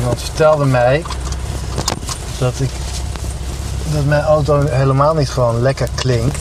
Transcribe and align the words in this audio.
iemand 0.00 0.20
vertelde 0.22 0.64
mij 0.64 1.04
dat 2.38 2.60
ik 2.60 2.70
dat 3.92 4.04
mijn 4.04 4.22
auto 4.22 4.66
helemaal 4.70 5.14
niet 5.14 5.30
gewoon 5.30 5.60
lekker 5.62 5.88
klinkt. 5.94 6.38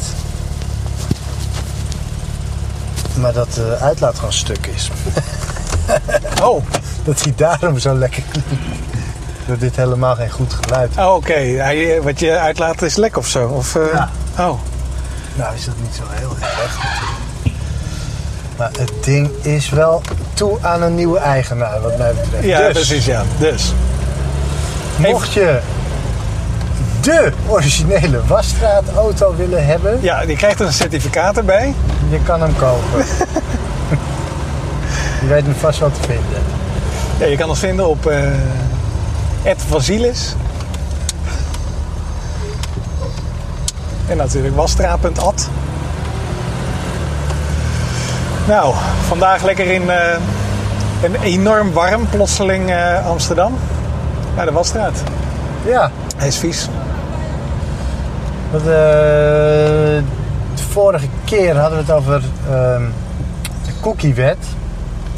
Maar 3.20 3.34
dat 3.34 3.54
de 3.54 3.78
uitlaat 3.82 4.16
gewoon 4.16 4.34
stuk 4.34 4.68
is. 4.68 4.90
Oh, 6.44 6.64
Dat 7.04 7.22
hij 7.24 7.34
daarom 7.36 7.80
zo 7.80 7.94
lekker 7.94 8.24
klinkt. 8.32 8.50
Dat 9.48 9.60
dit 9.60 9.76
helemaal 9.76 10.16
geen 10.16 10.30
goed 10.32 10.54
geluid 10.54 10.92
is. 10.92 10.98
oh 10.98 11.14
oké. 11.14 11.34
Hij- 11.34 12.02
Wat 12.02 12.20
je 12.20 12.38
uitlaat 12.38 12.82
is 12.82 12.96
lek 12.96 13.18
of 13.18 13.28
zo? 13.28 13.48
Of, 13.48 13.76
eh, 13.76 13.82
Ja. 13.94 14.10
Oh, 14.40 14.60
Nou 15.36 15.56
is 15.56 15.66
dat 15.66 15.74
niet 15.82 15.96
zo 15.96 16.04
heel 16.10 16.36
erg. 16.40 16.78
Maar 18.58 18.70
het 18.80 18.92
ding 19.04 19.30
is 19.42 19.70
wel 19.70 20.02
toe 20.40 20.58
aan 20.62 20.82
een 20.82 20.96
nieuwe 20.96 21.18
eigenaar 21.20 21.82
wat 21.82 21.98
mij 21.98 22.14
betreft. 22.14 22.44
ja, 22.46 22.60
Dus, 22.60 22.72
precies, 22.74 23.06
ja. 23.06 23.24
Dus. 23.40 23.74
Mocht 24.96 25.34
je 25.34 25.60
de 27.02 27.32
originele 27.48 28.26
wasstraatauto 28.28 29.36
willen 29.36 29.66
hebben, 29.66 29.98
Ja, 30.02 30.26
die 30.26 30.36
krijgt 30.36 30.60
er 30.60 30.66
een 30.66 30.74
certificaat 30.74 31.38
erbij. 31.38 31.74
je 32.10 32.20
kan 32.24 32.42
hem 32.42 32.56
kopen. 32.56 33.06
je 35.22 35.28
weet 35.28 35.44
hem 35.44 35.56
vast 35.56 35.80
wel 35.80 35.92
te 35.92 36.00
vinden. 36.02 36.42
Ja, 37.20 37.26
je 37.26 37.38
kan 37.38 37.50
ons 37.50 37.60
vinden 37.60 37.88
op 37.88 38.12
Ed 39.44 39.62
Vasilis. 39.68 40.36
En 44.08 44.18
natuurlijk 44.18 44.56
wasstraat.ad. 44.56 45.50
Nou, 48.50 48.74
vandaag 49.08 49.44
lekker 49.44 49.72
in 49.72 49.90
eh, 49.90 50.18
een 51.04 51.16
enorm 51.22 51.72
warm, 51.74 52.08
plotseling 52.10 52.70
eh, 52.70 53.08
Amsterdam. 53.08 53.54
Naar 54.36 54.46
de 54.46 54.52
Wasstraat. 54.52 55.04
Ja, 55.66 55.92
Hij 56.18 56.28
is 56.28 56.38
vies. 56.38 56.68
want, 58.52 58.64
eh, 58.64 58.70
de 60.56 60.64
vorige 60.72 61.08
keer 61.26 61.58
hadden 61.58 61.78
we 61.78 61.86
het 61.86 61.94
over 61.94 62.24
ehm, 62.50 62.84
de 63.66 63.72
cookiewet. 63.82 64.38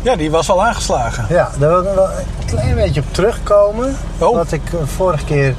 Ja, 0.01 0.15
die 0.15 0.31
was 0.31 0.49
al 0.49 0.65
aangeslagen. 0.65 1.25
Ja, 1.29 1.49
daar 1.59 1.69
wil 1.69 1.79
ik 1.79 1.85
nog 1.85 1.95
wel 1.95 2.09
een 2.09 2.45
klein 2.45 2.75
beetje 2.75 3.01
op 3.01 3.13
terugkomen. 3.13 3.95
Oh. 4.17 4.35
Wat 4.35 4.51
ik 4.51 4.73
eh, 4.73 4.79
vorige 4.85 5.25
keer 5.25 5.55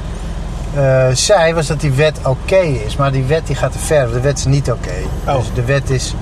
eh, 0.75 1.07
zei, 1.13 1.53
was 1.53 1.67
dat 1.67 1.79
die 1.79 1.91
wet 1.91 2.19
oké 2.25 2.55
is. 2.55 2.95
Maar 2.95 3.11
die 3.11 3.23
wet 3.23 3.47
die 3.47 3.55
gaat 3.55 3.71
te 3.71 3.79
ver. 3.79 4.11
De 4.11 4.19
wet 4.19 4.37
is 4.37 4.45
niet 4.45 4.71
oké. 4.71 4.95
Oh. 5.27 5.35
Dus 5.35 5.53
de 5.53 5.65
wet 5.65 5.89
is 5.89 6.15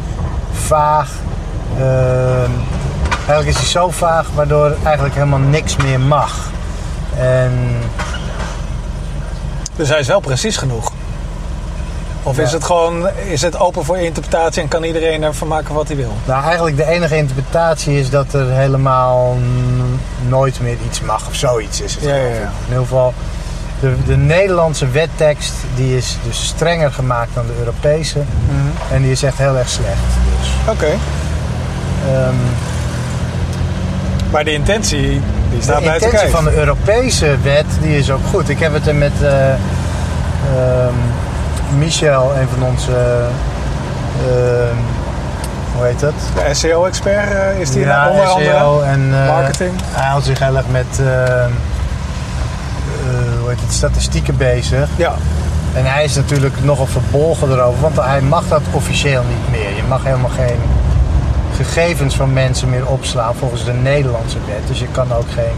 vaag. 0.52 1.12
Ehm, 1.78 2.52
eigenlijk 3.16 3.48
is 3.48 3.56
die 3.58 3.68
zo 3.68 3.90
vaag, 3.90 4.28
waardoor 4.36 4.76
eigenlijk 4.84 5.14
helemaal 5.16 5.40
niks 5.40 5.76
meer 5.76 6.00
mag. 6.00 6.50
En 7.18 7.52
Dus 9.76 9.90
hij 9.90 10.00
is 10.00 10.08
wel 10.08 10.20
precies 10.20 10.58
genoeg. 10.58 10.92
Of 12.24 12.36
Ja. 12.38 12.44
is 12.44 12.52
het 12.52 12.64
gewoon 12.64 13.08
is 13.30 13.42
het 13.42 13.60
open 13.60 13.86
voor 13.86 13.98
interpretatie 13.98 14.62
en 14.62 14.68
kan 14.68 14.84
iedereen 14.84 15.24
ervan 15.24 15.48
maken 15.48 15.74
wat 15.74 15.88
hij 15.88 15.98
wil? 15.98 16.14
nou, 16.26 16.44
eigenlijk 16.44 16.78
de 16.78 16.86
enige 16.88 17.18
interpretatie 17.18 18.00
is 18.00 18.10
dat 18.10 18.34
er 18.34 18.50
helemaal 18.52 19.38
nooit 20.28 20.60
meer 20.62 20.78
iets 20.86 21.02
mag 21.02 21.28
of 21.28 21.36
zoiets 21.36 21.82
is 21.82 21.94
het. 21.96 22.04
Ja, 22.04 22.16
ja. 22.16 22.24
In 22.26 22.50
ieder 22.68 22.82
geval, 22.82 23.14
de, 23.80 23.96
de 24.06 24.18
Nederlandse 24.18 24.88
wettekst 24.90 25.54
die 25.76 25.98
is 25.98 26.18
dus 26.26 26.46
strenger 26.48 26.92
gemaakt 26.92 27.30
dan 27.34 27.46
de 27.48 27.54
Europese. 27.60 28.20
En 28.92 29.02
die 29.02 29.12
is 29.12 29.24
echt 29.24 29.38
heel 29.38 29.58
erg 29.58 29.70
slecht. 29.70 29.98
Dus, 30.40 30.50
Oké. 30.70 30.98
Ehm, 32.08 32.36
Maar 34.32 34.44
de 34.44 34.54
intentie, 34.54 35.22
die 35.52 35.62
staat 35.62 35.80
de 35.80 35.86
buiten 35.86 36.08
intentie 36.08 36.32
kijf. 36.32 36.44
van 36.44 36.54
de 36.54 36.60
Europese 36.60 37.36
wet 37.44 37.66
die 37.82 37.98
is 37.98 38.12
ook 38.12 38.26
goed. 38.30 38.50
Ik 38.50 38.60
heb 38.60 38.74
het 38.74 38.88
er 38.88 38.96
met 38.96 39.12
eh, 39.22 39.50
ehm, 39.50 40.94
Michel, 41.78 42.32
een 42.36 42.48
van 42.48 42.68
onze... 42.68 42.92
ehm, 44.28 44.76
hoe 45.76 45.86
heet 45.86 46.00
dat? 46.00 46.14
De 46.48 46.54
SEO-expert 46.54 47.32
eh, 47.32 47.60
is 47.60 47.72
die 47.72 47.86
ja, 47.86 48.10
onder 48.10 48.26
andere. 48.26 48.50
SEO 48.50 48.82
en 48.82 49.10
eh, 49.14 49.28
marketing. 49.28 49.72
Hij 49.92 50.08
houdt 50.08 50.26
zich 50.26 50.40
heel 50.40 50.58
erg 50.58 50.68
met 50.72 51.02
hoe 53.40 53.50
heet 53.50 53.62
het, 53.62 53.74
statistieken 53.74 54.38
bezig. 54.38 54.90
Ja, 54.96 55.14
En 55.74 55.86
hij 55.86 56.04
is 56.04 56.16
natuurlijk 56.16 56.64
nogal 56.64 56.86
verbolgen 56.86 57.52
erover, 57.52 57.82
want 57.82 57.96
hij 57.96 58.22
mag 58.22 58.48
dat 58.48 58.62
officieel 58.72 59.24
niet 59.28 59.60
meer. 59.60 59.76
Je 59.76 59.84
mag 59.88 60.04
helemaal 60.04 60.30
geen 60.30 60.60
gegevens 61.64 62.16
van 62.16 62.34
mensen 62.34 62.70
meer 62.70 62.86
opslaan 62.88 63.36
volgens 63.36 63.66
de 63.66 63.74
Nederlandse 63.74 64.38
wet. 64.48 64.68
Dus 64.68 64.80
je 64.80 64.88
kan 64.92 65.14
ook 65.14 65.32
geen 65.32 65.56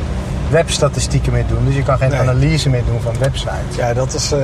webstatistieken 0.49 1.31
meer 1.33 1.47
doen. 1.47 1.65
Dus 1.65 1.75
je 1.75 1.83
kan 1.83 1.97
geen 1.97 2.09
Nee. 2.09 2.19
analyse 2.19 2.69
meer 2.69 2.85
doen 2.85 3.01
van 3.01 3.13
websites. 3.19 3.75
ja 3.75 3.93
dat 3.93 4.13
is. 4.13 4.31
eh, 4.31 4.39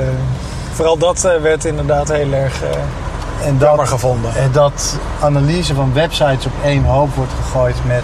vooral 0.73 0.97
dat 0.97 1.25
eh, 1.25 1.41
werd 1.41 1.65
inderdaad 1.65 2.07
heel 2.07 2.33
erg 2.33 2.63
eh, 2.63 3.47
En 3.47 3.57
jammer 3.59 3.87
gevonden. 3.87 4.35
En 4.35 4.51
dat 4.51 4.97
analyse 5.21 5.73
van 5.73 5.93
websites 5.93 6.45
op 6.45 6.51
één 6.63 6.83
hoop 6.83 7.15
wordt 7.15 7.31
gegooid 7.41 7.75
met, 7.85 8.03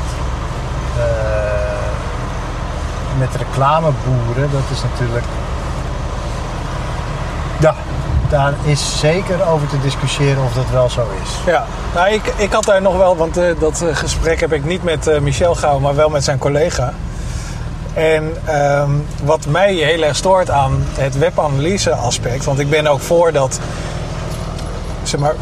met 3.20 3.30
reclameboeren, 3.36 4.50
dat 4.52 4.64
is 4.72 4.82
natuurlijk. 4.84 5.26
Daar 8.30 8.54
is 8.64 9.00
zeker 9.00 9.48
over 9.48 9.68
te 9.68 9.80
discussiëren 9.82 10.44
of 10.44 10.54
dat 10.54 10.70
wel 10.72 10.90
zo 10.90 11.08
is. 11.24 11.30
Ja, 11.46 11.66
nou, 11.94 12.10
ik, 12.10 12.34
ik 12.38 12.52
had 12.52 12.64
daar 12.64 12.82
nog 12.82 12.98
wel, 12.98 13.16
want 13.16 13.38
eh, 13.38 13.60
dat 13.60 13.82
eh, 13.82 13.96
gesprek 13.96 14.40
heb 14.40 14.54
ik 14.54 14.66
niet 14.66 14.84
met 14.84 15.08
eh, 15.08 15.20
Michel 15.20 15.56
gehouden, 15.56 15.84
maar 15.84 15.96
wel 15.96 16.10
met 16.10 16.24
zijn 16.24 16.38
collega. 16.38 16.94
En 17.94 18.34
ehm, 18.46 18.90
wat 19.24 19.46
mij 19.46 19.74
heel 19.74 20.04
erg 20.04 20.16
stoort 20.16 20.50
aan 20.50 20.86
het 20.94 21.18
webanalyse 21.18 21.94
aspect, 21.94 22.46
want 22.46 22.60
ik 22.60 22.70
ben 22.70 22.88
ook 22.88 23.02
voor 23.02 23.32
dat, 23.32 23.60
zeg 25.04 25.20
maar, 25.20 25.36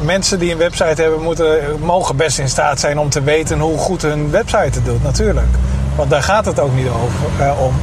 mensen 0.00 0.38
die 0.38 0.52
een 0.52 0.58
website 0.58 1.02
hebben, 1.02 1.22
moeten, 1.22 1.58
mogen 1.80 2.16
best 2.16 2.38
in 2.38 2.48
staat 2.48 2.80
zijn 2.80 2.98
om 2.98 3.08
te 3.08 3.22
weten 3.22 3.58
hoe 3.58 3.78
goed 3.78 4.02
hun 4.02 4.30
website 4.30 4.78
het 4.78 4.84
doet, 4.84 5.02
natuurlijk. 5.02 5.54
Want 5.96 6.10
daar 6.10 6.22
gaat 6.22 6.44
het 6.44 6.60
ook 6.60 6.74
niet 6.74 6.88
over, 6.88 7.54
om. 7.58 7.74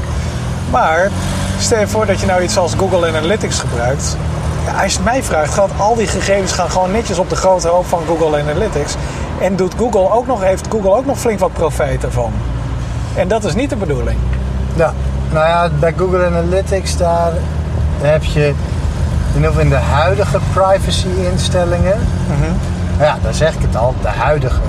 Maar 0.72 1.12
stel 1.60 1.80
je 1.80 1.88
voor 1.88 2.06
dat 2.06 2.20
je 2.20 2.26
nou 2.26 2.42
iets 2.42 2.58
als 2.58 2.74
Google 2.74 3.08
Analytics 3.08 3.60
gebruikt. 3.60 4.18
Ja, 4.66 4.84
als 4.84 4.92
je 4.92 4.98
het 4.98 5.06
mij 5.08 5.24
vraagt, 5.24 5.54
gaat 5.54 5.70
al 5.78 5.96
die 5.96 6.08
gegevens 6.08 6.52
gaan 6.52 6.72
gewoon 6.72 6.92
netjes 6.92 7.20
op 7.20 7.30
de 7.30 7.36
grote 7.36 7.68
hoop 7.68 7.86
van 7.86 8.02
Google 8.08 8.40
Analytics. 8.40 8.96
En 9.42 9.56
doet 9.56 9.74
Google 9.78 10.12
ook 10.12 10.28
nog, 10.28 10.44
heeft 10.44 10.68
Google 10.70 10.96
ook 10.96 11.06
nog 11.06 11.20
flink 11.20 11.40
wat 11.40 11.54
profijt 11.54 12.04
ervan. 12.04 12.32
En 13.16 13.28
dat 13.28 13.44
is 13.44 13.56
niet 13.56 13.70
de 13.70 13.76
bedoeling. 13.76 14.18
Ja, 14.76 14.94
nou 15.32 15.48
ja, 15.48 15.70
bij 15.80 15.94
Google 15.98 16.26
Analytics 16.26 16.98
daar 16.98 17.32
heb 18.02 18.24
je 18.24 18.48
in 18.48 19.36
ieder 19.36 19.48
geval 19.50 19.64
in 19.64 19.70
de 19.70 19.76
huidige 19.76 20.40
privacy-instellingen, 20.54 21.98
nou 22.98 23.10
ja, 23.10 23.18
daar 23.24 23.34
zeg 23.34 23.54
ik 23.54 23.62
het 23.62 23.76
al, 23.76 23.96
de 24.02 24.08
huidige, 24.08 24.62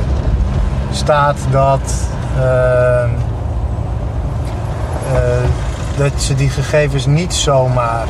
staat 0.93 1.37
dat, 1.51 1.93
ehm, 2.37 3.09
eh, 5.15 5.21
dat 6.03 6.23
ze 6.23 6.35
die 6.35 6.51
gegevens 6.51 7.07
niet 7.07 7.35
zomaar 7.35 8.07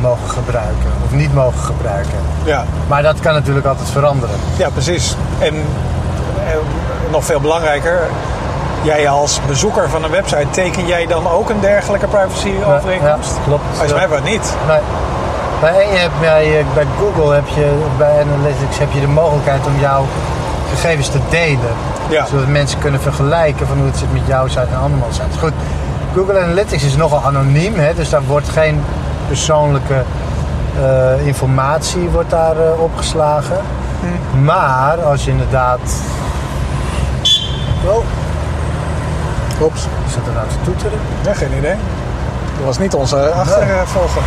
mogen 0.00 0.28
gebruiken 0.28 0.90
of 1.04 1.10
niet 1.12 1.34
mogen 1.34 1.58
gebruiken. 1.64 2.18
Ja, 2.44 2.64
Maar 2.88 3.02
dat 3.02 3.20
kan 3.20 3.34
natuurlijk 3.34 3.66
altijd 3.66 3.90
veranderen. 3.90 4.34
ja 4.56 4.68
precies. 4.70 5.16
En 5.38 5.54
eh, 5.54 6.54
nog 7.10 7.24
veel 7.24 7.40
belangrijker, 7.40 8.00
jij 8.82 9.08
als 9.08 9.40
bezoeker 9.46 9.88
van 9.88 10.04
een 10.04 10.10
website, 10.10 10.46
teken 10.50 10.86
jij 10.86 11.06
dan 11.06 11.28
ook 11.28 11.50
een 11.50 11.60
dergelijke 11.60 12.06
privacy-overeenkomst? 12.06 13.34
Ja, 13.36 13.42
klopt. 13.44 13.80
Als 13.82 13.92
mij 13.92 14.08
wat 14.08 14.24
niet. 14.24 14.54
Nee. 14.68 14.80
Bij, 15.60 15.86
je 15.92 15.98
hebt 15.98 16.20
bij, 16.20 16.58
eh, 16.58 16.64
bij 16.74 16.86
Google 16.98 17.34
heb 17.34 17.48
je, 17.54 17.82
bij 17.98 18.20
Analytics 18.20 18.78
heb 18.78 18.92
je 18.92 19.00
de 19.00 19.06
mogelijkheid 19.06 19.66
om 19.66 19.78
jouw 19.80 20.06
gegevens 20.70 21.08
te 21.08 21.18
delen. 21.30 21.74
Ja. 22.08 22.26
Zodat 22.26 22.46
mensen 22.46 22.78
kunnen 22.78 23.00
vergelijken 23.00 23.66
van 23.66 23.76
hoe 23.76 23.86
het 23.86 23.96
zit 23.96 24.12
met 24.12 24.22
jouw 24.26 24.46
site 24.48 24.60
en 24.60 24.78
andere 24.82 25.12
sites. 25.12 25.36
Goed, 25.40 25.52
Google 26.14 26.40
Analytics 26.40 26.84
is 26.84 26.96
nogal 26.96 27.24
anoniem, 27.24 27.74
hè, 27.74 27.94
dus 27.94 28.10
daar 28.10 28.22
wordt 28.22 28.48
geen 28.48 28.82
persoonlijke 29.26 30.02
eh, 30.80 31.26
informatie 31.26 32.08
wordt 32.08 32.30
daar, 32.30 32.56
eh, 32.56 32.80
opgeslagen. 32.80 33.56
Hm. 34.00 34.44
Maar 34.44 35.02
als 35.02 35.24
je 35.24 35.30
inderdaad... 35.30 35.80
Oh, 37.86 38.04
Oeps. 39.60 39.86
is 40.06 40.14
dat 40.14 40.26
er 40.26 40.32
nou 40.32 40.48
te 40.48 40.54
toeteren? 40.64 40.98
Ja, 41.24 41.34
geen 41.34 41.52
idee. 41.58 41.76
Dat 42.56 42.64
was 42.64 42.78
niet 42.78 42.94
onze 42.94 43.30
achtervolger. 43.30 44.22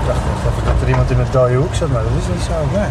Ik 0.00 0.06
dacht 0.06 0.18
echt 0.18 0.52
even 0.52 0.64
dat 0.64 0.82
er 0.82 0.88
iemand 0.88 1.10
in 1.10 1.18
een 1.18 1.26
dode 1.30 1.54
hoek 1.54 1.74
zat, 1.74 1.88
maar 1.88 2.02
dat 2.02 2.12
is 2.18 2.28
niet 2.34 2.42
zo. 2.42 2.78
Nee. 2.78 2.88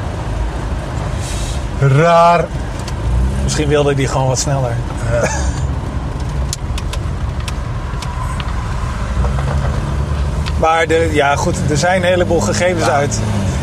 Raar. 2.03 2.45
Misschien 3.43 3.67
wilde 3.67 3.95
die 3.95 4.07
gewoon 4.07 4.27
wat 4.27 4.39
sneller. 4.39 4.75
Maar 10.61 10.87
de, 10.87 11.09
ja, 11.11 11.35
goed, 11.35 11.55
er 11.69 11.77
zijn 11.77 12.01
een 12.01 12.07
heleboel 12.07 12.39
gegevens 12.39 12.87
uit. 12.89 13.19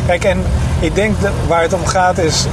Kijk, 0.06 0.24
en 0.24 0.42
ik 0.80 0.94
denk 0.94 1.20
dat 1.20 1.30
waar 1.46 1.62
het 1.62 1.72
om 1.72 1.86
gaat 1.86 2.18
is 2.18 2.46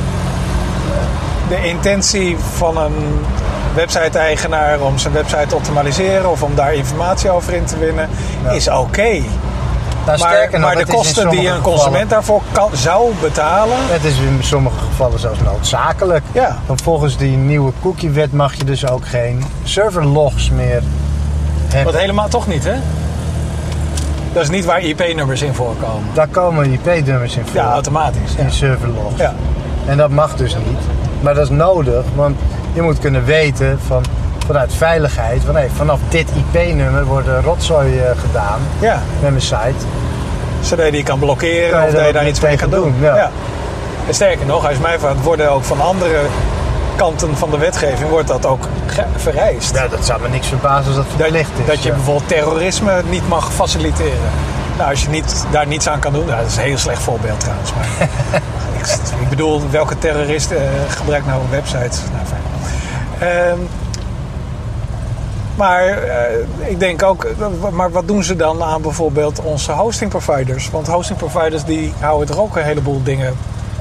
de 1.49 1.67
intentie 1.67 2.37
van 2.55 2.77
een 2.77 2.95
website-eigenaar 3.75 4.79
om 4.81 4.97
zijn 4.97 5.13
website 5.13 5.45
te 5.47 5.55
optimaliseren 5.55 6.31
of 6.31 6.43
om 6.43 6.55
daar 6.55 6.73
informatie 6.73 7.29
over 7.29 7.53
in 7.53 7.65
te 7.65 7.77
winnen, 7.77 8.09
Ja. 8.43 8.49
is 8.51 8.67
oké. 8.69 9.01
Nou, 10.05 10.19
Maar, 10.19 10.29
sterker 10.29 10.59
nog, 10.59 10.73
maar 10.73 10.85
de 10.85 10.91
kosten 10.91 11.29
die 11.29 11.47
een 11.49 11.61
consument 11.61 12.09
daarvoor 12.09 12.41
kan, 12.51 12.69
zou 12.73 13.13
betalen, 13.21 13.77
Het 13.79 14.03
is 14.03 14.17
in 14.17 14.39
sommige 14.43 14.75
gevallen 14.89 15.19
zelfs 15.19 15.39
noodzakelijk. 15.39 16.23
ja, 16.31 16.57
Want 16.65 16.81
volgens 16.81 17.17
die 17.17 17.37
nieuwe 17.37 17.71
cookie-wet 17.81 18.33
mag 18.33 18.53
je 18.53 18.63
dus 18.63 18.87
ook 18.87 19.07
geen 19.07 19.43
serverlogs 19.63 20.49
meer 20.49 20.81
hebben. 21.67 21.93
wat 21.93 22.01
helemaal 22.01 22.27
toch 22.27 22.47
niet, 22.47 22.63
hè? 22.63 22.73
Dat 24.35 24.43
is 24.43 24.49
niet 24.49 24.65
waar 24.65 24.81
IP-nummers 24.81 25.41
in 25.41 25.53
voorkomen. 25.53 26.09
Daar 26.13 26.27
komen 26.27 26.71
IP-nummers 26.71 27.35
in 27.37 27.45
voor. 27.45 27.55
Ja, 27.55 27.71
automatisch. 27.71 28.33
Ja. 28.37 28.43
in 28.43 28.51
serverlogs. 28.51 29.17
Ja. 29.17 29.33
En 29.87 29.97
dat 29.97 30.09
mag 30.09 30.35
dus 30.35 30.55
niet. 30.55 30.79
Maar 31.21 31.33
dat 31.33 31.43
is 31.43 31.49
nodig, 31.49 32.03
want 32.15 32.37
je 32.73 32.81
moet 32.81 32.99
kunnen 32.99 33.25
weten 33.25 33.79
van, 33.87 34.03
vanuit 34.45 34.73
veiligheid... 34.73 35.41
Van, 35.45 35.55
hey, 35.55 35.69
vanaf 35.75 35.99
dit 36.09 36.29
IP-nummer 36.29 37.05
wordt 37.05 37.27
rotzooi 37.43 37.99
eh, 37.99 38.17
gedaan 38.17 38.59
ja, 38.79 39.01
met 39.21 39.29
mijn 39.29 39.41
site. 39.41 39.85
zodat 40.61 40.85
je 40.85 40.91
die 40.91 41.03
kan 41.03 41.19
blokkeren 41.19 41.69
Kan 41.69 41.83
of 41.83 41.91
dat 41.91 42.05
je 42.05 42.13
daar 42.13 42.27
iets 42.27 42.39
mee 42.39 42.57
kan 42.57 42.69
doen. 42.69 42.81
doen, 42.81 42.95
ja. 43.01 43.31
En 44.07 44.13
sterker 44.13 44.45
nog, 44.45 44.67
als 44.67 44.77
mij 44.77 44.99
vraagt, 44.99 45.23
worden 45.23 45.51
ook 45.51 45.63
van 45.63 45.81
andere 45.81 46.19
kanten 46.95 47.37
van 47.37 47.51
de 47.51 47.57
wetgeving 47.57 48.09
wordt 48.09 48.27
dat 48.27 48.45
ook 48.45 48.67
vereist. 49.15 49.75
Ja, 49.75 49.87
dat 49.87 50.05
zou 50.05 50.21
me 50.21 50.29
niks 50.29 50.47
verbazen 50.47 50.85
als 50.85 50.95
dat 50.95 51.05
verplicht 51.15 51.49
is. 51.59 51.65
dat 51.65 51.83
je 51.83 51.89
ja. 51.89 51.95
bijvoorbeeld 51.95 52.27
terrorisme 52.27 53.01
niet 53.09 53.27
mag 53.27 53.53
faciliteren. 53.53 54.29
Nou, 54.77 54.89
als 54.89 55.03
je 55.03 55.09
niet, 55.09 55.45
daar 55.51 55.67
niets 55.67 55.87
aan 55.87 55.99
kan 55.99 56.13
doen, 56.13 56.25
nou, 56.25 56.41
dat 56.41 56.49
is 56.49 56.55
een 56.55 56.63
heel 56.63 56.77
slecht 56.77 57.01
voorbeeld 57.01 57.39
trouwens. 57.39 57.73
Maar 57.73 57.87
ik, 58.79 58.85
ik 59.21 59.29
bedoel, 59.29 59.61
welke 59.69 59.97
terrorist 59.97 60.51
eh, 60.51 60.61
gebruikt 60.87 61.25
nou 61.25 61.41
websites? 61.49 61.99
Nou, 62.13 62.25
fijn. 62.25 62.41
Ehm, 63.31 63.59
maar 65.55 65.87
eh, 65.87 66.69
ik 66.69 66.79
denk 66.79 67.03
ook, 67.03 67.23
eh, 67.23 67.71
maar 67.71 67.91
wat 67.91 68.07
doen 68.07 68.23
ze 68.23 68.35
dan 68.35 68.63
aan 68.63 68.81
bijvoorbeeld 68.81 69.41
onze 69.41 69.71
hosting 69.71 70.09
providers? 70.09 70.69
Want 70.69 70.87
hosting 70.87 71.17
providers 71.17 71.63
die 71.63 71.93
houden 71.99 72.35
er 72.35 72.41
ook 72.41 72.55
een 72.55 72.63
heleboel 72.63 73.03
dingen 73.03 73.33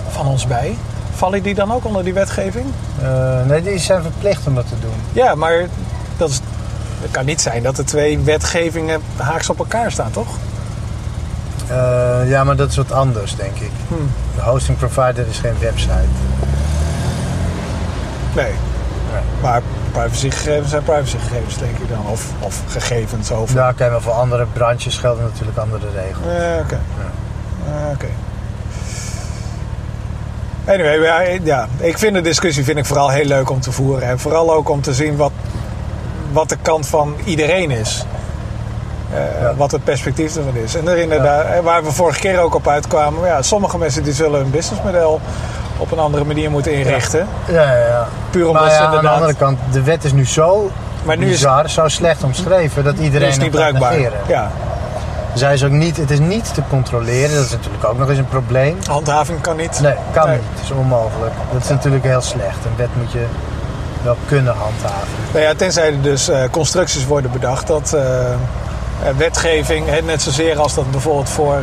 van 0.08 0.26
ons 0.26 0.46
bij. 0.46 0.76
Vallen 1.14 1.43
die 1.43 1.55
dan 1.55 1.72
ook 1.72 1.84
onder 1.84 2.05
die 2.05 2.14
wetgeving? 2.14 2.64
Eh, 3.05 3.47
nee, 3.47 3.62
die 3.62 3.79
zijn 3.79 4.03
verplicht 4.03 4.47
om 4.47 4.55
dat 4.55 4.69
te 4.69 4.79
doen. 4.81 4.95
Ja, 5.12 5.35
maar 5.35 5.67
dat, 6.17 6.31
is, 6.31 6.41
het 7.01 7.11
kan 7.11 7.25
niet 7.25 7.41
zijn 7.41 7.62
dat 7.62 7.77
de 7.77 7.85
twee 7.85 8.19
wetgevingen 8.19 9.01
haaks 9.17 9.51
op 9.51 9.59
elkaar 9.59 9.93
staan, 9.93 10.11
toch? 10.11 10.29
Eh, 11.69 12.29
ja, 12.29 12.45
maar 12.45 12.56
dat 12.56 12.71
is 12.71 12.77
wat 12.77 12.93
anders, 12.93 13.37
denk 13.37 13.56
ik. 13.56 13.71
Hmm. 13.89 14.11
De 14.35 14.43
hosting 14.43 14.79
provider 14.79 15.27
is 15.29 15.39
geen 15.39 15.59
website. 15.61 16.15
Nee. 18.35 18.53
Maar 19.43 19.62
privacygegevens 19.93 20.71
zijn 20.71 20.83
privacygegevens, 20.83 21.59
denk 21.59 21.79
ik 21.79 21.89
dan. 21.89 22.06
Of, 22.06 22.27
of 22.39 22.62
gegevens 22.69 23.33
over. 23.33 23.55
Nou, 23.55 23.73
oké, 23.73 23.91
maar 23.91 24.01
voor 24.01 24.12
andere 24.12 24.47
branches 24.53 24.99
gelden 24.99 25.25
natuurlijk 25.25 25.59
andere 25.59 25.87
regels. 25.95 26.27
Ja, 26.27 26.59
oké. 26.59 26.81
Ja, 27.67 27.91
oké. 27.93 28.06
Anyway, 30.66 31.40
ja, 31.44 31.69
ik 31.78 31.99
vind 31.99 32.14
de 32.14 32.20
discussie 32.20 32.64
vind 32.64 32.78
ik 32.78 32.84
vooral 32.84 33.08
heel 33.08 33.25
leuk 33.25 33.50
om 33.50 33.61
te 33.61 33.72
voeren. 33.72 34.08
En 34.08 34.19
vooral 34.19 34.55
ook 34.55 34.69
om 34.69 34.81
te 34.81 34.94
zien 34.94 35.16
wat, 35.16 35.31
wat 36.32 36.49
de 36.49 36.56
kant 36.62 36.87
van 36.87 37.14
iedereen 37.25 37.70
is. 37.70 38.05
Eh, 39.14 39.20
Ja. 39.40 39.55
Wat 39.56 39.70
het 39.72 39.84
perspectief 39.84 40.37
ervan 40.37 40.56
is. 40.56 40.75
En 40.75 40.88
er 40.88 40.96
inderdaad, 40.96 41.44
eh, 41.44 41.58
waar 41.61 41.84
we 41.84 41.93
vorige 41.93 42.20
keer 42.20 42.38
ook 42.40 42.55
op 42.55 42.69
uitkwamen. 42.69 43.26
Ja, 43.26 43.43
sommige 43.43 43.78
mensen 43.78 44.02
die 44.02 44.12
zullen 44.12 44.40
hun 44.40 44.50
businessmodel 44.50 45.20
op 45.76 45.93
een 45.93 45.99
andere 45.99 46.25
manier 46.25 46.50
moeten 46.50 46.72
inrichten. 46.75 47.26
Ja, 47.49 47.62
ja, 47.62 47.87
ja. 47.87 48.08
Puur 48.31 48.46
omdat 48.49 48.62
maar 48.62 48.72
ja, 48.72 48.78
aan 48.78 49.00
de 49.02 49.08
andere 49.08 49.34
kant, 49.34 49.58
de 49.72 49.82
wet 49.82 50.05
is 50.05 50.12
nu 50.12 50.26
zo 50.26 50.70
Maar 51.02 51.17
nu 51.17 51.25
is- 51.25 51.31
bizar, 51.31 51.70
zo 51.70 51.88
slecht 51.88 52.22
omschreven 52.22 52.84
dat 52.84 52.99
iedereen 52.99 53.28
is 53.28 53.34
het 53.34 53.43
niet 53.43 53.52
bruikbaar. 53.52 53.93
negeren. 53.93 54.19
Ja, 54.26 54.50
Zij 55.34 55.54
is 55.54 55.64
ook 55.64 55.70
niet, 55.70 55.96
het 55.96 56.10
is 56.10 56.19
niet 56.19 56.54
te 56.54 56.62
controleren, 56.69 57.34
dat 57.34 57.44
is 57.44 57.50
natuurlijk 57.50 57.84
ook 57.84 57.98
nog 57.98 58.08
eens 58.08 58.19
een 58.19 58.28
probleem. 58.28 58.78
handhaving 58.86 59.40
kan 59.40 59.56
niet. 59.56 59.81
Nee, 59.81 59.94
kan 60.12 60.28
Nee. 60.28 60.36
niet. 60.36 60.46
Het 60.54 60.62
is 60.64 60.70
onmogelijk. 60.70 61.32
Dat 61.52 61.62
is 61.62 61.69
natuurlijk 61.69 62.04
heel 62.04 62.20
slecht. 62.20 62.64
Een 62.64 62.76
wet 62.76 62.88
moet 62.96 63.12
je 63.12 63.26
wel 64.02 64.16
kunnen 64.26 64.54
handhaven. 64.56 65.08
Nou 65.32 65.44
ja, 65.44 65.54
tenzij 65.54 65.86
er 65.86 66.02
dus 66.02 66.28
eh, 66.28 66.42
constructies 66.50 67.06
worden 67.06 67.31
bedacht 67.31 67.66
dat 67.66 67.92
eh, 67.92 68.32
eh, 68.32 68.36
wetgeving, 69.16 69.86
net 70.04 70.22
zozeer 70.22 70.58
als 70.58 70.75
dat 70.75 70.90
bijvoorbeeld 70.90 71.28
voor 71.28 71.58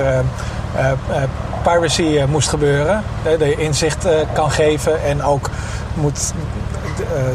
piracy 1.63 2.19
moest 2.29 2.49
gebeuren, 2.49 3.03
dat 3.23 3.39
je 3.39 3.55
inzicht 3.55 4.05
kan 4.33 4.51
geven 4.51 5.03
en 5.03 5.23
ook 5.23 5.49
moet, 5.93 6.33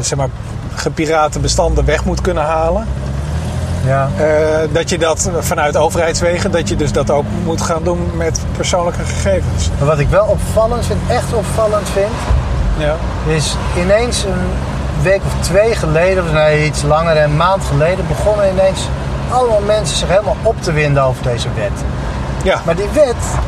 zeg 0.01 0.17
maar, 0.17 0.29
gepirate 0.75 1.39
bestanden 1.39 1.85
weg 1.85 2.05
moet 2.05 2.21
kunnen 2.21 2.43
halen. 2.43 2.87
Ja, 3.87 4.09
Eh, 4.17 4.25
dat 4.71 4.89
je 4.89 4.97
dat 4.97 5.29
vanuit 5.39 5.77
overheidswegen, 5.77 6.51
dat 6.51 6.69
je 6.69 6.75
dus 6.75 6.91
dat 6.91 7.11
ook 7.11 7.25
moet 7.45 7.61
gaan 7.61 7.83
doen 7.83 8.09
met 8.15 8.41
persoonlijke 8.55 9.03
gegevens. 9.03 9.69
maar 9.77 9.87
wat 9.87 9.99
ik 9.99 10.09
wel 10.09 10.25
opvallend 10.25 10.85
vind, 10.85 10.99
echt 11.09 11.33
opvallend 11.33 11.89
vind, 11.93 12.11
Ja. 12.77 12.93
is 13.33 13.55
ineens 13.77 14.23
een 14.23 14.47
week 15.01 15.21
of 15.25 15.45
twee 15.45 15.75
geleden, 15.75 16.23
of 16.23 16.31
nee, 16.31 16.65
iets 16.65 16.81
langer, 16.83 17.23
een 17.23 17.35
maand 17.37 17.63
geleden, 17.63 18.07
begonnen 18.07 18.49
ineens 18.51 18.87
allemaal 19.31 19.61
mensen 19.65 19.97
zich 19.97 20.07
helemaal 20.09 20.35
op 20.43 20.61
te 20.61 20.71
winden 20.71 21.03
over 21.03 21.23
deze 21.23 21.47
wet. 21.55 21.71
ja, 22.43 22.59
Maar 22.65 22.75
die 22.75 22.89
wet, 22.93 23.05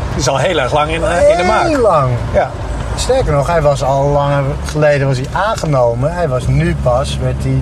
die 0.09 0.19
is 0.19 0.27
al 0.27 0.37
heel 0.37 0.57
erg 0.59 0.73
lang 0.73 0.87
in, 0.89 1.01
in 1.31 1.37
de 1.37 1.43
maak. 1.47 1.67
heel 1.67 1.81
lang. 1.81 2.09
Ja. 2.33 2.49
Sterker 2.95 3.33
nog, 3.33 3.47
hij 3.47 3.61
was 3.61 3.83
al 3.83 4.05
langer 4.07 4.43
geleden 4.65 5.07
was 5.07 5.17
hij 5.17 5.27
aangenomen. 5.31 6.13
Hij 6.13 6.27
was 6.27 6.47
nu 6.47 6.75
pas, 6.83 7.17
werd 7.21 7.35
hij 7.43 7.61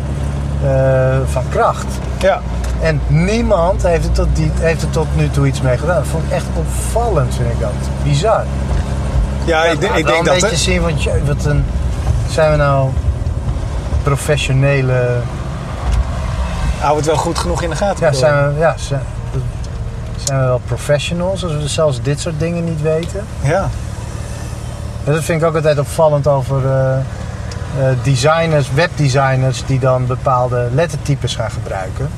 eh, 0.64 1.18
van 1.32 1.44
kracht. 1.50 1.86
Ja. 2.20 2.40
En 2.82 3.02
niemand 3.08 3.84
heeft 3.84 4.06
er, 4.06 4.12
tot 4.12 4.28
die, 4.34 4.52
heeft 4.54 4.82
er 4.82 4.90
tot 4.90 5.08
nu 5.16 5.30
toe 5.30 5.48
iets 5.48 5.62
mee 5.62 5.78
gedaan. 5.78 5.96
Dat 5.96 6.08
vond 6.08 6.24
ik 6.24 6.32
echt 6.32 6.46
opvallend, 6.54 7.36
vind 7.36 7.52
ik 7.52 7.60
dat. 7.60 7.72
Bizar. 8.04 8.44
Ja, 9.46 9.64
ik, 9.66 9.80
denk- 9.80 9.96
ik 9.96 10.06
denk 10.06 10.20
een 10.20 10.26
dat... 10.26 10.40
beetje 10.40 10.56
zien, 10.56 10.82
want 10.82 11.04
je, 11.04 11.22
wat 11.26 11.46
een, 11.46 11.66
zijn 12.30 12.52
we 12.52 12.58
nou 12.58 12.90
professionele... 14.04 15.16
Hou 16.80 16.98
het 16.98 17.06
wel 17.06 17.16
goed 17.16 17.40
genoeg 17.40 17.62
in 17.62 17.70
de 17.70 17.76
gaten. 17.76 18.00
Ja, 18.00 18.12
bedoel 18.12 18.20
zijn 18.20 18.54
we, 18.54 18.60
ja, 18.60 18.76
zijn, 18.78 19.02
zijn 20.24 20.40
we 20.40 20.46
wel 20.46 20.62
professionals 20.66 21.44
als 21.44 21.54
we 21.54 21.68
zelfs 21.68 22.02
dit 22.02 22.20
soort 22.20 22.40
dingen 22.40 22.64
niet 22.64 22.82
weten? 22.82 23.26
Ja. 23.42 23.70
Ja, 25.04 25.14
dat 25.14 25.24
vind 25.24 25.42
ik 25.42 25.48
ook 25.48 25.56
altijd 25.56 25.80
opvallend 25.80 26.28
over 26.28 26.66
eh, 26.66 26.98
eh, 26.98 27.98
designers, 28.04 28.72
webdesigners 28.72 29.66
die 29.66 29.80
dan 29.80 30.06
bepaalde 30.06 30.68
lettertypes 30.74 31.36
gaan 31.36 31.52
gebruiken. 31.52 32.10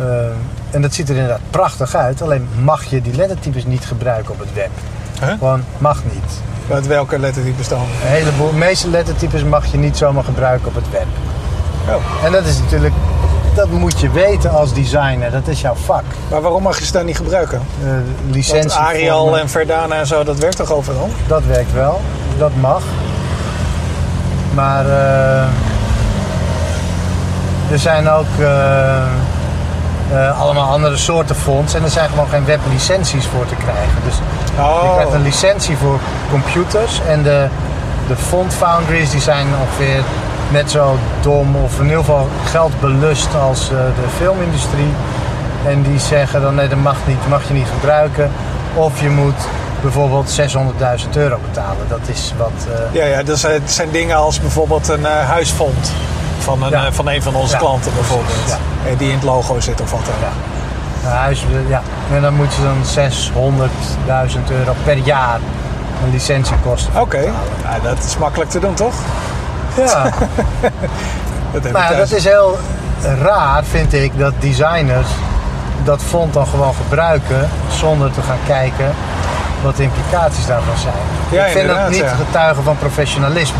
Eh, 0.00 0.74
en 0.74 0.82
dat 0.82 0.94
ziet 0.94 1.08
er 1.08 1.14
inderdaad 1.14 1.40
prachtig 1.50 1.94
uit, 1.94 2.22
alleen 2.22 2.48
mag 2.62 2.84
je 2.84 3.02
die 3.02 3.14
lettertypes 3.14 3.64
niet 3.64 3.84
gebruiken 3.84 4.32
op 4.32 4.38
het 4.38 4.52
web. 4.54 4.70
Huh? 5.20 5.28
Gewoon 5.28 5.64
mag 5.78 6.02
niet. 6.04 6.40
Met 6.66 6.86
welke 6.86 7.18
lettertypes 7.18 7.68
dan? 7.68 7.78
Een 7.78 7.86
heleboel, 8.08 8.50
de 8.50 8.56
meeste 8.56 8.88
lettertypes 8.88 9.44
mag 9.44 9.66
je 9.66 9.78
niet 9.78 9.96
zomaar 9.96 10.24
gebruiken 10.24 10.68
op 10.68 10.74
het 10.74 10.90
web. 10.90 11.06
Oh. 11.88 12.24
En 12.24 12.32
dat 12.32 12.44
is 12.44 12.58
natuurlijk, 12.58 12.94
dat 13.54 13.70
moet 13.70 14.00
je 14.00 14.10
weten 14.10 14.50
als 14.50 14.74
designer, 14.74 15.30
dat 15.30 15.48
is 15.48 15.60
jouw 15.60 15.74
vak. 15.74 16.04
Maar 16.30 16.40
waarom 16.40 16.62
mag 16.62 16.78
je 16.78 16.84
ze 16.84 16.92
dan 16.92 17.06
niet 17.06 17.16
gebruiken? 17.16 17.60
Want 17.82 18.34
licentie. 18.34 18.78
Arial 18.78 19.38
en 19.38 19.48
Verdana 19.48 19.98
en 19.98 20.06
zo, 20.06 20.24
dat 20.24 20.38
werkt 20.38 20.56
toch 20.56 20.72
overal? 20.72 21.10
Dat 21.26 21.44
werkt 21.44 21.72
wel, 21.72 22.00
dat 22.38 22.50
mag. 22.60 22.82
Maar 24.54 24.86
eh, 24.86 25.42
er 27.70 27.78
zijn 27.78 28.08
ook 28.08 28.38
eh, 30.12 30.40
allemaal 30.40 30.68
andere 30.72 30.96
soorten 30.96 31.36
fonts 31.36 31.74
en 31.74 31.82
er 31.84 31.90
zijn 31.90 32.08
gewoon 32.08 32.28
geen 32.28 32.44
weblicenties 32.44 33.26
voor 33.26 33.46
te 33.46 33.54
krijgen. 33.54 33.98
Dus 34.04 34.14
je 34.56 34.62
Oh, 34.62 34.92
krijgt 34.94 35.12
een 35.12 35.22
licentie 35.22 35.76
voor 35.76 35.98
computers 36.30 37.00
en 37.08 37.22
de, 37.22 37.46
de 38.08 38.16
font 38.16 38.54
foundries 38.54 39.10
die 39.10 39.20
zijn 39.20 39.46
ongeveer 39.60 40.02
net 40.50 40.70
zo 40.70 40.96
dom 41.20 41.56
of 41.56 41.78
in 41.78 41.84
ieder 41.84 41.98
geval 41.98 42.28
geld 42.50 42.80
belust 42.80 43.28
als 43.48 43.60
eh, 43.62 43.76
de 43.76 44.08
filmindustrie. 44.16 44.92
En 45.66 45.82
die 45.82 45.98
zeggen 45.98 46.40
dan 46.42 46.54
nee 46.54 46.68
dat 46.68 46.78
mag 46.78 46.96
niet, 47.06 47.28
mag 47.28 47.42
je 47.48 47.54
niet 47.54 47.66
gebruiken. 47.74 48.30
Of 48.74 49.00
je 49.00 49.08
moet 49.10 49.34
bijvoorbeeld 49.80 50.40
600.000 50.40 51.08
euro 51.14 51.38
betalen. 51.48 51.88
Dat 51.88 52.00
is 52.06 52.32
wat... 52.38 52.50
eh, 52.72 52.94
ja, 52.94 53.04
ja, 53.04 53.22
dat 53.22 53.38
zijn, 53.64 53.90
dingen 53.90 54.16
als 54.16 54.40
bijvoorbeeld 54.40 54.88
een 54.88 55.06
eh, 55.06 55.28
huisfond 55.28 55.92
van 56.38 56.62
een, 56.62 56.70
Ja. 56.70 56.92
van 56.92 57.08
een 57.08 57.22
van 57.22 57.34
onze 57.34 57.52
Ja, 57.52 57.58
klanten 57.58 57.92
bijvoorbeeld. 57.94 58.48
Eh, 58.48 58.54
Die 58.98 59.08
in 59.08 59.14
het 59.14 59.24
logo 59.24 59.60
zit 59.60 59.80
of 59.80 59.90
wat 59.90 60.00
dan. 60.04 60.14
Ja. 60.20 61.10
een 61.10 61.16
huis, 61.16 61.44
ja. 61.68 61.82
En 62.14 62.22
dan 62.22 62.34
moet 62.34 62.54
je 62.54 62.62
dan 62.62 63.10
600.000 64.30 64.38
euro 64.50 64.74
per 64.84 64.96
jaar 64.96 65.38
een 66.04 66.10
licentiekosten 66.10 66.92
voor 66.92 67.02
Oké, 67.02 67.30
dat 67.82 68.04
is 68.04 68.16
makkelijk 68.16 68.50
te 68.50 68.58
doen 68.58 68.74
toch? 68.74 68.94
Ja, 69.76 70.02
Dat 71.52 71.64
heb 71.64 71.98
dat 71.98 72.10
is 72.10 72.24
heel 72.24 72.58
raar, 73.22 73.64
vind 73.64 73.92
ik, 73.92 74.18
dat 74.18 74.32
designers 74.38 75.08
dat 75.84 76.02
font 76.02 76.32
dan 76.32 76.46
gewoon 76.46 76.74
gebruiken 76.74 77.48
zonder 77.68 78.10
te 78.10 78.22
gaan 78.22 78.38
kijken 78.46 78.94
wat 79.62 79.76
de 79.76 79.82
implicaties 79.82 80.46
daarvan 80.46 80.76
zijn. 80.76 80.94
Ja, 81.30 81.44
ik 81.44 81.52
vind 81.52 81.68
dat 81.68 81.88
niet 81.88 81.98
ja. 81.98 82.08
getuigen 82.08 82.62
van 82.62 82.78
professionalisme. 82.78 83.58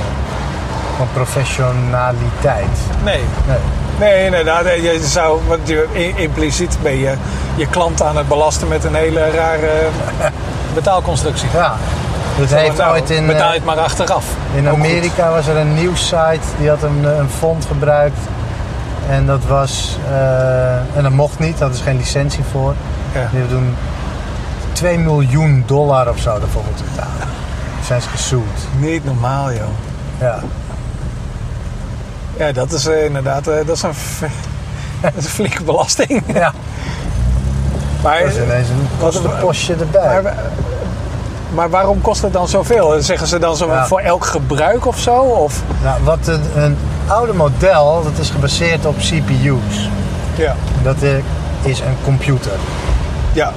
van 0.97 1.09
professionaliteit. 1.12 2.79
Nee. 3.03 3.25
Nee. 3.47 3.59
Nee, 4.00 4.25
inderdaad. 4.25 4.64
Nee, 4.64 4.83
Je 4.83 5.00
zou, 5.07 5.40
want 5.49 5.69
je, 5.69 6.12
impliciet 6.16 6.76
ben 6.83 6.99
je 6.99 7.14
je 7.57 7.66
klant 7.66 8.02
aan 8.02 8.16
het 8.16 8.28
belasten 8.28 8.69
met 8.69 8.85
een 8.85 8.95
hele 8.95 9.30
rare 9.30 9.71
betaalconstructie. 10.75 11.49
Ja, 11.54 11.75
dat 12.38 12.49
heeft 12.50 12.76
Nou, 12.76 12.92
ooit 12.92 13.11
in, 13.11 13.26
betaal 13.26 13.49
eh, 13.49 13.54
het 13.54 13.64
maar 13.64 13.78
achteraf. 13.78 14.25
in. 14.54 14.69
Amerika 14.69 15.30
was 15.30 15.47
er 15.47 15.57
een 15.57 15.75
nieuwssite 15.75 16.47
die 16.59 16.69
had 16.69 16.83
een, 16.83 17.04
eh, 17.04 17.16
een 17.16 17.28
font 17.38 17.64
gebruikt. 17.64 18.19
En 19.09 19.26
dat 19.26 19.40
was, 19.49 19.97
eh, 20.11 20.75
en 20.97 21.02
dat 21.02 21.12
mocht 21.12 21.38
niet, 21.38 21.50
daar 21.50 21.61
hadden 21.61 21.78
ze 21.78 21.85
geen 21.85 21.97
licentie 21.97 22.45
voor. 22.50 22.75
Ja. 23.14 23.28
Die 23.30 23.38
hebben 23.40 23.49
toen 23.49 23.76
2 24.73 24.99
miljoen 24.99 25.62
dollar 25.66 26.09
of 26.09 26.19
zo 26.19 26.35
ervoor 26.35 26.62
moeten 26.66 26.85
betalen. 26.95 27.28
Zijn 27.87 28.02
ze 28.02 28.09
gesued. 28.09 28.42
Niet 28.78 29.04
normaal, 29.04 29.52
joh. 29.52 29.61
Ja. 30.21 30.38
Ja, 32.41 32.53
dat 32.53 32.73
is 32.73 32.87
eh, 32.87 33.05
inderdaad 33.05 33.47
eh, 33.47 33.55
dat 33.67 33.77
is 33.77 33.83
een, 33.83 33.93
dat 35.03 35.13
is 35.17 35.25
een 35.25 35.31
flinke 35.31 35.63
belasting. 35.63 36.23
ja. 36.35 36.53
Maar, 38.03 38.19
Dat 38.23 38.29
is 38.29 38.37
ineens 38.37 38.69
een 38.69 38.89
Wat- 38.99 39.13
kostenpostje 39.13 39.75
erbij. 39.75 40.23
maar, 40.23 40.35
maar 41.55 41.71
waarom 41.71 42.01
kost 42.01 42.23
het 42.23 42.33
dan 42.33 42.49
zoveel? 42.49 43.03
Zeggen 43.03 43.27
ze 43.27 43.39
dan 43.39 43.57
zo 43.57 43.67
Ja. 43.67 43.87
voor 43.87 44.01
elk 44.01 44.25
gebruik 44.27 44.87
of 44.87 44.99
zo? 44.99 45.15
Of, 45.21 45.63
Nou, 45.83 46.03
wat 46.05 46.27
een, 46.27 46.41
een 46.57 46.77
oude 47.07 47.33
model, 47.33 48.03
dat 48.03 48.19
is 48.19 48.31
gebaseerd 48.31 48.87
op 48.87 48.97
CPU's. 48.99 49.89
ja. 50.35 50.55
Dat 50.83 51.03
eh, 51.03 51.11
is 51.63 51.81
een 51.81 51.97
computer. 52.05 52.53
ja. 53.33 53.53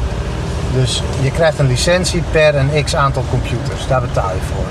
Dus 0.74 1.04
je 1.22 1.32
krijgt 1.32 1.60
een 1.60 1.68
licentie 1.68 2.24
per 2.32 2.56
een 2.56 2.84
x 2.84 2.96
aantal 2.96 3.24
computers. 3.30 3.88
Daar 3.88 4.02
betaal 4.02 4.30
je 4.30 4.42
voor. 4.56 4.66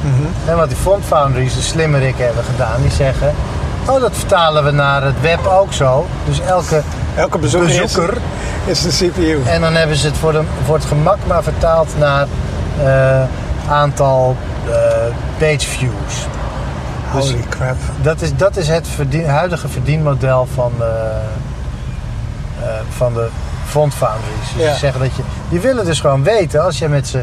En 0.52 0.56
wat 0.56 0.68
die 0.68 0.76
font 0.78 1.04
foundries, 1.04 1.54
de 1.54 1.60
slimmerikken, 1.60 2.24
hebben 2.24 2.44
gedaan, 2.44 2.82
die 2.82 2.90
zeggen... 2.90 3.34
Oh, 3.88 4.00
dat 4.00 4.12
vertalen 4.14 4.64
we 4.64 4.70
naar 4.70 5.02
het 5.02 5.20
web 5.20 5.46
ook 5.46 5.72
zo. 5.72 6.06
Dus 6.24 6.40
elke 6.40 6.82
Elke 7.16 7.38
bezoeker, 7.38 7.68
is- 7.70 7.80
bezoeker... 7.80 8.16
Is, 8.64 8.82
de 8.82 8.88
CPU. 9.10 9.42
En 9.46 9.60
dan 9.60 9.74
hebben 9.74 9.96
ze 9.96 10.06
het 10.06 10.16
voor, 10.16 10.32
de, 10.32 10.42
voor 10.64 10.74
het 10.74 10.84
gemak 10.84 11.16
maar 11.26 11.42
vertaald 11.42 11.88
naar 11.98 12.26
eh, 12.84 13.22
aantal 13.70 14.36
eh, 14.68 14.74
page 15.38 15.68
views. 15.68 16.26
Dus 17.14 17.30
Holy 17.30 17.44
crap. 17.48 17.76
dat 18.02 18.20
is, 18.20 18.36
dat 18.36 18.56
is 18.56 18.68
het 18.68 18.88
verdien- 18.88 19.26
huidige 19.28 19.68
verdienmodel 19.68 20.48
van 20.54 20.72
de, 20.78 21.10
eh, 22.62 22.68
van 22.96 23.14
de 23.14 23.28
font 23.66 23.94
foundries. 23.94 24.52
Dus 24.56 24.62
Ja. 24.64 24.72
ze 24.72 24.78
zeggen 24.78 25.00
dat 25.00 25.16
je, 25.16 25.22
die 25.48 25.60
willen 25.60 25.84
dus 25.84 26.00
gewoon 26.00 26.22
weten, 26.22 26.64
als 26.64 26.78
je 26.78 26.88
met 26.88 27.08
ze, 27.08 27.22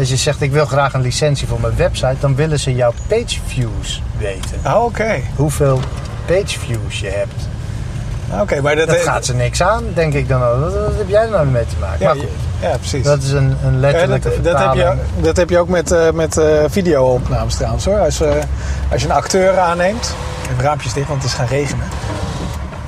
als 0.00 0.08
je 0.08 0.16
zegt 0.16 0.42
ik 0.42 0.52
wil 0.52 0.66
graag 0.66 0.94
een 0.94 1.00
licentie 1.00 1.46
voor 1.46 1.60
mijn 1.60 1.76
website, 1.76 2.16
dan 2.20 2.34
willen 2.34 2.60
ze 2.60 2.74
jouw 2.74 2.92
page 3.06 3.38
views 3.46 4.02
weten. 4.18 4.60
Oh, 4.66 4.84
Oké. 4.84 5.20
Hoeveel 5.36 5.80
page 6.26 6.58
views 6.58 7.00
je 7.00 7.08
hebt. 7.08 7.48
Oké, 8.40 8.60
maar 8.60 8.76
dat, 8.76 8.86
Dat 8.88 8.96
gaat 8.96 9.24
ze 9.24 9.34
niks 9.34 9.62
aan, 9.62 9.84
denk 9.94 10.14
ik 10.14 10.28
dan. 10.28 10.42
ook. 10.42 10.60
Wat, 10.60 10.72
wat 10.74 10.96
heb 10.96 11.08
jij 11.08 11.22
er 11.22 11.30
nou 11.30 11.46
mee 11.46 11.66
te 11.66 11.74
maken? 11.80 11.98
Ja, 11.98 12.06
maar 12.06 12.16
goed, 12.16 12.30
ja, 12.60 12.76
precies. 12.76 13.04
dat 13.04 13.22
is 13.22 13.30
een, 13.30 13.56
een 13.64 13.72
Ja, 13.72 13.78
letterlijke 13.78 14.40
dat, 14.40 14.44
dat, 14.44 14.58
heb 14.58 14.74
je, 14.74 14.94
dat 15.22 15.36
heb 15.36 15.50
je 15.50 15.58
ook 15.58 15.68
met, 15.68 15.92
eh 15.92 16.10
met 16.10 16.36
eh, 16.36 16.64
video-opnames 16.68 17.54
trouwens 17.54 17.84
hoor. 17.84 17.98
Als, 17.98 18.20
eh, 18.20 18.32
als 18.92 19.02
je 19.02 19.08
een 19.08 19.14
acteur 19.14 19.58
aanneemt. 19.58 20.14
Raampjes 20.58 20.92
dicht, 20.92 21.08
want 21.08 21.22
het 21.22 21.30
is 21.30 21.36
gaan 21.36 21.46
regenen. 21.46 21.84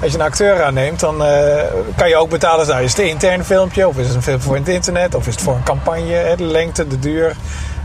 Als 0.03 0.13
je 0.13 0.19
een 0.19 0.25
acteur 0.25 0.63
aanneemt, 0.63 1.01
dan 1.01 1.25
eh, 1.25 1.63
kan 1.97 2.09
je 2.09 2.17
ook 2.17 2.31
betalen. 2.31 2.67
Nou, 2.67 2.83
is 2.83 2.91
het 2.91 3.01
een 3.01 3.09
intern 3.09 3.45
filmpje, 3.45 3.89
of 3.89 3.99
is 3.99 4.07
het 4.07 4.17
een 4.17 4.23
film 4.23 4.41
voor 4.41 4.57
het 4.57 4.69
internet, 4.69 5.15
of 5.15 5.27
is 5.27 5.35
het 5.35 5.43
voor 5.43 5.55
een 5.55 5.63
campagne, 5.63 6.13
hè, 6.13 6.37
de 6.37 6.45
lengte, 6.45 6.87
de 6.87 6.99
duur. 6.99 7.29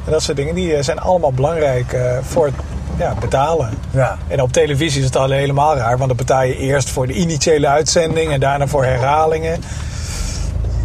En 0.05 0.11
dat 0.11 0.21
soort 0.21 0.37
dingen, 0.37 0.55
die 0.55 0.75
eh, 0.75 0.83
zijn 0.83 0.99
allemaal 0.99 1.31
belangrijk 1.31 1.93
eh, 1.93 2.17
voor 2.21 2.45
het 2.45 2.55
ja, 2.97 3.13
betalen. 3.19 3.69
Ja, 3.91 4.17
En 4.27 4.41
op 4.41 4.51
televisie 4.51 4.99
is 4.99 5.05
het 5.05 5.15
al 5.15 5.29
helemaal 5.29 5.75
raar, 5.75 5.97
want 5.97 6.07
dan 6.07 6.17
betaal 6.17 6.43
je 6.43 6.57
eerst 6.57 6.89
voor 6.89 7.07
de 7.07 7.13
initiële 7.13 7.67
uitzending 7.67 8.31
en 8.31 8.39
daarna 8.39 8.67
voor 8.67 8.85
herhalingen. 8.85 9.51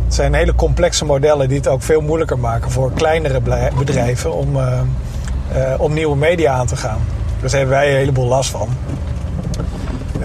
Het 0.05 0.15
zijn 0.15 0.35
hele 0.35 0.55
complexe 0.55 1.05
modellen 1.05 1.49
die 1.49 1.57
het 1.57 1.69
ook 1.69 1.83
veel 1.83 2.01
moeilijker 2.01 2.39
maken 2.39 2.71
voor 2.71 2.93
kleinere 2.93 3.41
bedrijven 3.79 4.33
om, 4.33 4.59
om 5.79 5.93
nieuwe 5.93 6.17
media 6.17 6.53
aan 6.53 6.67
te 6.67 6.77
gaan. 6.77 6.99
Dus 7.41 7.51
daar 7.51 7.61
hebben 7.61 7.79
wij 7.79 7.91
een 7.91 7.97
heleboel 7.97 8.27
last 8.27 8.51
van. 8.51 8.69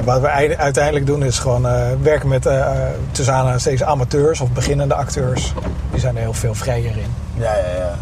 Wat 0.08 0.22
we 0.22 0.28
ei- 0.28 0.56
uiteindelijk 0.56 1.06
doen 1.06 1.24
is 1.24 1.40
gewoon 1.40 1.68
eh, 1.68 1.82
werken 2.02 2.28
met 2.28 2.46
eh, 2.46 2.66
tussen 3.12 3.34
aanhalingstekens 3.34 3.84
amateurs 3.84 4.40
of 4.42 4.50
beginnende 4.52 4.94
acteurs. 4.94 5.54
Die 5.92 6.00
zijn 6.00 6.16
er 6.16 6.22
heel 6.22 6.34
veel 6.34 6.54
vrijer 6.56 6.92
in. 6.98 7.14
ja, 7.38 7.44
ja, 7.56 7.76
ja. 7.78 7.96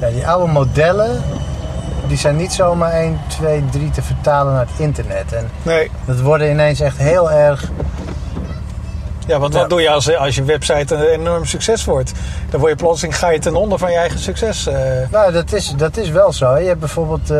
Ja, 0.00 0.08
die 0.14 0.26
oude 0.26 0.52
modellen, 0.52 1.22
die 2.08 2.16
zijn 2.16 2.36
niet 2.36 2.52
zomaar 2.52 2.92
1, 2.92 3.20
2, 3.28 3.64
3 3.70 3.90
te 3.90 4.02
vertalen 4.02 4.52
naar 4.52 4.66
het 4.70 4.78
internet. 4.78 5.32
En 5.32 5.50
Nee, 5.62 5.90
dat 6.04 6.20
worden 6.20 6.50
ineens 6.50 6.80
echt 6.80 6.96
heel 6.98 7.30
erg... 7.30 7.64
Ja, 9.26 9.38
want 9.38 9.52
Ja. 9.52 9.60
wat 9.60 9.68
doe 9.70 9.80
je 9.80 9.90
als, 9.90 10.16
als 10.16 10.34
je 10.34 10.44
website 10.44 10.94
een 10.94 11.02
enorm 11.20 11.44
succes 11.44 11.84
wordt? 11.84 12.12
Dan 12.50 12.60
word 12.60 12.72
je 12.72 12.78
plotseling, 12.78 13.18
ga 13.18 13.30
je 13.30 13.38
ten 13.38 13.54
onder 13.54 13.78
van 13.78 13.90
je 13.90 13.96
eigen 13.96 14.18
succes. 14.18 14.68
Nou, 15.10 15.32
dat 15.32 15.52
is, 15.52 15.74
dat 15.76 15.96
is 15.96 16.08
wel 16.10 16.32
zo. 16.32 16.56
Je 16.56 16.66
hebt 16.66 16.80
bijvoorbeeld 16.80 17.30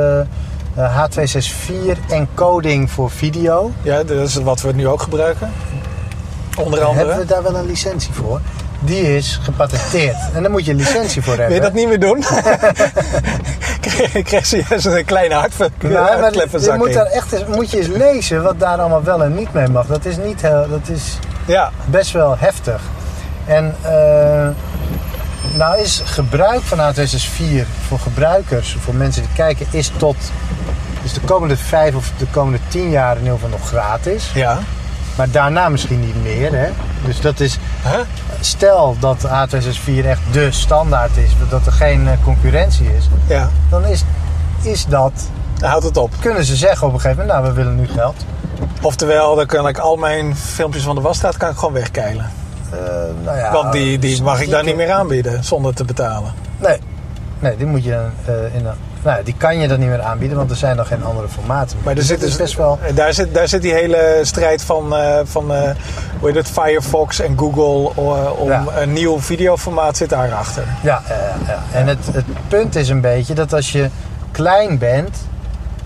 H264 0.79 1.99
encoding 2.09 2.91
voor 2.91 3.11
video. 3.11 3.71
ja, 3.83 3.97
dat 4.03 4.11
is 4.29 4.35
wat 4.35 4.61
we 4.61 4.73
nu 4.73 4.89
ook 4.89 5.03
gebruiken. 5.03 5.51
Onder 6.59 6.83
andere. 6.85 7.07
Hebben 7.07 7.27
we 7.27 7.33
daar 7.33 7.43
wel 7.43 7.57
een 7.57 7.67
licentie 7.67 8.13
voor? 8.13 8.41
Die 8.81 9.17
is 9.17 9.41
gepatenteerd. 9.43 10.17
En 10.35 10.43
daar 10.43 10.51
moet 10.51 10.65
je 10.65 10.71
een 10.71 10.77
licentie 10.77 11.23
voor 11.23 11.37
Wil 11.37 11.41
hebben. 11.41 11.57
je 11.57 11.63
dat 11.63 11.73
niet 11.73 11.89
meer 11.89 12.01
doen? 12.01 12.25
ik 14.13 14.25
kreeg 14.25 14.47
zojuist 14.47 14.87
een 14.87 15.05
kleine 15.05 15.35
hartve- 15.35 15.71
Nou, 15.81 16.21
maar 16.21 16.33
dit 16.33 16.77
moet, 16.77 16.93
daar 16.93 17.07
echt 17.07 17.33
eens, 17.33 17.45
moet 17.47 17.71
je 17.71 17.77
eens 17.79 17.87
lezen 17.87 18.43
wat 18.43 18.61
daar 18.61 18.79
allemaal 18.79 19.03
wel 19.03 19.23
en 19.25 19.35
niet 19.35 19.53
mee 19.53 19.69
mag. 19.69 19.87
Dat 19.87 20.05
is, 20.05 20.17
niet 20.17 20.41
heel, 20.43 20.67
dat 20.71 20.89
is 20.97 21.19
Ja, 21.47 21.71
best 21.87 22.13
wel 22.13 22.37
heftig. 22.39 22.81
En 23.47 23.75
eh, 23.83 24.49
nou 25.55 25.79
is 25.81 26.03
gebruik 26.05 26.63
van 26.63 26.79
H264 26.79 27.67
voor 27.89 27.99
gebruikers, 27.99 28.77
voor 28.81 28.95
mensen 28.95 29.23
die 29.23 29.31
kijken, 29.35 29.67
is 29.71 29.91
tot 29.97 30.17
dus 31.03 31.13
de 31.13 31.21
komende 31.21 31.57
vijf 31.57 31.95
of 31.95 32.13
de 32.17 32.27
komende 32.31 32.59
tien 32.69 32.91
jaar 32.91 33.13
in 33.17 33.23
ieder 33.23 33.35
geval 33.35 33.51
nog 33.59 33.69
gratis. 33.69 34.31
ja. 34.35 34.59
Maar 35.17 35.31
daarna 35.31 35.69
misschien 35.69 36.01
niet 36.01 36.23
meer. 36.23 36.53
Hè? 36.53 36.69
Dus 37.05 37.21
dat 37.21 37.41
is, 37.41 37.59
Huh? 37.83 37.99
stel 38.41 38.97
dat 39.01 39.27
H264 39.27 40.05
echt 40.07 40.21
de 40.33 40.53
standaard 40.53 41.17
is, 41.17 41.31
dat 41.51 41.67
er 41.67 41.73
geen 41.73 42.09
eh, 42.09 42.13
concurrentie 42.25 42.87
is, 42.97 43.05
Ja, 43.27 43.51
dan 43.71 43.85
is, 43.87 44.03
is 44.63 44.85
dat, 44.87 45.13
dan 45.59 45.69
houdt 45.71 45.85
het 45.85 45.97
op. 45.97 46.13
kunnen 46.21 46.45
ze 46.45 46.57
zeggen 46.57 46.87
op 46.87 46.93
een 46.95 47.01
gegeven 47.01 47.27
moment, 47.27 47.43
nou 47.43 47.55
we 47.55 47.63
willen 47.63 47.77
nu 47.77 47.89
geld. 47.95 48.25
Oftewel, 48.83 49.35
dan 49.37 49.47
kan 49.47 49.69
ik 49.69 49.79
al 49.79 49.97
mijn 49.97 50.37
filmpjes 50.37 50.83
van 50.85 50.95
de 50.95 51.01
wasstraat 51.01 51.37
kan 51.37 51.51
ik 51.51 51.57
gewoon 51.57 51.75
wegkeilen. 51.75 52.31
Eh, 52.73 52.79
nou 53.25 53.37
ja, 53.39 53.53
Want 53.53 53.73
die, 53.73 53.99
die 53.99 54.23
mag 54.23 54.41
ik 54.41 54.51
daar 54.51 54.65
niet 54.65 54.77
meer 54.77 54.91
aanbieden 54.91 55.45
zonder 55.45 55.75
te 55.75 55.85
betalen. 55.85 56.33
Nee, 56.59 56.79
nee 57.39 57.57
die 57.57 57.67
moet 57.67 57.85
je 57.85 57.93
eh, 58.25 58.55
in 58.55 58.67
een, 58.67 58.75
nou, 59.03 59.23
die 59.25 59.35
kan 59.37 59.59
je 59.59 59.69
dan 59.69 59.79
niet 59.79 59.89
meer 59.89 60.03
aanbieden, 60.03 60.37
want 60.37 60.51
er 60.51 60.57
zijn 60.57 60.77
nog 60.77 60.89
geen 60.89 61.05
andere 61.05 61.29
formaten. 61.29 61.77
meer. 61.77 61.85
Maar 61.85 61.93
er 61.93 61.99
Dus 61.99 62.09
zit 62.09 62.21
dus- 62.21 62.37
best 62.37 62.57
wel. 62.57 62.79
Daar 62.95 63.13
zit, 63.15 63.35
daar 63.35 63.49
zit 63.49 63.63
die 63.63 63.73
hele 63.73 64.19
strijd 64.23 64.63
van, 64.65 64.97
eh, 64.97 65.19
van 65.25 65.55
eh, 65.55 65.61
hoe 66.19 66.29
heet 66.29 66.35
het, 66.37 66.49
Firefox 66.49 67.21
en 67.21 67.39
Google 67.39 67.91
eh, 68.03 68.41
om 68.41 68.49
Ja. 68.49 68.65
een 68.77 68.93
nieuw 68.93 69.21
videoformaat 69.21 69.97
zit 69.97 70.09
daarachter. 70.09 70.63
Ja, 70.83 71.03
ja, 71.09 71.15
ja, 71.15 71.35
ja. 71.47 71.79
en 71.79 71.87
het, 71.87 71.99
het 72.13 72.25
punt 72.49 72.77
is 72.77 72.89
een 72.89 73.01
beetje 73.01 73.35
dat 73.35 73.53
als 73.53 73.73
je 73.73 73.89
klein 74.31 74.79
bent, 74.79 75.17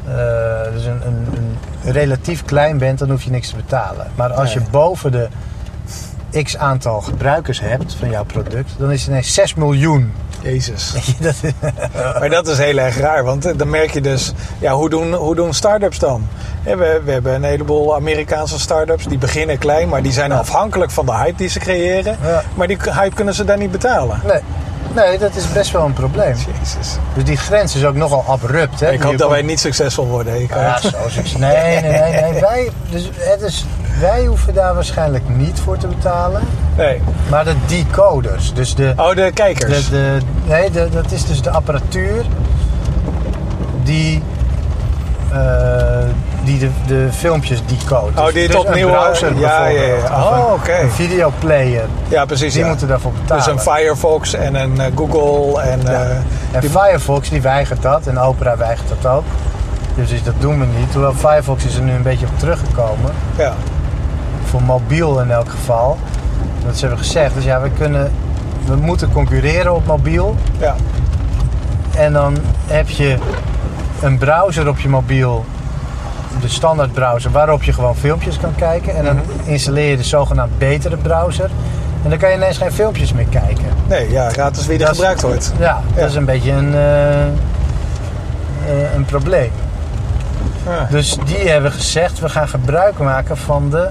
eh, 0.08 0.14
dus 0.72 0.84
een, 0.84 1.00
een, 1.06 1.26
een 1.84 1.92
relatief 1.92 2.44
klein 2.44 2.78
bent, 2.78 2.98
dan 2.98 3.10
hoef 3.10 3.22
je 3.22 3.30
niks 3.30 3.48
te 3.48 3.56
betalen. 3.56 4.06
Maar 4.14 4.32
als 4.32 4.54
Nee. 4.54 4.64
je 4.64 4.70
boven 4.70 5.12
de 5.12 5.28
x 6.42 6.56
aantal 6.56 7.00
gebruikers 7.00 7.60
hebt 7.60 7.94
van 7.94 8.10
jouw 8.10 8.24
product, 8.24 8.70
dan 8.78 8.90
is 8.92 9.00
het 9.00 9.10
ineens 9.10 9.34
6 9.34 9.54
miljoen. 9.54 10.12
Jezus. 10.42 10.92
Dat 11.20 11.34
is- 11.42 11.52
Maar 12.20 12.30
dat 12.30 12.48
is 12.48 12.58
heel 12.58 12.78
erg 12.78 12.98
raar, 12.98 13.24
want 13.24 13.46
eh, 13.46 13.52
dan 13.56 13.70
merk 13.70 13.90
je 13.92 14.00
dus, 14.00 14.32
ja, 14.58 14.72
hoe 14.72 14.90
doen, 14.90 15.14
hoe 15.14 15.34
doen 15.34 15.54
start-ups 15.54 15.98
dan? 15.98 16.28
We, 16.64 17.00
we 17.04 17.10
hebben 17.12 17.34
een 17.34 17.44
heleboel 17.44 17.94
Amerikaanse 17.94 18.58
start-ups 18.58 19.04
die 19.06 19.18
beginnen 19.18 19.58
klein, 19.58 19.88
maar 19.88 20.02
die 20.02 20.12
zijn 20.12 20.32
afhankelijk 20.32 20.90
van 20.90 21.06
de 21.06 21.12
hype 21.14 21.36
die 21.36 21.48
ze 21.48 21.58
creëren. 21.58 22.16
Ja. 22.22 22.42
Maar 22.54 22.66
die 22.66 22.78
hype 22.90 23.14
kunnen 23.14 23.34
ze 23.34 23.44
daar 23.44 23.58
niet 23.58 23.70
betalen. 23.70 24.20
nee, 24.24 24.40
nee, 24.94 25.18
dat 25.18 25.34
is 25.36 25.52
best 25.52 25.70
wel 25.70 25.84
een 25.84 25.92
probleem. 25.92 26.34
Jezus. 26.36 26.96
Dus 27.14 27.24
die 27.24 27.36
grens 27.36 27.76
is 27.76 27.84
ook 27.84 27.94
nogal 27.94 28.24
abrupt. 28.28 28.80
Hè? 28.80 28.90
Ik 28.90 29.02
hoop 29.02 29.18
dat 29.18 29.30
wij 29.30 29.42
niet 29.42 29.60
succesvol 29.60 30.06
worden. 30.06 30.42
Ik, 30.42 30.54
Ja, 30.54 30.80
zo 30.80 30.88
succes. 31.08 31.36
Nee, 31.36 31.80
nee, 31.80 32.00
nee. 32.00 32.22
nee. 32.22 32.40
Wij, 32.40 32.70
dus, 32.90 33.10
het 33.18 33.40
is, 33.42 33.64
wij 34.00 34.24
hoeven 34.24 34.54
daar 34.54 34.74
waarschijnlijk 34.74 35.28
niet 35.28 35.60
voor 35.60 35.76
te 35.78 35.86
betalen. 35.86 36.42
nee. 36.76 37.00
Maar 37.30 37.44
de 37.44 37.54
decoders, 37.66 38.54
dus 38.54 38.74
de, 38.74 38.92
Oh, 38.96 39.14
de 39.14 39.30
kijkers. 39.34 39.88
de, 39.88 39.90
de, 39.90 40.18
nee, 40.46 40.70
de, 40.70 40.88
dat 40.92 41.10
is 41.12 41.24
dus 41.26 41.42
de 41.42 41.50
apparatuur 41.50 42.24
die, 43.82 44.22
eh, 45.32 45.38
die 46.44 46.58
de, 46.58 46.68
de 46.86 47.08
filmpjes 47.12 47.62
decode. 47.66 48.20
Oh, 48.20 48.26
die 48.32 48.46
dus 48.46 48.56
opnieuw- 48.56 48.88
Een 48.88 48.92
browser 48.94 49.38
ja, 49.38 49.66
ja, 49.66 49.82
ja. 49.82 49.96
Oh, 50.24 50.52
oké. 50.52 50.72
Een 50.80 50.90
videoplayer, 50.90 51.84
ja, 52.08 52.24
precies. 52.24 52.52
die 52.52 52.62
ja. 52.62 52.68
moeten 52.68 52.88
daarvoor 52.88 53.12
betalen. 53.12 53.44
Dus 53.44 53.52
een 53.52 53.72
Firefox 53.74 54.34
en 54.34 54.54
een 54.54 54.80
eh, 54.80 54.86
Google 54.96 55.60
en... 55.62 55.80
Ja. 55.84 55.90
eh, 55.92 56.10
En 56.52 56.60
die- 56.60 56.70
Firefox 56.70 57.28
die 57.28 57.42
weigert 57.42 57.82
dat 57.82 58.06
en 58.06 58.18
Opera 58.18 58.56
weigert 58.56 58.88
dat 58.88 59.12
ook. 59.12 59.24
Dus 59.94 60.08
dus 60.08 60.22
dat 60.22 60.34
doen 60.38 60.58
we 60.60 60.66
niet. 60.78 60.92
Hoewel 60.92 61.14
Firefox 61.14 61.64
is 61.64 61.74
er 61.76 61.82
nu 61.82 61.92
een 61.92 62.02
beetje 62.02 62.26
op 62.26 62.38
teruggekomen. 62.38 63.12
Ja. 63.36 63.52
Voor 64.44 64.62
mobiel 64.62 65.20
in 65.20 65.30
elk 65.30 65.48
geval. 65.50 65.98
Dat 66.66 66.74
ze 66.76 66.80
hebben 66.80 67.04
gezegd. 67.04 67.34
Dus 67.34 67.44
ja, 67.44 67.60
we 67.60 67.70
kunnen... 67.78 68.12
We 68.66 68.76
moeten 68.76 69.12
concurreren 69.12 69.74
op 69.74 69.86
mobiel. 69.86 70.36
Ja. 70.58 70.74
En 71.96 72.12
dan 72.12 72.36
heb 72.66 72.88
je 72.88 73.16
een 74.02 74.18
browser 74.18 74.68
op 74.68 74.78
je 74.78 74.88
mobiel. 74.88 75.44
De 76.40 76.48
standaard 76.48 76.92
browser 76.92 77.30
waarop 77.30 77.62
je 77.62 77.72
gewoon 77.72 77.96
filmpjes 77.96 78.38
kan 78.38 78.54
kijken. 78.54 78.96
En 78.96 79.04
dan 79.04 79.16
Mhm. 79.16 79.50
installeer 79.50 79.90
je 79.90 79.96
de 79.96 80.02
zogenaamd 80.02 80.58
betere 80.58 80.96
browser. 80.96 81.50
En 82.04 82.10
dan 82.10 82.18
kan 82.18 82.30
je 82.30 82.36
ineens 82.36 82.58
geen 82.58 82.72
filmpjes 82.72 83.12
meer 83.12 83.26
kijken. 83.30 83.64
Nee, 83.88 84.10
ja, 84.10 84.30
eens 84.56 84.66
wie 84.66 84.72
er 84.72 84.78
Dat 84.78 84.88
is- 84.90 84.94
gebruikt 84.96 85.22
wordt. 85.22 85.52
Ja, 85.58 85.64
Ja. 85.94 86.00
dat 86.00 86.10
is 86.10 86.14
een 86.16 86.24
beetje 86.24 86.50
een, 86.52 86.74
eh, 86.74 87.22
eh, 87.26 88.94
een 88.94 89.04
probleem. 89.04 89.50
Ja. 90.66 90.86
Dus 90.90 91.16
die 91.24 91.48
hebben 91.48 91.72
gezegd, 91.72 92.18
we 92.20 92.28
gaan 92.28 92.48
gebruik 92.48 92.98
maken 92.98 93.36
van 93.36 93.70
de 93.70 93.88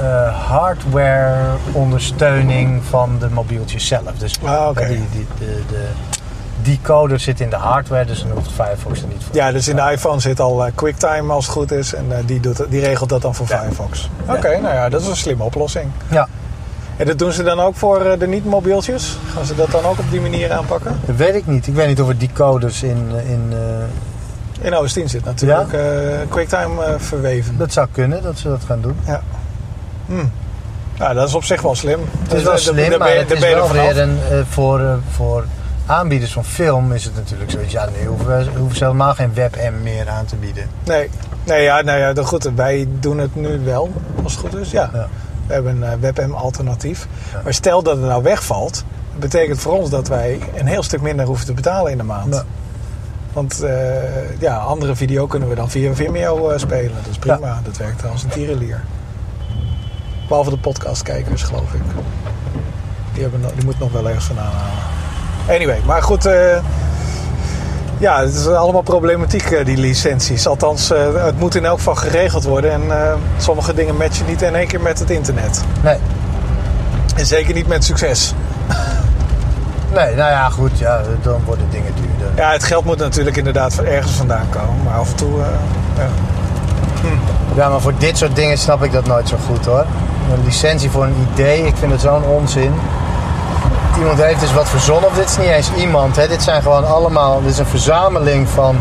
eh, 0.00 0.46
hardware 0.48 1.34
ondersteuning 1.72 2.82
van 2.88 3.16
de 3.20 3.28
mobieltjes 3.30 3.86
zelf. 3.86 4.12
Dus 4.18 4.38
Ah, 4.44 4.68
oké. 4.68 4.86
die, 4.86 5.06
die, 5.12 5.26
de, 5.38 5.62
de 5.68 5.84
decoder 6.76 7.20
zit 7.20 7.40
in 7.40 7.50
de 7.50 7.56
hardware, 7.56 8.04
dus 8.04 8.22
dan 8.22 8.30
hoeft 8.30 8.50
Firefox 8.50 9.02
er 9.02 9.08
niet 9.08 9.22
voor. 9.26 9.36
Ja, 9.36 9.52
dus 9.52 9.68
in 9.68 9.76
de 9.76 9.90
iPhone 9.92 10.20
zit 10.20 10.40
al 10.40 10.64
eh, 10.66 10.72
QuickTime 10.74 11.32
als 11.32 11.44
het 11.44 11.54
goed 11.54 11.72
is. 11.72 11.94
En 11.94 12.04
eh, 12.10 12.18
die, 12.26 12.40
doet, 12.40 12.64
die 12.68 12.80
regelt 12.80 13.08
dat 13.08 13.22
dan 13.22 13.34
voor 13.34 13.46
Ja. 13.48 13.58
Firefox. 13.60 14.08
Ja. 14.26 14.34
Oké, 14.34 14.48
nou 14.60 14.74
ja, 14.74 14.88
dat 14.88 15.00
is 15.00 15.06
een 15.06 15.16
slimme 15.16 15.44
oplossing. 15.44 15.90
Ja, 16.08 16.28
En 16.96 17.06
dat 17.06 17.18
doen 17.18 17.32
ze 17.32 17.42
dan 17.42 17.60
ook 17.60 17.74
voor 17.76 18.00
eh, 18.00 18.18
de 18.18 18.26
niet-mobieltjes? 18.26 19.16
Gaan 19.34 19.44
ze 19.44 19.54
dat 19.54 19.70
dan 19.70 19.84
ook 19.84 19.98
op 19.98 20.10
die 20.10 20.20
manier 20.20 20.52
aanpakken? 20.52 21.00
dat 21.06 21.16
weet 21.16 21.34
ik 21.34 21.46
niet. 21.46 21.66
Ik 21.66 21.74
weet 21.74 21.86
niet 21.86 22.00
of 22.00 22.08
er 22.08 22.18
decoders 22.18 22.82
in... 22.82 23.10
in 23.26 23.52
eh, 24.60 24.66
In 24.66 24.76
OS 24.76 24.92
10 24.92 25.08
zit 25.08 25.24
natuurlijk 25.24 25.68
QuickTime 26.28 26.96
verweven. 26.98 27.56
dat 27.56 27.72
zou 27.72 27.86
kunnen, 27.92 28.22
dat 28.22 28.38
ze 28.38 28.48
dat 28.48 28.62
gaan 28.66 28.80
doen. 28.80 28.96
Ja. 29.06 29.20
Ja, 30.98 31.12
dat 31.14 31.28
is 31.28 31.34
op 31.34 31.44
zich 31.44 31.62
wel 31.62 31.74
slim. 31.74 32.00
Het 32.22 32.32
is 32.32 32.42
wel 32.42 32.58
slim, 32.58 32.98
maar 32.98 33.16
het 33.16 33.30
is 33.30 33.40
wel 33.40 33.72
weer 33.72 33.98
een, 33.98 34.18
voor, 34.48 34.98
voor 35.10 35.44
aanbieders 35.88 36.32
van 36.32 36.44
film 36.44 36.92
is 36.92 37.04
het 37.04 37.14
natuurlijk 37.14 37.50
zoiets. 37.50 37.72
Ja, 37.72 37.88
nee, 37.96 38.06
hoeven, 38.06 38.26
we- 38.26 38.58
hoeven 38.58 38.76
ze 38.76 38.84
helemaal 38.84 39.14
geen 39.14 39.34
WebM 39.34 39.72
meer 39.82 40.08
aan 40.08 40.24
te 40.24 40.36
bieden. 40.36 40.66
Nee, 40.84 41.10
nee 41.44 41.62
ja, 41.62 41.80
nou 41.80 41.98
ja, 41.98 42.22
goed. 42.24 42.50
Wij 42.54 42.88
doen 43.00 43.18
het 43.18 43.34
nu 43.34 43.58
wel, 43.64 43.92
als 44.22 44.32
het 44.36 44.40
goed 44.40 44.54
is. 44.60 44.70
Ja. 44.70 44.90
Ja. 44.92 45.08
We 45.46 45.52
hebben 45.54 45.82
een 45.82 45.92
eh, 45.92 45.98
WebM-alternatief. 46.00 47.06
Ja. 47.32 47.40
Maar 47.44 47.54
stel 47.54 47.82
dat 47.82 47.96
het 47.96 48.06
nou 48.06 48.22
wegvalt, 48.22 48.84
betekent 49.18 49.58
voor 49.60 49.72
ons 49.72 49.90
dat 49.90 50.08
wij 50.08 50.38
een 50.54 50.66
heel 50.66 50.82
stuk 50.82 51.00
minder 51.00 51.26
hoeven 51.26 51.46
te 51.46 51.52
betalen 51.52 51.92
in 51.92 51.98
de 51.98 52.04
maand. 52.04 52.34
Ja. 52.34 52.44
Want 53.32 53.62
eh, 53.62 54.40
ja, 54.40 54.56
andere 54.56 54.96
video 54.96 55.26
kunnen 55.26 55.48
we 55.48 55.54
dan 55.54 55.70
via 55.70 55.94
Vimeo 55.94 56.50
eh, 56.50 56.58
spelen. 56.58 56.92
Dat 57.02 57.10
is 57.10 57.18
prima. 57.18 57.60
Dat 57.64 57.76
werkt 57.76 58.06
als 58.10 58.22
een 58.22 58.28
tierenlier. 58.28 58.80
Behalve 60.28 60.50
de 60.50 60.58
podcastkijkers, 60.58 61.42
geloof 61.42 61.72
ik. 61.74 61.80
Die, 63.12 63.22
hebben, 63.22 63.40
die 63.54 63.64
moeten 63.64 63.82
nog 63.82 63.92
wel 63.92 64.06
ergens 64.08 64.24
vandaan 64.24 64.52
halen. 64.52 64.97
Anyway, 65.48 65.80
maar 65.84 66.02
goed. 66.02 66.26
eh, 66.26 66.56
ja, 67.98 68.20
het 68.20 68.34
is 68.34 68.46
allemaal 68.46 68.82
problematiek, 68.82 69.50
eh, 69.50 69.64
die 69.64 69.76
licenties. 69.76 70.46
Althans, 70.46 70.90
eh, 70.90 71.24
het 71.24 71.38
moet 71.38 71.54
in 71.54 71.64
elk 71.64 71.78
geval 71.78 71.94
geregeld 71.94 72.44
worden. 72.44 72.72
En 72.72 72.82
sommige 73.36 73.74
dingen 73.74 73.96
matchen 73.96 74.26
niet 74.26 74.42
in 74.42 74.54
één 74.54 74.66
keer 74.66 74.80
met 74.80 74.98
het 74.98 75.10
internet. 75.10 75.64
Nee, 75.82 75.96
En 77.16 77.26
zeker 77.26 77.54
niet 77.54 77.66
met 77.66 77.84
succes. 77.84 78.34
nee, 79.94 80.14
nou 80.14 80.30
ja, 80.30 80.48
goed, 80.48 80.78
ja, 80.78 81.00
dan 81.22 81.40
worden 81.44 81.66
dingen 81.70 81.92
duurder. 81.94 82.36
Ja, 82.44 82.52
het 82.52 82.64
geld 82.64 82.84
moet 82.84 82.98
natuurlijk 82.98 83.36
inderdaad 83.36 83.74
van 83.74 83.84
ergens 83.84 84.12
vandaan 84.12 84.46
komen. 84.50 84.82
Maar 84.84 84.98
af 84.98 85.10
en 85.10 85.16
toe... 85.16 85.38
ja. 85.96 86.08
Ja, 87.56 87.68
maar 87.68 87.80
voor 87.80 87.94
dit 87.98 88.18
soort 88.18 88.36
dingen 88.36 88.58
snap 88.58 88.82
ik 88.84 88.92
dat 88.92 89.06
nooit 89.06 89.28
zo 89.28 89.36
goed 89.46 89.64
hoor. 89.66 89.84
Een 90.32 90.44
licentie 90.44 90.90
voor 90.90 91.04
een 91.04 91.26
idee, 91.32 91.66
ik 91.66 91.76
vind 91.76 91.92
het 91.92 92.00
zo'n 92.00 92.24
onzin. 92.24 92.72
Iemand 93.98 94.22
heeft 94.22 94.40
dus 94.40 94.52
wat 94.52 94.68
verzonnen, 94.68 95.10
of 95.10 95.16
dit 95.16 95.28
is 95.28 95.36
niet 95.36 95.46
eens 95.46 95.70
iemand, 95.76 96.16
hè. 96.16 96.28
dit 96.28 96.42
zijn 96.42 96.62
gewoon 96.62 96.86
allemaal, 96.86 97.42
dit 97.42 97.50
is 97.52 97.58
een 97.58 97.66
verzameling 97.66 98.48
van, 98.48 98.76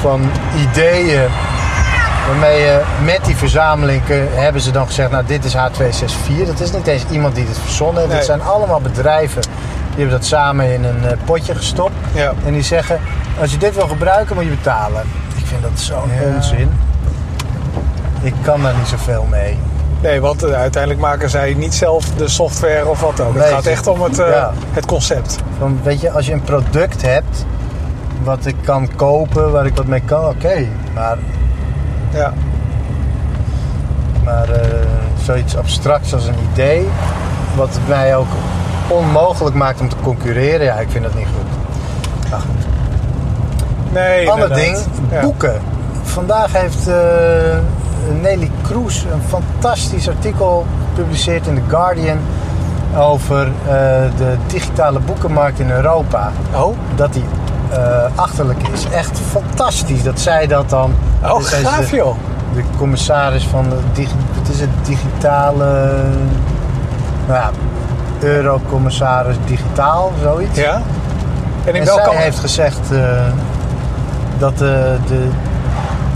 van 0.00 0.30
ideeën. 0.56 1.28
Waarmee 2.28 2.60
je 2.60 2.80
met 3.04 3.24
die 3.24 3.36
verzameling 3.36 4.02
hebben 4.34 4.62
ze 4.62 4.70
dan 4.70 4.86
gezegd, 4.86 5.10
nou 5.10 5.24
dit 5.26 5.44
is 5.44 5.54
H264. 5.56 6.46
Dat 6.46 6.60
is 6.60 6.72
niet 6.72 6.86
eens 6.86 7.04
iemand 7.10 7.34
die 7.34 7.46
dit 7.46 7.58
verzonnen 7.58 7.96
heeft. 7.96 8.08
Nee. 8.08 8.16
Het 8.16 8.26
zijn 8.26 8.42
allemaal 8.42 8.80
bedrijven 8.80 9.42
die 9.42 9.50
hebben 10.04 10.10
dat 10.18 10.24
samen 10.24 10.72
in 10.72 10.84
een 10.84 11.04
eh, 11.06 11.16
potje 11.24 11.54
gestopt. 11.54 11.92
Ja. 12.12 12.32
En 12.46 12.52
die 12.52 12.62
zeggen, 12.62 13.00
als 13.40 13.50
je 13.50 13.56
dit 13.58 13.74
wil 13.74 13.88
gebruiken 13.88 14.34
moet 14.34 14.44
je 14.44 14.50
betalen. 14.50 15.02
Ik 15.36 15.46
vind 15.46 15.62
dat 15.62 15.70
zo'n 15.74 16.10
Ja. 16.20 16.34
onzin. 16.34 16.70
Ik 18.20 18.34
kan 18.42 18.62
daar 18.62 18.74
niet 18.78 18.88
zoveel 18.88 19.26
mee. 19.30 19.58
Nee, 20.04 20.20
want 20.20 20.42
eh, 20.42 20.52
uiteindelijk 20.52 21.02
maken 21.02 21.30
zij 21.30 21.54
niet 21.54 21.74
zelf 21.74 22.04
de 22.16 22.28
software 22.28 22.86
of 22.86 23.00
wat 23.00 23.20
ook. 23.20 23.34
Nee, 23.34 23.42
het 23.42 23.52
gaat 23.52 23.66
echt 23.66 23.86
om 23.86 24.02
het, 24.02 24.18
eh, 24.18 24.28
ja. 24.28 24.52
het 24.72 24.86
concept. 24.86 25.36
Van, 25.58 25.80
weet 25.82 26.00
je, 26.00 26.10
als 26.10 26.26
je 26.26 26.32
een 26.32 26.42
product 26.42 27.02
hebt 27.02 27.44
wat 28.22 28.46
ik 28.46 28.54
kan 28.64 28.88
kopen, 28.96 29.52
waar 29.52 29.66
ik 29.66 29.76
wat 29.76 29.86
mee 29.86 30.00
kan, 30.00 30.24
oké. 30.28 30.66
Maar, 30.94 31.18
Ja. 32.12 32.32
maar 34.24 34.48
eh, 34.50 34.86
zoiets 35.22 35.56
abstracts 35.56 36.14
als 36.14 36.26
een 36.26 36.38
idee, 36.52 36.88
wat 37.56 37.68
het 37.68 37.88
mij 37.88 38.16
ook 38.16 38.28
onmogelijk 38.88 39.56
maakt 39.56 39.80
om 39.80 39.88
te 39.88 39.96
concurreren, 40.02 40.66
ja, 40.66 40.74
ik 40.74 40.90
vind 40.90 41.04
dat 41.04 41.14
niet 41.14 41.26
goed. 41.26 42.32
Goed. 42.40 42.66
Nee, 43.92 44.30
Ander 44.30 44.54
ding, 44.54 44.76
Ja. 45.10 45.20
boeken. 45.20 45.60
Vandaag 46.02 46.52
heeft 46.52 46.88
Nelly 48.20 48.50
Kroes 48.62 49.04
een 49.12 49.22
fantastisch 49.28 50.08
artikel 50.08 50.66
gepubliceerd 50.94 51.46
in 51.46 51.54
The 51.54 51.60
Guardian 51.68 52.18
over 52.96 53.46
eh, 53.46 53.72
de 54.16 54.36
digitale 54.46 54.98
boekenmarkt 55.00 55.58
in 55.58 55.70
Europa. 55.70 56.30
Oh, 56.54 56.76
Dat 56.94 57.12
die 57.12 57.24
eh, 57.70 57.78
achterlijk 58.14 58.68
is. 58.72 58.84
Echt 58.92 59.18
fantastisch 59.30 60.02
dat 60.02 60.20
zij 60.20 60.46
dat 60.46 60.70
dan. 60.70 60.94
oh 61.22 61.36
Dus 61.36 61.48
gaaf 61.52 61.88
de, 61.90 61.96
joh. 61.96 62.14
de 62.54 62.62
commissaris 62.78 63.46
van 63.46 63.68
de 63.68 63.76
digi- 63.92 64.14
wat 64.38 64.48
is 64.48 64.60
het, 64.60 64.68
digitale. 64.82 65.90
Nou 67.26 67.40
ja, 67.40 67.50
eurocommissaris 68.20 69.36
digitaal, 69.46 70.12
zoiets. 70.22 70.58
Ja? 70.58 70.82
En 71.64 71.74
in 71.74 71.80
En 71.80 71.84
welke... 71.86 72.10
zij 72.12 72.22
heeft 72.22 72.38
gezegd 72.38 72.80
eh, 72.92 72.98
dat 74.38 74.58
de, 74.58 74.96
de, 75.08 75.28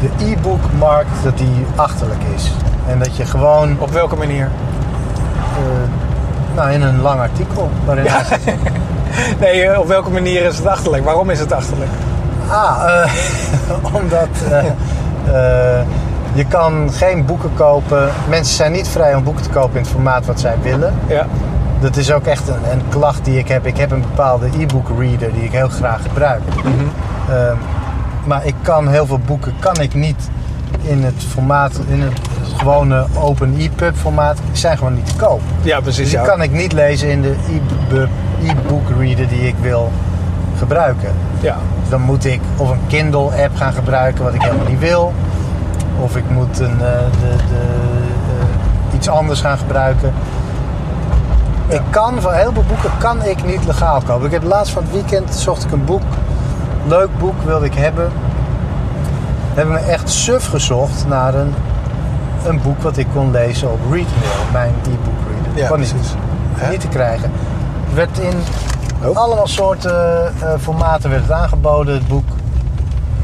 de 0.01 0.25
e-bookmarkt 0.25 1.23
dat 1.23 1.39
die 1.39 1.67
achterlijk 1.77 2.21
is. 2.35 2.53
En 2.89 2.99
dat 2.99 3.17
je 3.17 3.25
gewoon 3.25 3.77
Op 3.79 3.91
welke 3.91 4.17
manier? 4.17 4.51
eh, 5.57 6.57
nou, 6.57 6.71
in 6.71 6.83
een 6.83 7.01
lang 7.01 7.21
artikel 7.21 7.71
waarin 7.85 8.05
Ja. 8.05 8.21
Nee, 9.41 9.63
eh, 9.63 9.79
op 9.81 9.87
welke 9.87 10.11
manier 10.11 10.43
is 10.43 10.57
het 10.57 10.67
achterlijk? 10.67 11.05
Waarom 11.05 11.31
is 11.31 11.39
het 11.41 11.53
achterlijk? 11.53 11.91
ah, 12.51 13.03
eh, 13.03 13.11
omdat 14.01 14.29
je 16.35 16.45
kan 16.49 16.91
geen 16.93 17.25
boeken 17.25 17.51
kopen. 17.55 18.09
Mensen 18.29 18.55
zijn 18.55 18.73
niet 18.73 18.89
vrij 18.89 19.15
om 19.15 19.23
boeken 19.25 19.43
te 19.43 19.49
kopen 19.49 19.77
in 19.77 19.83
het 19.83 19.91
formaat 19.91 20.27
wat 20.27 20.41
zij 20.41 20.55
willen. 20.63 20.95
Ja. 21.07 21.27
Dat 21.81 21.97
is 21.97 22.13
ook 22.13 22.25
echt 22.27 22.49
een, 22.49 22.71
een 22.73 22.83
klacht 22.89 23.25
die 23.25 23.39
ik 23.39 23.49
heb. 23.49 23.67
Ik 23.67 23.77
heb 23.77 23.91
een 23.91 24.01
bepaalde 24.01 24.47
e-book 24.59 24.89
reader 24.99 25.33
die 25.33 25.43
ik 25.45 25.53
heel 25.53 25.69
graag 25.69 26.03
gebruik. 26.03 26.41
Ehm, 27.29 27.57
maar 28.29 28.47
ik 28.47 28.55
kan 28.63 28.89
heel 28.89 29.07
veel 29.07 29.19
boeken 29.19 29.55
kan 29.59 29.81
ik 29.81 29.95
niet 29.95 30.31
in 30.83 31.03
het 31.03 31.25
formaat, 31.29 31.81
in 31.89 32.01
het 32.01 32.21
gewone 32.57 33.07
open 33.15 33.55
EPUB 33.59 33.97
formaat, 33.97 34.37
die 34.37 34.57
zijn 34.57 34.77
gewoon 34.79 34.95
niet 34.95 35.07
te 35.07 35.17
koop. 35.17 35.41
Ja, 35.63 35.81
precies. 35.81 36.03
Dus 36.03 36.11
die 36.11 36.19
ja. 36.19 36.25
kan 36.25 36.43
ik 36.43 36.53
niet 36.53 36.73
lezen 36.73 37.09
in 37.09 37.23
de 37.23 37.35
e-book- 37.49 38.09
e-book 38.43 38.89
reader 38.99 39.29
die 39.29 39.47
ik 39.47 39.55
wil 39.61 39.93
gebruiken. 40.59 41.13
Ja. 41.41 41.57
Dus 41.81 41.89
dan 41.89 42.01
moet 42.01 42.25
ik 42.25 42.41
of 42.57 42.71
een 42.71 42.81
Kindle 42.87 43.43
app 43.45 43.57
gaan 43.57 43.73
gebruiken 43.73 44.25
wat 44.25 44.35
ik 44.35 44.43
helemaal 44.43 44.67
niet 44.69 44.79
wil. 44.79 45.13
Of 46.01 46.17
ik 46.17 46.31
moet 46.31 46.59
een, 46.59 46.81
eh, 46.81 46.99
de, 47.21 47.37
de, 47.37 47.63
eh, 48.91 48.95
iets 48.95 49.09
anders 49.09 49.41
gaan 49.41 49.59
gebruiken. 49.59 50.13
Ik 51.69 51.83
kan 51.91 52.21
van 52.21 52.33
heel 52.35 52.53
veel 52.53 52.65
boeken 52.69 52.91
kan 52.99 53.25
ik 53.25 53.45
niet 53.45 53.67
legaal 53.67 54.01
kopen. 54.07 54.27
Ik 54.27 54.33
heb 54.33 54.43
laatst 54.43 54.73
van 54.73 54.83
het 54.83 54.93
weekend 54.93 55.35
zocht 55.35 55.65
ik 55.65 55.73
een 55.73 55.85
boek. 55.85 56.03
Leuk 56.87 57.19
boek 57.19 57.43
wilde 57.45 57.65
ik 57.67 57.75
hebben. 57.75 58.11
Heb 59.55 59.67
ik 59.67 59.73
me 59.73 59.79
echt 59.79 60.11
suf 60.11 60.49
gezocht 60.49 61.07
naar 61.09 61.35
een, 61.35 61.55
een 62.47 62.61
boek 62.63 62.83
wat 62.83 62.97
ik 62.97 63.07
kon 63.13 63.31
lezen 63.31 63.73
op 63.73 63.81
Readmail, 63.81 64.53
mijn 64.53 64.75
e-book 64.83 65.15
reader. 65.31 65.63
Ja, 65.63 65.69
kon 65.69 65.81
niet, 65.81 65.95
niet 66.71 66.81
te 66.81 66.89
krijgen. 66.89 67.31
Het 67.87 67.95
werd 67.95 68.19
in 68.19 68.35
Oh. 69.05 69.17
allemaal 69.17 69.47
soorten 69.47 70.27
eh, 70.27 70.53
formaten 70.61 71.11
werd 71.11 71.23
het 71.23 71.33
aangeboden, 71.33 71.95
het 71.95 72.09
boek. 72.09 72.25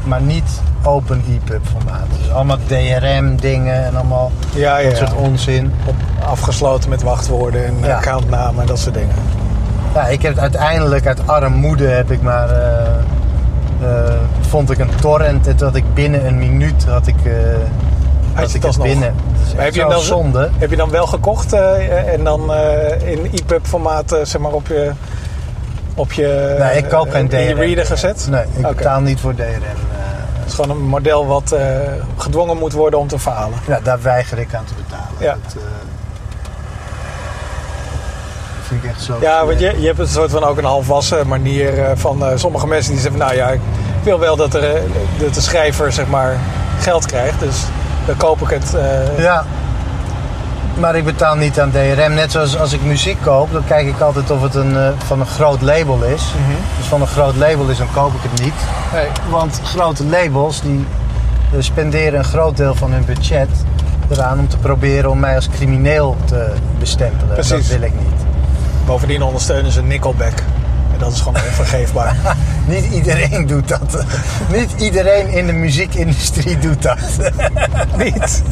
Maar 0.03 0.21
niet 0.21 0.61
open 0.83 1.23
EPUB 1.29 1.65
formaat. 1.65 2.05
Dus 2.17 2.31
allemaal 2.31 2.57
DRM 2.67 3.35
dingen 3.35 3.85
en 3.85 3.95
allemaal 3.95 4.31
Ja, 4.53 4.77
ja, 4.77 4.89
dat 4.89 4.97
soort 4.97 5.13
onzin. 5.13 5.73
Op, 5.85 5.95
afgesloten 6.25 6.89
met 6.89 7.03
wachtwoorden 7.03 7.65
en 7.65 7.93
accountnamen 7.93 8.61
en 8.61 8.67
dat 8.67 8.79
soort 8.79 8.93
dingen. 8.93 9.15
Ja, 9.93 10.05
ik 10.07 10.21
heb 10.21 10.31
het 10.31 10.41
uiteindelijk 10.41 11.07
uit 11.07 11.27
armoede 11.27 11.87
heb 11.87 12.11
ik 12.11 12.21
maar 12.21 12.49
eh, 12.49 12.91
vond 14.49 14.71
ik 14.71 14.77
een 14.79 14.89
torrent 15.01 15.47
en 15.47 15.55
had 15.59 15.75
ik 15.75 15.93
binnen 15.93 16.25
een 16.25 16.37
minuut 16.37 16.85
had 16.85 17.07
ik, 17.07 17.15
eh 17.25 17.33
had 18.33 18.53
ik 18.53 18.63
het 18.63 18.81
binnen. 18.81 19.13
Dat 19.15 19.55
Maar 19.55 19.65
echt 19.65 19.75
heb 19.75 19.83
je 19.87 19.91
dan- 19.93 20.01
zonde. 20.01 20.49
Heb 20.57 20.69
je 20.69 20.75
dan 20.75 20.89
wel 20.89 21.07
gekocht 21.07 21.53
eh, 21.53 22.13
en 22.13 22.23
dan 22.23 22.53
eh, 22.53 23.11
in 23.11 23.29
EPUB 23.33 23.65
formaat 23.67 24.11
eh, 24.11 24.19
zeg 24.25 24.41
maar 24.41 24.51
op 24.51 24.67
je, 24.67 24.91
op 25.95 26.11
je, 26.11 26.55
Nee, 26.59 26.77
ik 26.77 26.89
koop 26.89 27.09
geen 27.11 27.31
eh, 27.31 27.39
in 27.39 27.47
je 27.47 27.53
DRM. 27.53 27.59
reader 27.63 27.85
gezet? 27.85 28.27
Nee, 28.29 28.43
ik 28.57 28.67
betaal 28.75 28.99
niet 29.01 29.19
voor 29.19 29.35
DRM. 29.35 29.43
eh. 29.45 29.49
Het 30.39 30.47
is 30.47 30.53
gewoon 30.53 30.77
een 30.77 30.83
model 30.87 31.25
wat 31.27 31.51
eh, 31.51 31.65
gedwongen 32.17 32.57
moet 32.57 32.73
worden 32.73 32.99
om 32.99 33.07
te 33.07 33.19
falen. 33.19 33.57
ja, 33.67 33.79
daar 33.83 34.01
weiger 34.01 34.37
ik 34.39 34.53
aan 34.53 34.65
te 34.65 34.73
betalen. 34.83 35.07
Ja. 35.19 35.37
Dat, 35.43 35.55
eh, 35.55 35.61
vind 38.65 38.83
ik 38.83 38.89
echt 38.89 39.01
zo. 39.01 39.17
Ja, 39.21 39.45
want 39.45 39.59
je, 39.59 39.79
je 39.79 39.87
hebt 39.87 39.99
een 39.99 40.07
soort 40.07 40.31
van 40.31 40.43
ook 40.43 40.57
een 40.57 40.63
halfwassen 40.63 41.27
manier 41.27 41.83
eh, 41.83 41.91
van 41.95 42.25
eh, 42.25 42.31
sommige 42.35 42.67
mensen 42.67 42.91
die 42.91 43.01
zeggen 43.01 43.19
nou 43.19 43.35
ja, 43.35 43.49
ik 43.49 43.59
wil 44.03 44.19
wel 44.19 44.35
dat, 44.35 44.53
er, 44.53 44.75
eh, 44.75 44.81
dat 45.17 45.33
de 45.33 45.41
schrijver 45.41 45.91
zeg 45.91 46.07
maar 46.07 46.37
geld 46.79 47.05
krijgt. 47.05 47.39
Dus 47.39 47.63
dan 48.05 48.17
koop 48.17 48.41
ik 48.41 48.49
het. 48.49 48.75
Ja. 49.17 49.45
Maar 50.79 50.95
ik 50.95 51.05
betaal 51.05 51.35
niet 51.35 51.59
aan 51.59 51.71
DRM. 51.71 52.13
Net 52.13 52.31
zoals 52.31 52.57
als 52.57 52.73
ik 52.73 52.81
muziek 52.83 53.17
koop, 53.21 53.51
dan 53.51 53.65
kijk 53.65 53.87
ik 53.87 53.99
altijd 53.99 54.31
of 54.31 54.41
het 54.41 54.55
een, 54.55 54.77
van 55.05 55.19
een 55.19 55.27
groot 55.27 55.61
label 55.61 56.03
is. 56.03 56.21
Mhm. 56.21 56.57
Dus 56.77 56.85
van 56.85 57.01
een 57.01 57.07
groot 57.07 57.35
label 57.35 57.67
is, 57.67 57.77
dan 57.77 57.87
koop 57.93 58.13
ik 58.13 58.29
het 58.31 58.41
niet. 58.41 58.53
nee. 58.93 59.07
Want 59.29 59.61
grote 59.63 60.05
labels 60.05 60.61
die 60.61 60.85
spenderen 61.59 62.19
een 62.19 62.25
groot 62.25 62.57
deel 62.57 62.75
van 62.75 62.91
hun 62.91 63.05
budget 63.05 63.49
eraan 64.09 64.39
om 64.39 64.47
te 64.47 64.57
proberen 64.57 65.09
om 65.09 65.19
mij 65.19 65.35
als 65.35 65.49
crimineel 65.49 66.15
te 66.25 66.51
bestempelen. 66.79 67.33
Precies. 67.33 67.67
Dat 67.67 67.77
wil 67.77 67.87
ik 67.87 67.93
niet. 67.93 68.14
Bovendien 68.85 69.21
ondersteunen 69.23 69.71
ze 69.71 69.81
Nickelback. 69.81 70.33
En 70.93 70.99
dat 70.99 71.11
is 71.11 71.19
gewoon 71.21 71.41
onvergeefbaar. 71.47 72.15
Niet 72.67 72.85
iedereen 72.85 73.47
doet 73.47 73.67
dat. 73.67 74.03
niet 74.53 74.71
iedereen 74.77 75.27
in 75.27 75.45
de 75.47 75.53
muziekindustrie 75.53 76.59
doet 76.59 76.81
dat. 76.81 76.97
Niet? 78.03 78.43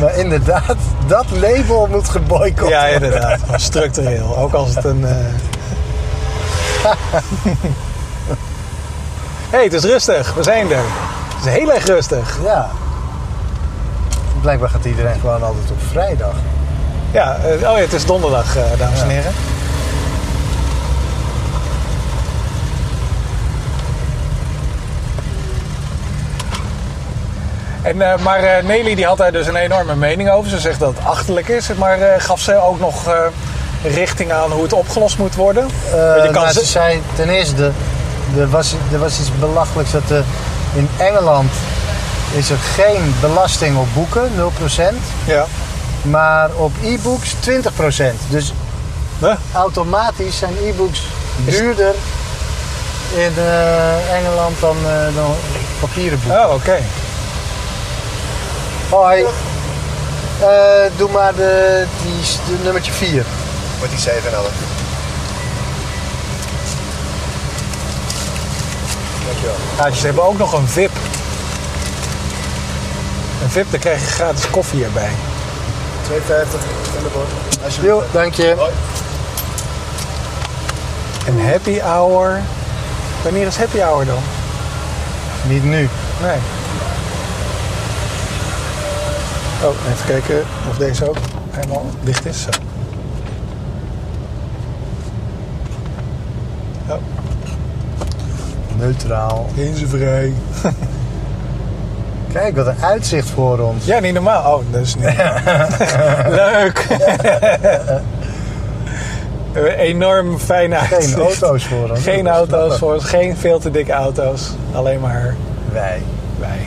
maar 0.00 0.16
inderdaad, 0.16 0.76
dat 1.06 1.24
label 1.30 1.86
moet 1.90 2.08
geboycott 2.08 2.70
Ja, 2.70 2.80
worden. 2.90 3.02
inderdaad. 3.02 3.40
Gewoon 3.44 3.60
Structureel. 3.60 4.36
Ook 4.36 4.52
als 4.52 4.74
het 4.74 4.84
een. 4.84 5.04
eh 5.06 5.14
hey, 9.50 9.64
het 9.64 9.72
is 9.72 9.84
rustig. 9.84 10.34
We 10.34 10.42
zijn 10.42 10.70
er. 10.72 10.82
Het 11.36 11.46
is 11.46 11.52
heel 11.52 11.72
erg 11.72 11.84
rustig. 11.86 12.38
Ja. 12.44 12.70
Blijkbaar 14.40 14.68
gaat 14.68 14.84
iedereen 14.84 15.20
gewoon 15.20 15.42
altijd 15.42 15.70
op 15.70 15.78
vrijdag. 15.90 16.34
Ja, 17.10 17.36
eh, 17.44 17.52
oh 17.70 17.76
ja, 17.76 17.82
het 17.82 17.92
is 17.92 18.04
donderdag, 18.06 18.56
eh, 18.56 18.62
dames 18.78 19.00
en 19.02 19.08
heren. 19.08 19.32
En, 27.82 28.02
eh, 28.02 28.18
maar 28.18 28.38
eh, 28.42 28.64
Nelly 28.64 28.94
die 28.94 29.06
had 29.06 29.16
daar 29.18 29.32
dus 29.32 29.46
een 29.46 29.56
enorme 29.56 29.94
mening 29.96 30.30
over. 30.30 30.50
Ze 30.50 30.58
zegt 30.60 30.78
dat 30.80 30.94
het 30.96 31.04
achterlijk 31.06 31.48
is. 31.48 31.68
Maar 31.76 31.98
gaf 32.18 32.40
ze 32.40 32.60
ook 32.62 32.80
nog 32.80 32.94
richting 33.82 34.32
aan 34.32 34.50
hoe 34.50 34.62
het 34.62 34.72
opgelost 34.72 35.18
moet 35.18 35.34
worden? 35.34 35.66
Je 35.90 36.28
nou, 36.32 36.46
ze- 36.52 36.60
ze 36.60 36.64
zei 36.66 37.02
ten 37.16 37.28
eerste, 37.28 37.70
er 38.38 38.50
was, 38.50 38.74
er 38.92 38.98
was 38.98 39.20
iets 39.20 39.30
belachelijks 39.40 39.90
dat 39.90 40.10
er 40.10 40.24
in 40.74 40.88
Engeland 40.96 41.50
is 42.34 42.50
er 42.50 42.56
geen 42.74 43.14
belasting 43.20 43.76
op 43.78 43.86
boeken, 43.94 44.30
0%. 44.36 44.94
Ja. 45.24 45.44
Maar 46.02 46.50
op 46.54 46.72
e-books 46.82 47.34
20%. 47.40 48.20
Dus 48.28 48.52
Huh? 49.20 49.34
automatisch 49.52 50.38
zijn 50.38 50.52
e-books 50.62 51.02
duurder 51.44 51.94
in 53.14 53.32
eh, 53.36 54.14
Engeland 54.14 54.60
dan, 54.60 54.76
eh, 54.86 55.14
dan 55.14 55.34
papieren 55.80 56.20
boeken. 56.22 56.46
Oh, 56.46 56.54
oké. 56.54 56.78
Hoi. 58.90 59.24
Eh, 60.40 60.48
doe 60.96 61.10
maar 61.10 61.34
de, 61.34 61.84
die, 62.02 62.22
de 62.56 62.62
nummertje 62.62 62.92
4. 62.92 63.24
Wordt 63.78 63.92
die 63.92 64.00
7 64.02 64.30
en 64.30 64.36
11. 64.36 64.48
Dankjewel. 69.26 69.54
Ja, 69.78 69.90
ze 69.96 70.06
hebben 70.06 70.24
ook 70.24 70.38
nog 70.38 70.52
een 70.52 70.68
VIP. 70.68 70.90
Een 73.42 73.50
VIP, 73.50 73.70
daar 73.70 73.80
krijg 73.80 74.00
je 74.00 74.06
gratis 74.06 74.50
koffie 74.50 74.84
erbij. 74.84 75.10
2,50 76.08 76.14
en 76.96 77.02
de 77.02 77.10
bord. 77.12 77.28
Alsjeblieft. 77.64 77.94
Jo, 77.94 78.02
dank 78.12 78.34
je. 78.34 78.54
Hoi. 78.58 78.72
Een 81.26 81.40
happy 81.46 81.78
hour. 81.80 82.40
Wanneer 83.22 83.46
is 83.46 83.56
happy 83.56 83.78
hour 83.78 84.04
dan? 84.04 84.22
Niet 85.48 85.64
nu. 85.64 85.88
Nee. 86.22 86.38
Oh, 89.62 89.74
even 89.92 90.06
kijken 90.06 90.44
of 90.70 90.76
deze 90.76 91.08
ook 91.08 91.16
helemaal 91.50 91.86
dicht 92.02 92.26
is. 92.26 92.42
Zo. 92.42 92.48
Oh, 96.88 96.96
Neutraal. 98.76 99.46
inzivrij. 99.54 100.32
Kijk, 102.32 102.56
wat 102.56 102.66
een 102.66 102.76
uitzicht 102.84 103.30
voor 103.30 103.58
ons. 103.58 103.84
Ja, 103.84 103.98
niet 104.00 104.12
normaal. 104.14 104.54
Oh, 104.54 104.64
dat 104.70 104.80
is 104.80 104.94
niet. 104.94 105.04
Leuk. 106.42 106.86
Een 109.52 109.66
Enorm 109.66 110.38
fijne 110.38 110.76
Geen 110.76 110.92
uitzicht. 110.96 111.18
auto's 111.18 111.64
voor 111.64 111.90
ons. 111.90 112.00
Geen 112.02 112.28
auto's 112.28 112.78
voor 112.78 112.94
ons. 112.94 113.04
Geen 113.04 113.36
veel 113.36 113.58
te 113.58 113.70
dikke 113.70 113.92
auto's. 113.92 114.40
Alleen 114.72 115.00
maar 115.00 115.34
Wij. 115.72 116.02
wij. 116.38 116.58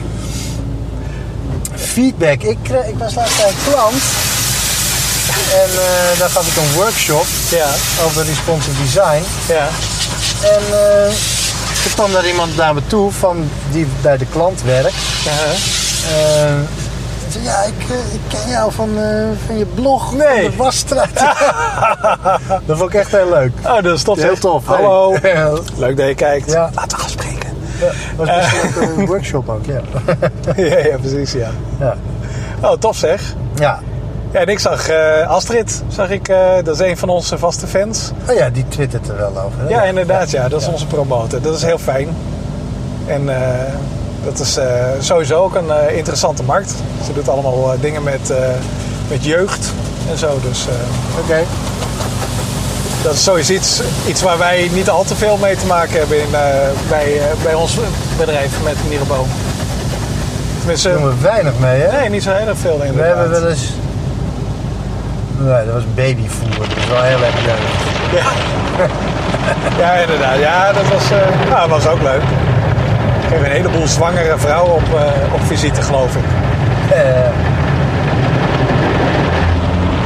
Feedback. 1.74 2.42
Ik, 2.42 2.58
kreeg- 2.62 2.86
ik 2.86 2.98
was 2.98 3.14
laatst 3.14 3.36
bij 3.36 3.48
een 3.48 3.72
klant. 3.72 4.02
En 5.52 5.70
eh, 5.70 6.18
daar 6.18 6.28
gaf 6.28 6.46
ik 6.46 6.56
een 6.62 6.72
workshop 6.74 7.24
Ja, 7.50 7.66
over 8.06 8.24
responsive 8.24 8.82
design. 8.82 9.22
ja. 9.48 9.68
En 10.42 10.62
eh 10.70 11.12
toen 11.82 11.92
kwam 11.94 12.12
daar 12.12 12.26
iemand 12.26 12.56
naar 12.56 12.74
me 12.74 12.80
toe 12.86 13.10
van 13.10 13.48
die 13.70 13.86
bij 14.02 14.16
de 14.16 14.26
klant 14.26 14.62
werkt. 14.62 14.94
ja. 15.24 15.30
Eh, 16.16 16.54
ja, 17.42 17.62
ik, 17.62 17.88
eh, 17.90 18.14
ik 18.14 18.20
ken 18.28 18.50
jou 18.50 18.72
van, 18.72 18.88
eh, 18.98 19.28
van 19.46 19.58
je 19.58 19.66
blog, 19.66 20.12
Nee. 20.14 20.50
de 20.50 20.56
wasstraat. 20.56 21.14
dat 22.66 22.78
vond 22.78 22.92
ik 22.94 23.00
echt 23.00 23.10
heel 23.12 23.28
leuk. 23.28 23.52
Oh, 23.66 23.82
dat 23.82 23.96
is 23.96 24.02
tof. 24.02 24.18
Heel 24.22 24.38
tof. 24.38 24.66
Hallo. 24.66 25.14
Hey. 25.20 25.32
Ja, 25.34 25.52
Leuk 25.76 25.96
dat 25.96 26.06
je 26.06 26.14
kijkt. 26.14 26.50
Ja. 26.50 26.70
Laten 26.74 26.96
we 26.96 27.02
gaan 27.02 27.10
spreken. 27.10 27.48
was 28.16 28.28
best 28.28 28.74
wel 28.74 28.88
een 28.98 29.06
workshop 29.06 29.48
ook, 29.48 29.64
ja. 29.66 29.80
ja, 30.56 30.78
ja, 30.78 30.96
precies, 30.96 31.32
ja. 31.32 31.50
ja. 31.78 31.96
Oh, 32.60 32.72
tof 32.72 32.96
zeg. 32.96 33.34
Ja. 33.54 33.80
Ja, 34.32 34.40
en 34.40 34.46
ik 34.48 34.58
zag 34.58 34.88
eh, 34.88 35.28
Astrid, 35.28 35.82
zag 35.88 36.10
ik, 36.10 36.28
eh, 36.28 36.36
dat 36.64 36.80
is 36.80 36.86
een 36.88 36.96
van 36.96 37.08
onze 37.08 37.38
vaste 37.38 37.66
fans. 37.66 38.10
Oh 38.28 38.34
ja, 38.36 38.50
die 38.50 38.64
twittert 38.68 39.08
er 39.08 39.16
wel 39.16 39.28
over. 39.44 39.58
hè? 39.60 39.68
Ja, 39.68 39.82
inderdaad, 39.82 40.30
ja. 40.30 40.48
Dat 40.48 40.60
is 40.60 40.66
onze 40.68 40.86
promotor. 40.86 41.40
Dat 41.40 41.56
is 41.56 41.62
heel 41.62 41.78
fijn. 41.78 42.08
En 43.06 43.28
eh, 43.28 43.72
dat 44.24 44.38
is 44.38 44.58
sowieso 45.00 45.42
ook 45.42 45.54
een 45.54 45.94
interessante 45.96 46.42
markt. 46.42 46.74
Ze 47.06 47.12
doet 47.12 47.28
allemaal 47.28 47.74
dingen 47.80 48.02
met, 48.02 48.32
met 49.08 49.24
jeugd 49.24 49.72
en 50.10 50.18
zo. 50.18 50.38
Dus 50.48 50.66
Oké. 51.24 51.38
dat 53.02 53.12
is 53.14 53.22
sowieso 53.24 53.52
iets, 53.52 53.80
iets 54.06 54.22
waar 54.22 54.38
wij 54.38 54.70
niet 54.72 54.90
al 54.90 55.04
te 55.04 55.14
veel 55.14 55.36
mee 55.36 55.56
te 55.56 55.66
maken 55.66 55.98
hebben 55.98 56.20
in, 56.20 56.30
bij, 56.88 57.20
bij 57.42 57.54
ons 57.54 57.78
bedrijf 58.18 58.62
met 58.64 58.76
Mirabeau. 58.88 59.26
Tenminste, 60.58 60.88
Daar 60.88 60.98
doen 60.98 61.08
we 61.08 61.14
weinig 61.20 61.58
mee, 61.58 61.80
hè? 61.80 62.00
nee, 62.00 62.08
niet 62.10 62.22
zo 62.22 62.30
heel 62.32 62.46
erg 62.48 62.58
veel 62.58 62.78
We 62.78 62.86
inderdaad. 62.86 63.16
hebben 63.16 63.40
wel 63.40 63.50
eens... 63.50 63.72
Nee, 65.44 65.64
dat 65.64 65.74
was 65.74 65.84
babyvoer. 65.94 66.68
Dat 66.68 66.76
is 66.76 66.88
wel 66.88 67.02
heel 67.02 67.24
erg 67.24 67.44
leuk. 67.44 67.64
Ja. 68.18 68.24
ja, 69.84 69.92
inderdaad. 69.92 70.38
Ja, 70.38 70.72
dat 70.72 70.88
was, 70.88 71.10
nou, 71.48 71.60
dat 71.60 71.68
was 71.68 71.86
ook 71.86 72.02
leuk. 72.02 72.22
Ik 73.20 73.28
kreeg 73.28 73.40
een 73.40 73.50
heleboel 73.50 73.86
zwangere 73.86 74.38
vrouwen 74.38 74.72
op, 74.74 74.82
eh, 74.94 75.34
op 75.34 75.40
visite, 75.46 75.82
geloof 75.82 76.14
ik. 76.16 76.24
Eh, 76.90 77.00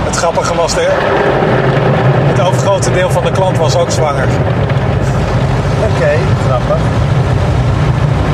Het 0.06 0.16
grappige 0.24 0.54
was, 0.54 0.74
de, 0.74 0.88
het 2.26 2.40
overgrote 2.40 2.92
deel 2.92 3.10
van 3.10 3.24
de 3.24 3.30
klant 3.30 3.58
was 3.58 3.76
ook 3.76 3.90
zwanger. 3.90 4.28
Oké, 5.84 6.10
grappig. 6.46 6.84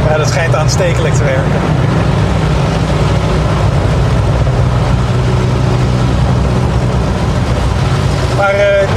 Ja, 0.09 0.17
dat 0.17 0.29
schijnt 0.29 0.55
aanstekelijk 0.55 1.15
te 1.15 1.25
werken. 1.25 1.61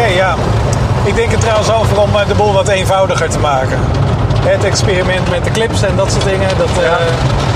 Nee, 0.06 0.16
ja. 0.16 0.36
Ik 1.04 1.16
denk 1.16 1.32
er 1.32 1.40
trouwens 1.40 1.72
over 1.72 2.02
om 2.02 2.16
eh, 2.16 2.28
de 2.28 2.34
boel 2.34 2.54
wat 2.54 2.68
eenvoudiger 2.68 3.30
te 3.30 3.40
maken. 3.40 3.80
Het 4.40 4.64
experiment 4.64 5.30
met 5.30 5.44
de 5.44 5.52
clips 5.52 5.82
en 5.82 5.96
dat 5.96 6.12
soort 6.12 6.24
dingen, 6.24 6.50
dat, 6.58 6.84
eh, 6.84 6.92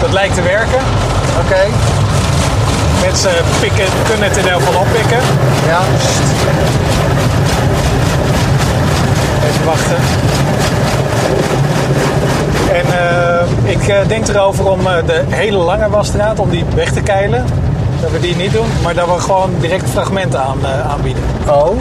dat 0.01 0.11
lijkt 0.11 0.35
te 0.35 0.41
werken. 0.41 0.79
Oké. 1.43 1.61
Mensen 3.01 3.31
pikken, 3.59 3.85
kunnen 4.07 4.29
het 4.29 4.37
in 4.37 4.47
elk 4.47 4.61
geval 4.61 4.81
oppikken. 4.81 5.19
Ja. 5.67 5.79
Even 9.47 9.65
wachten. 9.65 9.97
En 12.73 12.85
eh, 12.99 13.71
ik 13.71 14.07
denk 14.07 14.27
erover 14.27 14.69
om 14.69 14.83
de 15.05 15.23
hele 15.29 15.57
lange 15.57 15.89
wasstraat, 15.89 16.39
om 16.39 16.49
die 16.49 16.65
weg 16.75 16.91
te 16.91 17.01
keilen. 17.01 17.45
Dat 18.01 18.11
we 18.11 18.19
die 18.19 18.35
niet 18.35 18.51
doen, 18.51 18.67
maar 18.83 18.93
dat 18.93 19.07
we 19.07 19.19
gewoon 19.19 19.51
direct 19.59 19.89
fragmenten 19.89 20.39
aan, 20.39 20.59
aanbieden. 20.89 21.23
Oh, 21.47 21.77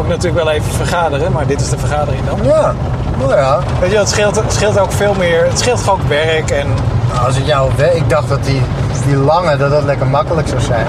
Moet 0.00 0.08
ik 0.10 0.16
natuurlijk 0.16 0.44
wel 0.44 0.52
even 0.52 0.72
vergaderen, 0.72 1.32
maar 1.32 1.46
dit 1.46 1.60
is 1.60 1.68
de 1.68 1.78
vergadering 1.78 2.22
dan. 2.26 2.38
ja. 2.42 2.74
Nou 3.18 3.36
ja, 3.36 3.58
Weet 3.80 3.90
je, 3.90 3.98
het 3.98 4.08
scheelt, 4.08 4.36
het 4.36 4.52
scheelt 4.52 4.78
ook 4.80 4.92
veel 4.92 5.14
meer. 5.18 5.44
Het 5.44 5.58
scheelt 5.58 5.80
gewoon 5.80 6.00
ook 6.00 6.08
werk 6.08 6.50
en 6.50 6.66
Nou, 7.12 7.26
als 7.26 7.36
ik 7.36 7.46
jou 7.46 7.70
we- 7.76 7.96
ik 7.96 8.08
dacht 8.10 8.28
dat 8.28 8.44
die, 8.44 8.62
die 9.06 9.16
lange, 9.16 9.56
dat 9.56 9.70
dat 9.70 9.82
lekker 9.82 10.06
makkelijk 10.06 10.48
zou 10.48 10.60
zijn. 10.60 10.86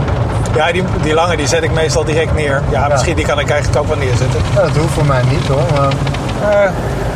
ja, 0.56 0.72
die, 0.72 0.84
die 1.02 1.14
lange 1.14 1.38
die 1.38 1.48
zet 1.48 1.64
ik 1.64 1.72
meestal 1.74 2.04
direct 2.06 2.34
neer. 2.36 2.62
Ja, 2.70 2.88
misschien 2.88 3.16
die 3.16 3.26
kan 3.26 3.40
ik 3.40 3.50
eigenlijk 3.50 3.82
ook 3.82 3.88
wel 3.88 3.98
neerzetten. 3.98 4.42
Dat 4.56 4.70
hoeft 4.78 4.94
voor 4.94 5.06
mij 5.06 5.22
niet 5.30 5.48
hoor. 5.48 5.62
Maar 5.78 5.92
Eh, 6.54 6.70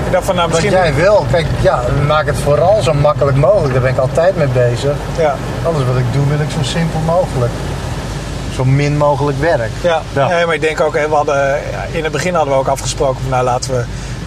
ik 0.06 0.12
dacht 0.12 0.26
van 0.26 0.36
nou 0.36 0.50
wat 0.50 0.62
misschien. 0.62 0.82
jij 0.84 0.94
wil, 0.94 1.26
kijk, 1.32 1.46
ja, 1.62 1.80
maak 2.08 2.26
het 2.26 2.38
vooral 2.44 2.82
zo 2.82 2.94
makkelijk 2.94 3.38
mogelijk. 3.38 3.74
Daar 3.74 3.82
ben 3.82 3.92
ik 3.92 3.98
altijd 3.98 4.38
mee 4.38 4.48
bezig. 4.48 4.96
Ja, 5.18 5.36
Alles 5.66 5.82
wat 5.88 5.98
ik 5.98 6.14
doe, 6.14 6.28
wil 6.28 6.40
ik 6.40 6.52
zo 6.52 6.58
simpel 6.62 7.00
mogelijk. 7.06 7.52
Zo 8.56 8.66
min 8.66 8.98
mogelijk 8.98 9.40
werk. 9.40 9.72
ja. 9.84 10.02
Ja. 10.14 10.28
Nee, 10.28 10.46
maar 10.46 10.56
ik 10.56 10.62
denk 10.62 10.82
ook, 10.82 10.94
we 10.94 11.08
hadden, 11.10 11.60
in 11.92 12.04
het 12.04 12.12
begin 12.12 12.34
hadden 12.34 12.54
we 12.54 12.60
ook 12.60 12.68
afgesproken 12.68 13.22
van 13.22 13.30
nou 13.30 13.44
laten 13.44 13.72
we 13.72 13.84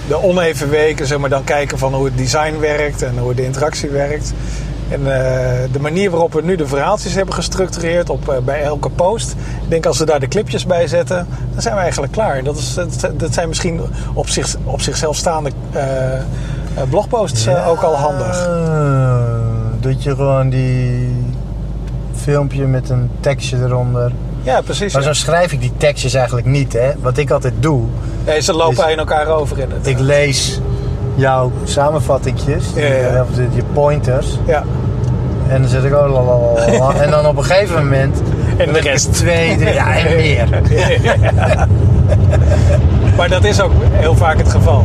de 0.08 0.22
oneven 0.22 0.70
weken 0.70 1.06
zeg 1.06 1.18
maar, 1.18 1.28
dan 1.28 1.44
kijken 1.44 1.78
van 1.78 1.94
hoe 1.94 2.04
het 2.04 2.16
design 2.16 2.58
werkt 2.58 3.02
en 3.02 3.18
hoe 3.18 3.34
de 3.34 3.44
interactie 3.44 3.90
werkt. 3.90 4.32
En 4.88 5.00
eh, 5.00 5.72
de 5.72 5.80
manier 5.80 6.10
waarop 6.10 6.32
we 6.32 6.42
nu 6.42 6.56
de 6.56 6.66
verhaaltjes 6.66 7.14
hebben 7.14 7.34
gestructureerd 7.34 8.10
op, 8.10 8.28
eh, 8.28 8.38
bij 8.38 8.62
elke 8.62 8.88
post. 8.88 9.32
Ik 9.62 9.70
denk 9.70 9.86
als 9.86 9.98
we 9.98 10.04
daar 10.04 10.20
de 10.20 10.28
clipjes 10.28 10.66
bij 10.66 10.86
zetten, 10.86 11.26
dan 11.52 11.62
zijn 11.62 11.74
we 11.74 11.80
eigenlijk 11.80 12.12
klaar. 12.12 12.42
Dat, 12.42 12.56
is, 12.56 12.74
dat, 12.74 13.10
dat 13.16 13.34
zijn 13.34 13.48
misschien 13.48 13.80
op, 14.14 14.28
zich, 14.28 14.56
op 14.64 14.80
zichzelf 14.80 15.16
staande 15.16 15.50
eh, 15.72 15.82
blogposts 16.90 17.48
ook 17.48 17.82
al 17.82 17.94
handig. 17.94 18.48
Dat 19.80 20.02
je 20.02 20.14
gewoon 20.14 20.48
die 20.48 21.16
filmpje 22.18 22.66
met 22.66 22.88
een 22.90 23.10
tekstje 23.20 23.56
eronder. 23.64 24.12
Ja, 24.42 24.60
precies. 24.60 24.92
Maar 24.92 25.02
Ja. 25.02 25.08
zo 25.08 25.20
schrijf 25.20 25.52
ik 25.52 25.60
die 25.60 25.72
tekstjes 25.76 26.14
eigenlijk 26.14 26.46
niet, 26.46 26.72
hè. 26.72 26.90
Wat 27.00 27.16
ik 27.18 27.30
altijd 27.30 27.54
doe, 27.60 27.82
Nee, 28.26 28.40
ze 28.40 28.52
lopen 28.52 28.84
is- 28.86 28.92
in 28.92 28.98
elkaar 28.98 29.26
over 29.26 29.58
in 29.58 29.70
het. 29.70 29.86
ik 29.86 29.98
lees 29.98 30.60
jouw 31.14 31.52
samenvattingjes, 31.64 32.64
Ja, 32.74 32.86
ja, 32.86 33.12
ja. 33.12 33.22
of 33.22 33.28
je 33.54 33.62
pointers. 33.72 34.38
Ja. 34.46 34.62
En 35.48 35.60
dan 35.60 35.70
zet 35.70 35.84
ik 35.84 35.92
oh, 35.94 36.12
lalalala. 36.12 36.94
En 36.94 37.10
dan 37.10 37.26
op 37.26 37.36
een 37.36 37.44
gegeven 37.44 37.74
moment. 37.82 38.22
En 38.56 38.72
de 38.72 38.80
rest. 38.80 39.12
Twee, 39.12 39.56
drie, 39.56 39.72
ja, 39.72 39.96
en 39.96 40.16
meer. 40.16 40.48
Maar 43.16 43.28
dat 43.28 43.44
is 43.44 43.60
ook 43.60 43.72
heel 43.92 44.14
vaak 44.16 44.38
het 44.38 44.48
geval. 44.48 44.84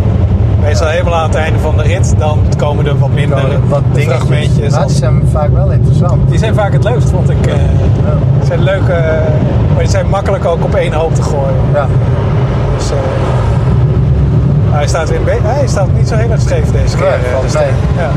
Meestal 0.64 0.88
helemaal 0.88 1.14
aan 1.16 1.30
het 1.30 1.36
einde 1.36 1.60
van 1.60 1.78
de 1.78 1.84
rit, 1.84 2.14
dan 2.18 2.40
komen 2.58 2.86
er 2.86 2.98
wat 3.00 3.10
minder 3.10 3.42
Wat 3.68 3.82
dingetjes. 3.92 4.72
Maar 4.74 4.88
die 4.88 4.96
zijn 4.96 5.24
vaak 5.32 5.50
wel 5.54 5.72
interessant. 5.72 6.30
Die 6.30 6.40
zijn 6.40 6.54
vaak 6.54 6.74
het 6.74 6.84
leukst, 6.84 7.10
vond 7.10 7.30
ik. 7.30 7.48
eh 7.48 7.54
Ja. 7.54 8.46
zijn 8.46 8.64
leuke, 8.64 9.22
maar 9.74 9.80
die 9.80 9.90
zijn 9.90 10.10
makkelijk 10.10 10.46
ook 10.46 10.64
op 10.64 10.76
één 10.76 10.94
hoop 10.94 11.16
te 11.16 11.22
gooien. 11.22 11.56
Ja. 11.74 11.88
Dus, 12.78 12.92
eh, 12.92 12.98
hij 14.70 14.88
staat 14.88 15.10
weer 15.10 15.18
een 15.20 15.26
beetje, 15.26 15.42
hij 15.44 15.68
staat 15.68 15.88
niet 15.98 16.08
zo 16.08 16.16
heel 16.16 16.32
erg 16.32 16.42
scheef 16.42 16.72
deze 16.72 16.98
keer. 16.98 17.06
Eh. 17.06 17.14
Ja. 17.98 18.10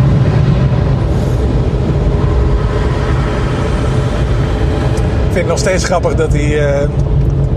Ik 5.26 5.32
vind 5.32 5.34
het 5.34 5.46
nog 5.46 5.58
steeds 5.58 5.84
grappig 5.84 6.14
dat 6.14 6.32
hij, 6.32 6.68
eh, 6.68 6.88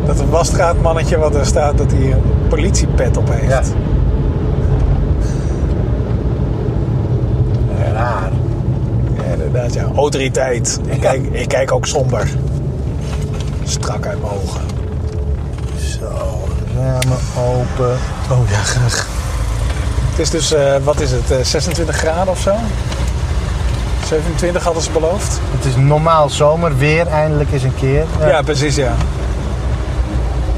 dat 0.05 0.19
een 0.19 0.29
wasstraatmannetje 0.29 1.17
wat 1.17 1.35
er 1.35 1.45
staat, 1.45 1.77
dat 1.77 1.91
hij 1.91 2.11
een 2.11 2.21
politiepet 2.49 3.17
op 3.17 3.29
heeft. 3.31 3.47
Ja. 3.47 3.61
Raar. 7.93 8.29
Ja, 9.15 9.28
inderdaad, 9.39 9.73
ja. 9.73 9.87
Autoriteit. 9.95 10.79
Ik 10.85 10.99
kijk, 10.99 11.21
ik 11.31 11.47
kijk 11.47 11.71
ook 11.71 11.85
somber. 11.85 12.27
Strak 13.63 14.05
uit 14.05 14.21
mijn 14.21 14.33
ogen. 14.33 14.61
Zo, 15.77 16.47
ramen 16.75 17.17
open. 17.37 17.97
Oh 18.31 18.49
ja, 18.49 18.57
graag. 18.57 19.07
Het 20.09 20.19
is 20.19 20.29
dus, 20.29 20.53
eh, 20.53 20.75
wat 20.83 20.99
is 20.99 21.11
het, 21.11 21.31
eh, 21.31 21.37
26 21.43 21.95
graden 21.95 22.27
of 22.27 22.39
zo? 22.39 22.55
27 24.05 24.63
hadden 24.63 24.83
ze 24.83 24.91
beloofd. 24.91 25.39
Het 25.57 25.65
is 25.65 25.75
normaal 25.75 26.29
zomer, 26.29 26.77
weer 26.77 27.07
eindelijk 27.07 27.51
eens 27.51 27.63
een 27.63 27.75
keer. 27.75 28.05
Ja, 28.19 28.41
precies, 28.41 28.75
ja. 28.75 28.95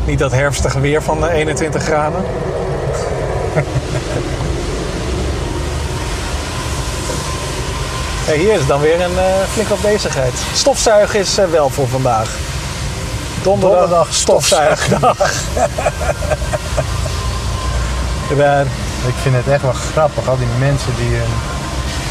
Niet 0.06 0.20
dat 0.20 0.32
herfstige 0.32 0.80
weer 0.80 1.02
van 1.02 1.28
eh, 1.28 1.36
21 1.36 1.84
graden. 1.84 2.24
Hey, 8.26 8.38
hier 8.38 8.54
is 8.54 8.68
dan 8.68 8.82
weer 8.82 9.02
een 9.02 9.18
eh 9.18 9.26
flinke 9.52 9.74
bezigheid. 9.82 10.34
Stofzuigen 10.54 11.20
is 11.20 11.38
eh, 11.38 11.46
wel 11.46 11.70
voor 11.70 11.88
vandaag. 11.88 12.30
Donderdag, 13.42 13.80
Donderdag 13.80 14.14
stofzuigdag. 14.14 15.18
Ik 19.08 19.14
vind 19.22 19.36
het 19.36 19.48
echt 19.48 19.62
wel 19.62 19.74
grappig, 19.74 20.30
al 20.30 20.38
die 20.38 20.48
mensen 20.60 20.96
die 20.98 21.10
hun 21.16 21.32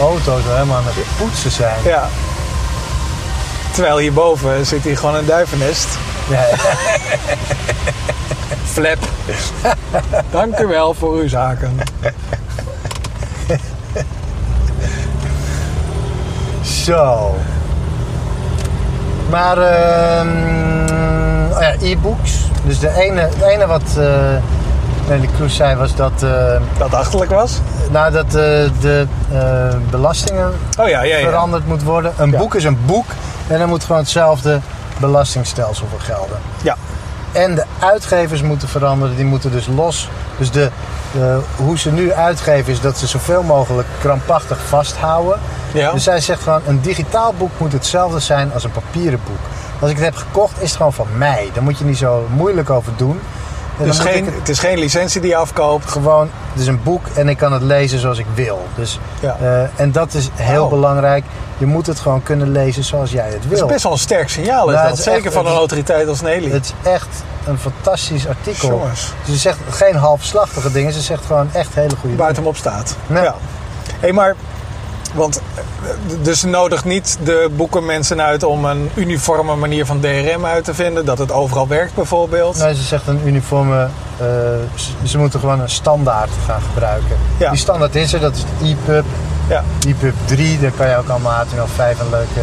auto's 0.01 0.47
al 0.47 0.53
helemaal 0.53 0.77
aan 0.77 0.85
het 0.87 0.95
poetsen 1.19 1.51
zijn. 1.51 1.77
ja. 1.85 2.09
Terwijl 3.73 3.99
hierboven 3.99 4.67
zit 4.67 4.83
hier 4.83 4.99
gewoon 4.99 5.15
een 5.15 5.27
duivennest. 5.27 5.89
Ja, 6.29 6.45
Flap. 8.73 8.99
Dank 10.31 10.59
u 10.59 10.67
wel 10.67 10.95
voor 10.95 11.15
uw 11.15 11.29
zaken. 11.29 11.79
Zo. 16.91 17.35
Maar, 19.31 19.59
ehm, 19.59 20.29
oh 21.53 21.61
ja, 21.61 21.75
e-books. 21.81 22.39
Dus 22.65 22.79
de 22.79 22.91
ene, 22.99 23.21
het 23.21 23.43
ene 23.43 23.67
wat 23.67 23.83
uh, 23.99 24.07
Nelly 25.09 25.29
Kroes 25.37 25.57
zei 25.57 25.77
was 25.77 25.95
dat, 25.95 26.23
eh, 26.23 26.61
Dat 26.79 26.95
achterlijk 26.95 27.31
was. 27.31 27.59
nou, 27.91 28.13
dat 28.13 28.25
eh, 28.27 28.33
de 28.81 29.07
eh, 29.33 29.39
belastingen 29.91 30.53
Oh 30.79 30.89
ja, 30.89 31.03
veranderd 31.03 31.67
moet 31.67 31.83
worden. 31.83 32.13
Een 32.17 32.31
boek 32.31 32.55
is 32.55 32.65
een 32.65 32.79
boek 32.87 33.07
en 33.47 33.59
dan 33.59 33.69
moet 33.69 33.85
gewoon 33.85 34.01
hetzelfde 34.01 34.61
belastingstelsel 34.99 35.87
voor 35.91 36.01
gelden. 36.01 36.39
Ja. 36.63 36.77
En 37.33 37.55
de 37.55 37.65
uitgevers 37.79 38.43
moeten 38.43 38.69
veranderen, 38.69 39.17
die 39.17 39.25
moeten 39.25 39.51
dus 39.53 39.67
los. 39.67 40.09
Dus 40.39 40.51
de, 40.51 40.71
de- 41.13 41.41
hoe 41.57 41.79
ze 41.79 41.93
nu 41.93 42.13
uitgeven 42.13 42.73
is 42.73 42.81
dat 42.81 42.99
ze 42.99 43.07
zoveel 43.07 43.43
mogelijk 43.43 43.89
krampachtig 44.01 44.59
vasthouden. 44.69 45.39
Ja. 45.73 45.93
Dus 45.93 46.05
zij 46.05 46.21
zegt 46.21 46.43
gewoon, 46.43 46.61
een 46.67 46.81
digitaal 46.81 47.35
boek 47.39 47.51
moet 47.57 47.73
hetzelfde 47.73 48.21
zijn 48.21 48.53
als 48.53 48.65
een 48.65 48.71
papieren 48.73 49.21
boek. 49.27 49.39
Als 49.81 49.91
ik 49.91 49.97
het 49.97 50.05
heb 50.05 50.17
gekocht, 50.17 50.55
is 50.63 50.69
het 50.69 50.77
gewoon 50.77 50.93
van 50.93 51.07
mij. 51.17 51.51
Daar 51.55 51.63
moet 51.63 51.79
je 51.79 51.85
niet 51.85 51.99
zo 51.99 52.27
moeilijk 52.37 52.71
over 52.71 52.93
doen. 52.97 53.21
En 53.79 53.87
Het 53.87 53.95
is, 53.95 54.01
moet 54.01 54.09
geen, 54.11 54.25
het 54.25 54.35
het 54.35 54.49
is 54.49 54.59
geen 54.59 54.79
licentie 54.79 55.21
die 55.21 55.31
je 55.31 55.37
afkoopt. 55.37 55.91
gewoon, 55.91 56.31
het 56.53 56.61
is 56.61 56.67
een 56.67 56.83
boek 56.83 57.07
en 57.15 57.29
ik 57.29 57.37
kan 57.37 57.53
het 57.53 57.63
lezen 57.63 57.99
zoals 57.99 58.19
ik 58.19 58.27
wil. 58.35 58.67
Dus, 58.75 58.99
Ja. 59.21 59.37
eh, 59.41 59.81
en 59.81 59.93
dat 59.93 60.15
is 60.15 60.29
heel 60.35 60.65
Oh. 60.65 60.71
belangrijk. 60.71 61.25
Je 61.59 61.67
moet 61.67 61.87
het 61.87 62.01
gewoon 62.01 62.23
kunnen 62.23 62.53
lezen 62.53 62.85
zoals 62.85 63.11
jij 63.11 63.25
het 63.29 63.43
Dat 63.43 63.53
is 63.53 63.59
wil. 63.59 63.67
best 63.69 63.83
wel 63.83 63.93
een 63.93 63.99
sterk 63.99 64.29
signaal. 64.29 64.69
Is 64.71 64.75
dat. 64.75 64.85
het 64.89 64.99
is 64.99 65.05
Zeker 65.05 65.25
echt- 65.25 65.33
van 65.35 65.41
een 65.41 65.47
het 65.47 65.55
is- 65.55 65.59
autoriteit 65.59 66.09
als 66.09 66.21
Nelly. 66.21 66.51
Het 66.51 66.65
is 66.65 66.91
echt 66.91 67.09
een 67.47 67.59
fantastisch 67.59 68.29
artikel. 68.29 68.69
Jongens. 68.69 69.13
Ze 69.27 69.37
zegt 69.37 69.59
geen 69.71 69.97
halfslachtige 69.97 70.73
dingen, 70.73 70.93
ze 70.93 71.01
zegt 71.01 71.25
gewoon 71.27 71.49
echt 71.53 71.75
hele 71.75 71.89
goede 71.89 72.01
dingen. 72.03 72.17
buiten 72.17 72.43
hem 72.43 72.51
op 72.53 72.57
staat. 72.57 72.97
Ja. 73.07 73.23
Ja. 73.23 73.35
Hey, 74.01 74.13
maar, 74.13 74.35
want, 75.15 75.41
eh, 75.55 75.63
dus 76.23 76.41
ze 76.41 76.47
nodigt 76.49 76.85
niet 76.85 77.19
de 77.25 77.51
boekenmensen 77.57 78.23
uit 78.23 78.43
om 78.43 78.65
een 78.65 78.91
uniforme 78.95 79.57
manier 79.57 79.87
van 79.87 80.01
DRM 80.01 80.45
uit 80.45 80.65
te 80.65 80.75
vinden. 80.75 81.05
Dat 81.05 81.19
het 81.19 81.33
overal 81.33 81.69
werkt 81.69 81.95
bijvoorbeeld. 81.95 82.59
Nee, 82.59 82.75
ze 82.75 82.83
zegt 82.83 83.07
een 83.07 83.21
uniforme. 83.25 83.89
eh, 84.19 84.27
ze, 84.75 84.91
ze 85.03 85.19
moeten 85.19 85.41
gewoon 85.41 85.61
een 85.61 85.71
standaard 85.71 86.31
gaan 86.47 86.61
gebruiken. 86.73 87.17
Ja. 87.39 87.51
Die 87.51 87.59
standaard 87.59 87.95
is 87.95 88.13
er, 88.13 88.21
dat 88.21 88.35
is 88.35 88.41
de 88.59 88.67
EPUB. 88.67 89.05
Ja. 89.49 89.63
EPUB 89.87 90.15
3, 90.25 90.61
daar 90.61 90.71
kan 90.77 90.89
je 90.89 90.97
ook 90.97 91.09
allemaal 91.09 91.45
HTML5 91.45 92.01
en 92.01 92.11
leuke 92.11 92.41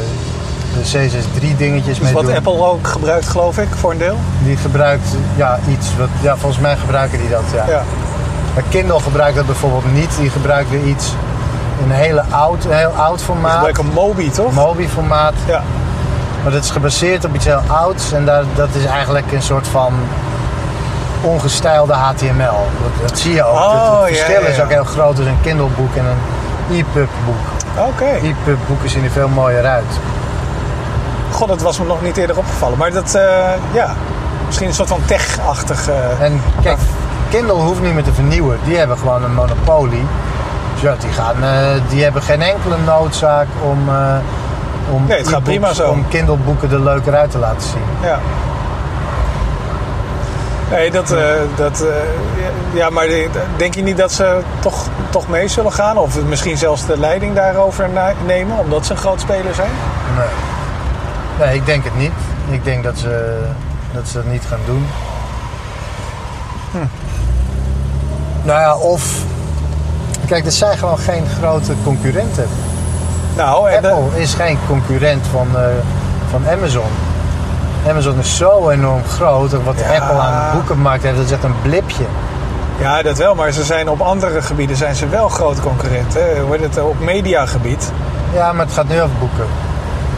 de 0.73 0.83
CSS3 0.83 1.57
dingetjes 1.57 1.95
Dus 1.95 2.03
mee 2.03 2.13
wat 2.13 2.23
doen. 2.25 2.35
Apple 2.35 2.65
ook 2.65 2.87
gebruikt, 2.87 3.27
geloof 3.27 3.57
ik, 3.57 3.67
voor 3.75 3.91
een 3.91 3.97
deel. 3.97 4.17
Die 4.43 4.57
gebruikt 4.57 5.07
ja, 5.35 5.59
iets. 5.69 5.87
Wat, 5.97 6.07
ja, 6.21 6.37
volgens 6.37 6.61
mij 6.61 6.75
gebruiken 6.77 7.19
die 7.19 7.29
dat. 7.29 7.43
Ja. 7.53 7.65
Ja. 7.67 7.83
Maar 8.53 8.63
Kindle 8.69 8.99
gebruikt 8.99 9.35
dat 9.35 9.45
bijvoorbeeld 9.45 9.93
niet. 9.93 10.17
Die 10.19 10.29
gebruikt 10.29 10.69
weer 10.69 10.83
iets. 10.83 11.13
Een, 11.83 11.91
hele 11.91 12.23
oud, 12.29 12.65
een 12.65 12.71
heel 12.77 12.93
oud 12.97 13.21
formaat. 13.21 13.53
gebruiken 13.53 13.85
Mobi, 13.93 14.31
toch? 14.31 14.53
Mobi-formaat. 14.53 15.33
ja. 15.47 15.61
Maar 16.43 16.51
dat 16.51 16.63
is 16.63 16.69
gebaseerd 16.71 17.25
op 17.25 17.35
iets 17.35 17.45
heel 17.45 17.61
ouds. 17.67 18.11
En 18.11 18.25
daar, 18.25 18.43
dat 18.55 18.69
is 18.73 18.85
eigenlijk 18.85 19.31
een 19.31 19.41
soort 19.41 19.67
van 19.67 19.93
ongestylde 21.21 21.93
HTML. 21.93 22.67
Dat, 22.81 23.09
dat 23.09 23.19
zie 23.19 23.33
je 23.33 23.43
ook. 23.45 23.55
Oh, 23.55 23.71
het, 24.01 24.09
het 24.09 24.15
ja, 24.17 24.23
verschil 24.23 24.41
ja, 24.41 24.47
is 24.47 24.61
ook 24.61 24.69
heel 24.71 24.83
groot 24.83 25.15
tussen 25.15 25.33
een 25.33 25.41
Kindle-boek 25.41 25.95
en 25.95 26.05
een 26.05 26.75
EPUB-boek. 26.77 27.35
Oké. 27.87 28.05
EPUB-boeken 28.05 28.89
zien 28.89 29.03
er 29.03 29.09
veel 29.11 29.27
mooier 29.27 29.65
uit. 29.65 29.99
God, 31.31 31.47
dat 31.47 31.61
was 31.61 31.79
me 31.79 31.85
nog 31.85 32.01
niet 32.01 32.17
eerder 32.17 32.37
opgevallen. 32.37 32.77
Maar 32.77 32.91
dat, 32.91 33.15
eh, 33.15 33.21
ja, 33.71 33.93
misschien 34.45 34.67
een 34.67 34.73
soort 34.73 34.89
van 34.89 35.01
tech-achtig. 35.05 35.87
eh, 35.89 36.21
En 36.25 36.41
kijk, 36.61 36.77
Kindle 37.29 37.53
hoeft 37.53 37.81
niet 37.81 37.93
meer 37.93 38.03
te 38.03 38.13
vernieuwen. 38.13 38.59
Die 38.63 38.77
hebben 38.77 38.97
gewoon 38.97 39.23
een 39.23 39.33
monopolie. 39.33 40.05
Ja, 40.81 40.95
die, 40.99 41.09
gaan, 41.09 41.43
eh, 41.43 41.81
die 41.89 42.03
hebben 42.03 42.21
geen 42.21 42.41
enkele 42.41 42.77
noodzaak 42.85 43.47
om, 43.63 43.89
eh, 43.89 44.15
om, 44.91 45.05
Nee, 45.07 45.17
het 45.17 45.27
gaat 45.27 45.43
prima 45.43 45.73
zo. 45.73 45.89
om 45.89 46.07
Kindle-boeken 46.07 46.71
er 46.71 46.79
leuker 46.79 47.15
uit 47.15 47.31
te 47.31 47.37
laten 47.37 47.61
zien. 47.69 47.81
Ja. 48.01 48.19
Nee, 50.71 50.91
dat, 50.91 51.11
eh, 51.11 51.23
dat, 51.55 51.83
ja, 52.73 52.89
maar 52.89 53.07
denk 53.57 53.75
je 53.75 53.83
niet 53.83 53.97
dat 53.97 54.11
ze 54.11 54.41
toch, 54.59 54.85
toch 55.09 55.27
mee 55.27 55.47
zullen 55.47 55.71
gaan? 55.71 55.97
Of 55.97 56.23
misschien 56.23 56.57
zelfs 56.57 56.85
de 56.85 56.99
leiding 56.99 57.35
daarover 57.35 57.89
nemen, 58.25 58.59
omdat 58.59 58.85
ze 58.85 58.91
een 58.91 58.97
groot 58.97 59.21
speler 59.21 59.55
zijn? 59.55 59.71
Nee. 60.17 60.27
nee, 61.47 61.55
ik 61.55 61.65
denk 61.65 61.83
het 61.83 61.97
niet. 61.97 62.11
Ik 62.49 62.63
denk 62.63 62.83
dat 62.83 62.97
ze 62.97 63.43
dat, 63.91 64.07
ze 64.07 64.13
dat 64.13 64.25
niet 64.25 64.43
gaan 64.49 64.59
doen. 64.65 64.87
Hm. 66.71 66.77
Nou 68.43 68.59
ja, 68.59 68.75
of... 68.75 69.23
Kijk, 70.27 70.45
er 70.45 70.51
zijn 70.51 70.77
gewoon 70.77 70.97
geen 70.99 71.23
grote 71.39 71.73
concurrenten. 71.83 72.47
Nou, 73.35 73.69
en 73.69 73.81
de- 73.81 73.91
Apple 73.91 74.21
is 74.21 74.33
geen 74.33 74.57
concurrent 74.67 75.25
van, 75.31 75.47
eh, 75.55 75.61
van 76.29 76.43
Amazon. 76.49 76.85
Amazon 77.89 78.19
is 78.19 78.37
zo 78.37 78.69
enorm 78.69 79.03
groot. 79.07 79.53
en 79.53 79.63
Wat 79.63 79.75
Ja. 79.79 79.85
Apple 79.99 80.17
aan 80.19 80.49
de 80.51 80.57
boekenmarkt 80.57 81.03
heeft, 81.03 81.15
dat 81.15 81.25
is 81.25 81.31
echt 81.31 81.43
een 81.43 81.61
blipje. 81.61 82.03
ja, 82.79 83.01
dat 83.01 83.17
wel, 83.17 83.35
maar 83.35 83.51
ze 83.51 83.63
zijn 83.63 83.89
op 83.89 84.01
andere 84.01 84.41
gebieden 84.41 84.77
zijn 84.77 84.95
ze 84.95 85.07
wel 85.09 85.29
grote 85.29 85.61
concurrenten. 85.61 86.21
Hoe 86.41 86.51
heet 86.55 86.61
het, 86.75 86.83
op 86.83 86.99
mediagebied. 86.99 87.91
Ja, 88.33 88.51
maar 88.53 88.65
het 88.65 88.73
gaat 88.75 88.87
nu 88.87 89.01
over 89.01 89.15
boeken. 89.19 89.45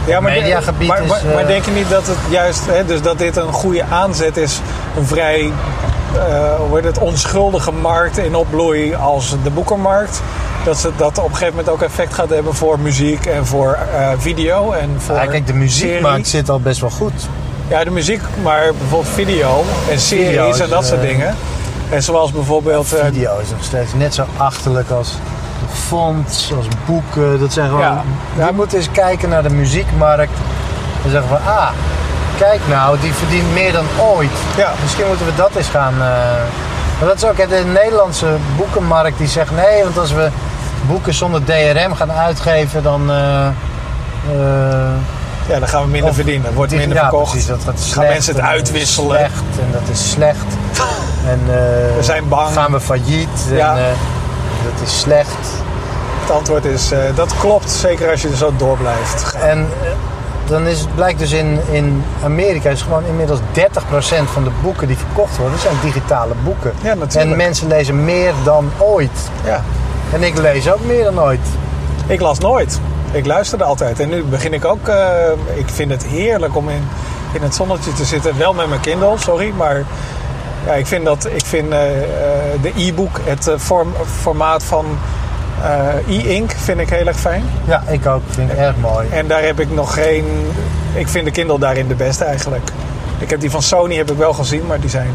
Ja, 0.04 0.20
maar, 0.20 0.32
mediagebied 0.32 0.88
maar, 0.88 1.02
is, 1.02 1.08
maar, 1.08 1.20
maar 1.24 1.42
eh, 1.42 1.46
denk 1.46 1.64
je 1.64 1.70
niet 1.70 1.88
dat 1.90 2.06
het 2.06 2.16
juist, 2.28 2.66
hè, 2.66 2.84
dus 2.84 3.02
dat 3.02 3.18
dit 3.18 3.36
een 3.36 3.52
goede 3.52 3.84
aanzet 3.90 4.36
is, 4.36 4.60
een 4.96 5.06
vrij 5.06 5.40
eh, 5.40 5.52
hoe 6.68 6.74
heet 6.76 6.84
het, 6.84 6.98
onschuldige 6.98 7.72
markt 7.72 8.18
in 8.18 8.34
opbloei 8.34 8.94
als 8.94 9.36
de 9.42 9.50
boekenmarkt? 9.50 10.22
Dat 10.64 10.78
ze 10.78 10.90
dat 10.96 11.18
op 11.18 11.24
een 11.24 11.30
gegeven 11.30 11.54
moment 11.54 11.68
ook 11.68 11.82
effect 11.82 12.14
gaat 12.14 12.28
hebben 12.28 12.54
voor 12.54 12.78
muziek 12.80 13.26
en 13.26 13.46
voor 13.46 13.78
eh, 13.94 14.08
video 14.18 14.72
en 14.72 14.90
voor 14.98 15.14
Ja, 15.14 15.26
kijk, 15.26 15.46
de 15.46 15.54
muziekmarkt 15.54 16.26
serie. 16.26 16.44
zit 16.44 16.48
al 16.50 16.60
best 16.60 16.80
wel 16.80 16.90
goed. 16.90 17.12
Ja, 17.68 17.84
de 17.84 17.90
muziek, 17.90 18.20
maar 18.42 18.62
bijvoorbeeld 18.78 19.14
video 19.14 19.64
en 19.90 20.00
series 20.00 20.58
en 20.60 20.68
dat 20.68 20.86
soort 20.86 21.00
eh, 21.00 21.08
dingen. 21.08 21.34
En 21.90 22.02
zoals 22.02 22.32
bijvoorbeeld... 22.32 22.92
eh, 22.92 23.04
Video 23.04 23.38
is 23.38 23.50
nog 23.50 23.64
steeds 23.64 23.94
net 23.94 24.14
zo 24.14 24.24
achterlijk 24.36 24.90
als 24.90 25.14
fonts, 25.72 26.52
als 26.56 26.66
boeken. 26.86 27.40
Dat 27.40 27.52
zijn 27.52 27.68
gewoon... 27.68 27.82
Ja. 28.36 28.46
Je 28.46 28.52
moet 28.54 28.72
eens 28.72 28.90
kijken 28.92 29.28
naar 29.28 29.42
de 29.42 29.50
muziekmarkt. 29.50 30.32
En 31.04 31.10
zeggen 31.10 31.28
van, 31.28 31.38
ah, 31.46 31.68
kijk 32.40 32.60
nou, 32.68 32.98
die 33.00 33.12
verdient 33.12 33.52
meer 33.52 33.72
dan 33.72 33.86
ooit. 34.14 34.30
Ja. 34.56 34.72
Misschien 34.82 35.06
moeten 35.06 35.26
we 35.26 35.34
dat 35.36 35.50
eens 35.56 35.68
gaan... 35.68 35.92
eh, 35.92 35.98
Maar 36.98 37.08
dat 37.08 37.16
is 37.16 37.24
ook 37.24 37.36
de 37.48 37.62
Nederlandse 37.72 38.26
boekenmarkt 38.56 39.18
die 39.18 39.28
zegt... 39.28 39.50
Nee, 39.50 39.82
want 39.82 39.98
als 39.98 40.12
we 40.12 40.28
boeken 40.86 41.14
zonder 41.14 41.44
DRM 41.44 41.94
gaan 41.94 42.12
uitgeven, 42.12 42.82
dan... 42.82 43.10
eh, 43.10 43.46
eh, 43.46 43.52
ja, 45.48 45.58
dan 45.58 45.68
gaan 45.68 45.82
we 45.82 45.88
minder 45.88 46.14
verdienen, 46.14 46.54
wordt 46.54 46.72
minder 46.72 46.96
ja, 46.96 47.00
verkocht. 47.08 47.30
precies, 47.30 47.46
dat 47.48 47.60
gaat 47.64 47.80
gaan 47.92 48.06
mensen 48.06 48.34
het 48.34 48.42
en 48.42 48.48
dat 48.48 48.54
is 48.54 48.66
uitwisselen. 48.66 49.16
Slecht, 49.18 49.58
en 49.60 49.68
dat 49.72 49.88
is 49.92 50.10
slecht. 50.10 50.46
En, 51.26 51.40
eh, 51.46 51.96
We 51.96 52.02
zijn 52.02 52.28
bang. 52.28 52.52
Gaan 52.52 52.72
we 52.72 52.80
failliet. 52.80 53.28
Ja. 53.50 53.76
En, 53.76 53.82
dat 54.64 54.88
is 54.88 55.00
slecht. 55.00 55.46
Het 56.20 56.30
antwoord 56.30 56.64
is, 56.64 56.90
dat 57.14 57.34
klopt, 57.40 57.70
zeker 57.70 58.10
als 58.10 58.22
je 58.22 58.28
er 58.28 58.36
zo 58.36 58.52
door 58.56 58.76
blijft. 58.76 59.34
En 59.42 59.68
dan 60.50 60.66
is, 60.66 60.80
het 60.80 60.94
blijkt 60.94 61.18
dus 61.18 61.32
in, 61.32 61.60
in 61.70 62.04
Amerika 62.24 62.70
is 62.70 62.82
gewoon 62.82 63.04
inmiddels 63.04 63.38
30% 63.38 63.42
van 64.24 64.44
de 64.44 64.50
boeken 64.62 64.86
die 64.86 64.96
verkocht 64.96 65.36
worden, 65.36 65.58
zijn 65.58 65.74
digitale 65.82 66.34
boeken. 66.44 66.72
Ja, 66.82 66.94
natuurlijk. 66.94 67.30
En 67.30 67.36
mensen 67.36 67.68
lezen 67.68 68.04
meer 68.04 68.32
dan 68.44 68.70
ooit. 68.78 69.30
Ja. 69.44 69.62
En 70.12 70.22
ik 70.22 70.38
lees 70.38 70.72
ook 70.72 70.84
meer 70.84 71.04
dan 71.04 71.20
ooit. 71.20 71.40
Ik 72.06 72.20
las 72.20 72.38
nooit. 72.38 72.80
Ik 73.12 73.26
luisterde 73.26 73.64
altijd. 73.64 74.00
En 74.00 74.08
nu 74.08 74.22
begin 74.24 74.52
ik 74.52 74.64
ook. 74.64 74.88
eh, 74.88 75.30
ik 75.54 75.68
vind 75.68 75.90
het 75.90 76.04
heerlijk 76.06 76.56
om 76.56 76.68
in, 76.68 76.88
in 77.32 77.42
het 77.42 77.54
zonnetje 77.54 77.92
te 77.92 78.04
zitten. 78.04 78.38
Wel 78.38 78.52
met 78.52 78.68
mijn 78.68 78.80
Kindle, 78.80 79.18
sorry. 79.18 79.52
Maar 79.56 79.84
ja, 80.66 80.72
ik 80.72 80.86
vind, 80.86 81.04
dat, 81.04 81.26
ik 81.32 81.44
vind 81.46 81.72
eh, 81.72 81.96
eh, 82.02 82.62
de 82.62 82.72
e-book, 82.76 83.20
het 83.24 83.50
formaat 84.20 84.64
van 84.64 84.84
e-ink, 86.08 86.50
vind 86.56 86.78
ik 86.80 86.90
heel 86.90 87.06
erg 87.06 87.18
fijn. 87.18 87.44
Ja, 87.64 87.82
ik 87.88 88.06
ook. 88.06 88.22
Vind 88.30 88.50
ik 88.52 88.58
erg 88.58 88.76
mooi. 88.76 89.08
En 89.10 89.26
daar 89.26 89.42
heb 89.42 89.60
ik 89.60 89.70
nog 89.74 89.94
geen. 89.94 90.24
Ik 90.94 91.08
vind 91.08 91.24
de 91.24 91.30
Kindle 91.30 91.58
daarin 91.58 91.88
de 91.88 91.94
beste 91.94 92.24
eigenlijk. 92.24 92.70
Ik 93.18 93.30
heb 93.30 93.40
die 93.40 93.50
van 93.50 93.62
Sony 93.62 93.94
heb 93.96 94.10
ik 94.10 94.16
wel 94.18 94.32
gezien, 94.32 94.66
maar 94.66 94.80
die 94.80 94.90
zijn. 94.90 95.10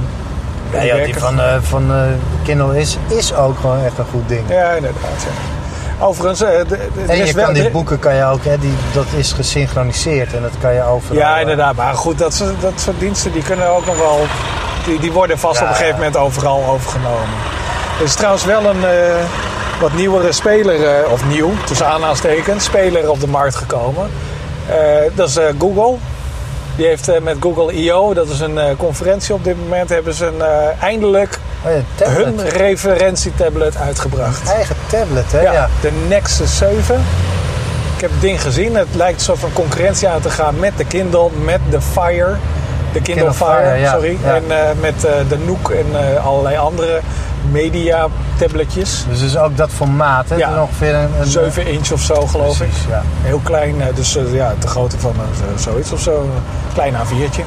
Ja, 0.72 0.82
ja, 0.82 1.06
die 1.06 1.16
van, 1.16 1.40
eh, 1.42 1.56
van 1.62 1.92
eh, 1.94 1.98
Kindle 2.44 2.80
is, 2.80 2.98
is 3.08 3.34
ook 3.36 3.60
gewoon 3.60 3.84
echt 3.84 3.98
een 3.98 4.06
goed 4.12 4.28
ding. 4.30 4.44
Ja, 4.50 4.72
inderdaad. 4.72 5.02
Ja. 5.18 6.06
Overigens, 6.06 6.42
eh, 6.42 6.50
de- 6.58 6.66
de- 6.68 7.12
En 7.14 7.26
je 7.26 7.34
wel- 7.34 7.46
kan 7.46 7.54
die 7.54 7.70
boeken, 7.70 8.00
kan 8.00 8.16
je 8.16 8.24
ook, 8.26 8.44
hè, 8.46 8.58
die, 8.60 8.74
dat 8.94 9.06
is 9.16 9.32
gesynchroniseerd 9.34 10.34
en 10.34 10.42
dat 10.42 10.52
kan 10.62 10.74
je 10.74 10.84
overal... 10.84 11.18
Ja, 11.18 11.36
eh, 11.36 11.42
inderdaad. 11.42 11.76
Maar 11.76 11.94
goed, 11.94 12.18
dat, 12.18 12.34
soort- 12.34 12.62
dat 12.62 12.74
soort 12.76 13.00
diensten 13.00 13.32
die 13.32 13.44
kunnen 13.44 13.68
ook 13.76 13.86
nog 13.86 13.98
wel. 13.98 14.20
Die, 14.86 15.00
die 15.00 15.12
worden 15.12 15.40
vast 15.40 15.56
Ja, 15.60 15.64
op 15.64 15.70
een 15.70 15.76
gegeven 15.76 15.96
moment 15.98 16.18
overal 16.18 16.64
overgenomen. 16.70 17.28
Er 18.00 18.04
is 18.06 18.14
trouwens 18.16 18.46
wel 18.46 18.66
een 18.66 18.84
eh, 18.86 19.16
wat 19.80 19.94
nieuwere 19.94 20.32
speler, 20.32 20.88
eh, 20.88 21.12
of 21.12 21.26
nieuw, 21.26 21.52
tussen 21.66 21.88
aanhalingstekens, 21.88 22.64
speler 22.64 23.10
op 23.10 23.20
de 23.20 23.28
markt 23.28 23.56
gekomen. 23.56 24.10
Eh, 24.68 24.76
dat 25.14 25.30
is 25.30 25.38
eh, 25.38 25.46
Google. 25.60 25.96
Die 26.76 26.86
heeft 26.86 27.12
met 27.22 27.38
Google 27.40 27.74
I.O., 27.74 28.14
dat 28.14 28.30
is 28.30 28.40
een 28.40 28.60
conferentie 28.78 29.34
op 29.34 29.44
dit 29.44 29.56
moment, 29.64 29.90
hebben 29.90 30.14
ze 30.14 30.26
een, 30.26 30.42
eindelijk 30.80 31.40
Oh 31.66 31.72
ja, 31.72 32.10
hun 32.10 32.50
referentietablet 32.50 33.78
uitgebracht. 33.78 34.50
Eigen 34.50 34.76
tablet, 34.88 35.32
hè? 35.32 35.42
Ja, 35.42 35.52
Ja. 35.52 35.70
de 35.82 35.92
Nexus 36.08 36.58
7. 36.58 36.96
Ik 37.96 38.02
heb 38.02 38.12
het 38.12 38.22
ding 38.22 38.42
gezien. 38.42 38.76
Het 38.76 38.88
lijkt 38.92 39.18
alsof 39.18 39.44
een 39.44 39.54
concurrentie 39.54 40.08
aan 40.08 40.22
te 40.22 40.30
gaan 40.30 40.60
met 40.60 40.78
de 40.78 40.86
Kindle, 40.86 41.30
met 41.44 41.60
de 41.70 41.82
Fire. 41.82 42.36
De 42.94 43.02
Kindle, 43.02 43.14
Kindle 43.14 43.34
Fire, 43.34 43.66
Fire, 43.66 43.80
ja. 43.80 43.92
sorry. 43.92 44.18
En 44.24 44.44
met 44.80 45.02
de 45.02 45.38
Nook 45.46 45.70
en 45.70 46.22
allerlei 46.24 46.58
andere 46.58 47.00
media 47.52 48.08
tabletjes. 48.38 49.06
Dus 49.10 49.22
is 49.22 49.38
ook 49.38 49.58
dat 49.58 49.70
formaat, 49.76 50.30
hè? 50.30 50.36
Ja. 50.36 50.50
Dat 50.50 50.60
ongeveer 50.62 50.96
een... 50.96 51.10
een 51.20 51.28
7 51.28 51.68
inch 51.68 51.92
of 51.92 52.02
zo, 52.02 52.28
geloof 52.28 52.62
ik. 52.62 52.72
Ja. 52.90 53.02
Heel 53.22 53.40
klein, 53.44 53.82
eh, 53.82 53.88
dus 53.96 54.16
eh, 54.16 54.34
ja, 54.34 54.54
de 54.60 54.68
grootte 54.68 55.00
van 55.00 55.14
eh, 55.16 55.40
zo- 55.58 55.70
zoiets 55.72 55.92
of 55.92 56.00
zo. 56.00 56.22
Een 56.22 56.32
klein 56.74 56.94
A4'tje. 56.94 57.42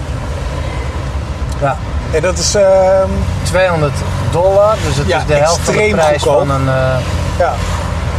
ja. 1.60 1.76
En 2.12 2.22
dat 2.22 2.38
is, 2.38 2.54
ehm, 2.54 3.08
200 3.42 3.92
dollar, 4.30 4.76
dus 4.86 4.96
het 4.96 5.06
Ja, 5.06 5.18
is 5.18 5.26
de 5.26 5.34
helft 5.34 5.60
van 5.60 5.74
de 5.74 5.88
prijs 5.90 6.22
goedkoop. 6.22 6.46
van 6.46 6.50
een, 6.50 6.68
eh, 6.68 6.96
ja, 7.38 7.52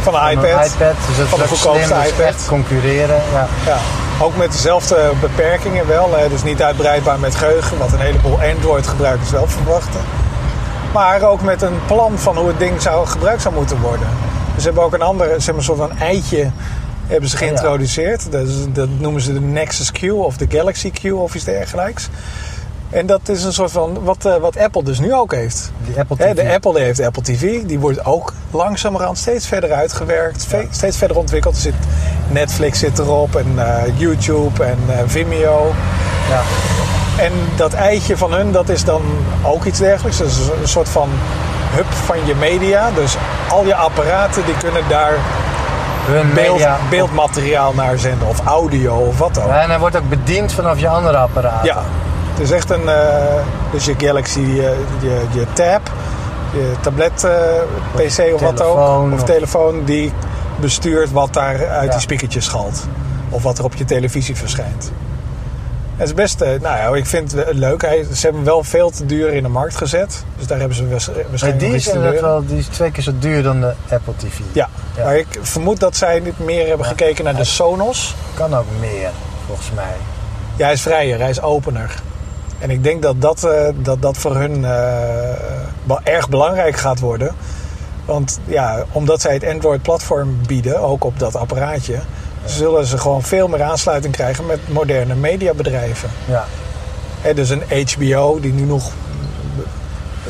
van 0.02 0.14
een 0.14 0.20
van 0.20 0.30
iPad. 0.30 0.44
een 0.44 0.72
iPad. 0.72 0.94
Dus 1.08 1.16
dat 1.16 1.26
Van 1.28 1.38
de 1.38 1.46
goedkoopste 1.48 1.86
slim, 1.86 1.98
dus 1.98 2.08
iPad. 2.10 2.44
concurreren. 2.48 3.20
Ja. 3.32 3.46
Ja, 3.66 3.76
ook 4.20 4.36
met 4.36 4.52
dezelfde 4.52 5.10
beperkingen 5.20 5.86
wel. 5.86 6.10
Dus 6.28 6.42
niet 6.42 6.62
uitbreidbaar 6.62 7.18
met 7.18 7.34
geheugen, 7.34 7.78
wat 7.78 7.92
een 7.92 7.98
heleboel 8.00 8.38
Android-gebruikers 8.54 9.30
wel 9.30 9.46
verwachten. 9.48 10.00
Maar 10.92 11.22
ook 11.22 11.42
met 11.42 11.62
een 11.62 11.78
plan 11.86 12.18
van 12.18 12.36
hoe 12.36 12.48
het 12.48 12.58
ding 12.58 12.82
zou, 12.82 13.06
gebruikt 13.06 13.42
zou 13.42 13.54
moeten 13.54 13.80
worden. 13.80 14.06
Dus 14.54 14.62
ze 14.62 14.68
hebben 14.68 14.84
ook 14.84 14.94
een 14.94 15.02
andere, 15.02 15.30
zeg 15.30 15.46
maar, 15.46 15.56
een 15.56 15.62
soort 15.62 15.78
van 15.78 15.98
eitje 15.98 16.50
hebben 17.06 17.28
ze 17.28 17.36
Oh 17.36 17.42
ja. 17.42 17.46
geïntroduceerd. 17.46 18.32
Dat, 18.32 18.46
dat 18.72 18.88
noemen 18.98 19.20
ze 19.22 19.32
de 19.32 19.40
Nexus 19.40 19.92
Q 19.92 20.02
of 20.02 20.36
de 20.36 20.46
Galaxy 20.48 20.90
Q 20.90 21.04
of 21.14 21.34
iets 21.34 21.44
dergelijks. 21.44 22.08
En 22.90 23.06
dat 23.06 23.28
is 23.28 23.44
een 23.44 23.52
soort 23.52 23.70
van 23.70 24.04
wat, 24.04 24.24
eh, 24.24 24.36
wat 24.36 24.58
Apple 24.58 24.82
dus 24.82 24.98
nu 24.98 25.14
ook 25.14 25.34
heeft. 25.34 25.72
Die 25.84 25.98
Apple 25.98 26.34
de 26.34 26.52
Apple 26.52 26.74
die 26.74 26.82
heeft 26.82 27.00
Apple 27.00 27.22
TV. 27.22 27.62
Die 27.62 27.78
wordt 27.78 28.04
ook 28.04 28.32
langzamerhand 28.50 29.18
steeds 29.18 29.46
verder 29.46 29.72
uitgewerkt. 29.72 30.46
Steeds 30.70 30.96
verder 30.96 31.16
ontwikkeld. 31.16 31.54
Er 31.54 31.60
zit, 31.60 31.74
Netflix 32.30 32.78
zit 32.78 32.98
erop. 32.98 33.36
En 33.36 33.52
eh, 33.56 33.98
YouTube 33.98 34.64
en 34.64 34.78
eh, 34.88 34.98
Vimeo. 35.06 35.72
Ja. 36.28 36.42
En 37.20 37.32
dat 37.56 37.72
eitje 37.72 38.16
van 38.16 38.32
hun, 38.32 38.52
dat 38.52 38.68
is 38.68 38.84
dan 38.84 39.02
ook 39.42 39.64
iets 39.64 39.78
dergelijks. 39.78 40.18
Dat 40.18 40.26
is 40.26 40.36
een 40.60 40.68
soort 40.68 40.88
van 40.88 41.08
hub 41.74 41.86
van 41.92 42.16
je 42.26 42.34
media. 42.34 42.90
Dus 42.94 43.16
al 43.48 43.64
je 43.64 43.74
apparaten 43.74 44.44
die 44.44 44.56
kunnen 44.56 44.82
daar 44.88 45.12
Hun 46.06 46.34
beeld, 46.34 46.52
media. 46.52 46.76
beeldmateriaal 46.90 47.72
naar 47.74 47.98
zenden. 47.98 48.28
Of 48.28 48.40
audio 48.46 48.94
of 48.94 49.18
wat 49.18 49.38
ook. 49.42 49.50
En 49.50 49.68
hij 49.70 49.78
wordt 49.78 49.96
ook 49.96 50.08
bediend 50.08 50.52
vanaf 50.52 50.80
je 50.80 50.88
andere 50.88 51.16
apparaat. 51.16 51.64
Ja, 51.64 51.82
het 52.32 52.40
is 52.40 52.50
echt 52.50 52.70
een. 52.70 52.88
eh, 52.88 53.04
dus 53.72 53.84
je 53.84 53.94
Galaxy, 53.98 54.40
je, 54.40 54.76
je, 55.00 55.22
je 55.32 55.46
tab, 55.52 55.90
je 56.52 56.72
tablet, 56.80 57.24
eh, 57.24 57.32
PC 57.94 58.34
of 58.34 58.40
wat 58.40 58.62
ook. 58.62 58.78
Of 59.12 59.12
of- 59.12 59.22
telefoon 59.24 59.84
die 59.84 60.12
bestuurt 60.56 61.10
wat 61.12 61.32
daar 61.34 61.68
uit 61.68 61.84
Ja. 61.84 61.90
die 61.90 62.00
speakertjes 62.00 62.44
schalt. 62.44 62.86
Of 63.30 63.42
wat 63.42 63.58
er 63.58 63.64
op 63.64 63.74
je 63.74 63.84
televisie 63.84 64.36
verschijnt. 64.36 64.92
Het 66.00 66.08
is 66.08 66.14
best, 66.14 66.40
eh, 66.40 66.48
nou 66.48 66.76
ja, 66.76 66.94
ik 66.96 67.06
vind 67.06 67.32
het 67.32 67.52
leuk. 67.52 67.82
Hij, 67.82 68.06
ze 68.14 68.26
hebben 68.26 68.44
wel 68.44 68.64
veel 68.64 68.90
te 68.90 69.06
duur 69.06 69.32
in 69.32 69.42
de 69.42 69.48
markt 69.48 69.76
gezet. 69.76 70.24
Dus 70.36 70.46
daar 70.46 70.58
hebben 70.58 70.76
ze 70.76 70.88
waarschijnlijk 70.88 71.58
die 71.60 71.68
is 71.68 71.74
iets 71.74 71.92
te 71.92 71.98
wel 71.98 72.46
die 72.46 72.58
is 72.58 72.66
twee 72.66 72.90
keer 72.90 73.02
zo 73.02 73.12
duur 73.18 73.42
dan 73.42 73.60
de 73.60 73.72
Apple 73.90 74.12
TV. 74.16 74.38
Ja. 74.52 74.68
Ja. 74.96 75.04
maar 75.04 75.16
ik 75.16 75.26
vermoed 75.40 75.80
dat 75.80 75.96
zij 75.96 76.20
niet 76.20 76.38
meer 76.38 76.66
hebben 76.66 76.86
Ja. 76.86 76.92
gekeken 76.92 77.24
naar 77.24 77.36
de 77.36 77.44
Sonos. 77.44 78.14
Kan 78.34 78.54
ook 78.54 78.64
meer, 78.80 79.10
volgens 79.46 79.70
mij. 79.74 79.94
Ja, 80.56 80.64
hij 80.64 80.72
is 80.72 80.82
vrijer, 80.82 81.18
hij 81.18 81.30
is 81.30 81.42
opener. 81.42 81.94
En 82.58 82.70
ik 82.70 82.84
denk 82.84 83.02
dat 83.02 83.20
dat, 83.20 83.44
eh, 83.44 83.68
dat, 83.76 84.02
dat 84.02 84.16
voor 84.16 84.36
hun 84.36 84.64
eh, 84.64 84.70
wel 85.84 86.00
erg 86.04 86.28
belangrijk 86.28 86.76
gaat 86.76 87.00
worden. 87.00 87.34
Want 88.04 88.40
ja, 88.44 88.84
omdat 88.92 89.20
zij 89.20 89.34
het 89.34 89.44
Android-platform 89.46 90.38
bieden, 90.46 90.80
ook 90.80 91.04
op 91.04 91.18
dat 91.18 91.36
apparaatje, 91.36 91.98
zullen 92.44 92.86
ze 92.86 92.98
gewoon 92.98 93.22
veel 93.22 93.48
meer 93.48 93.62
aansluiting 93.62 94.14
krijgen 94.14 94.46
met 94.46 94.58
moderne 94.68 95.14
mediabedrijven. 95.14 96.10
Ja. 96.24 96.44
Dus 97.34 97.50
een 97.50 97.62
HBO 97.94 98.40
die 98.40 98.52
nu 98.52 98.62
nog 98.62 98.90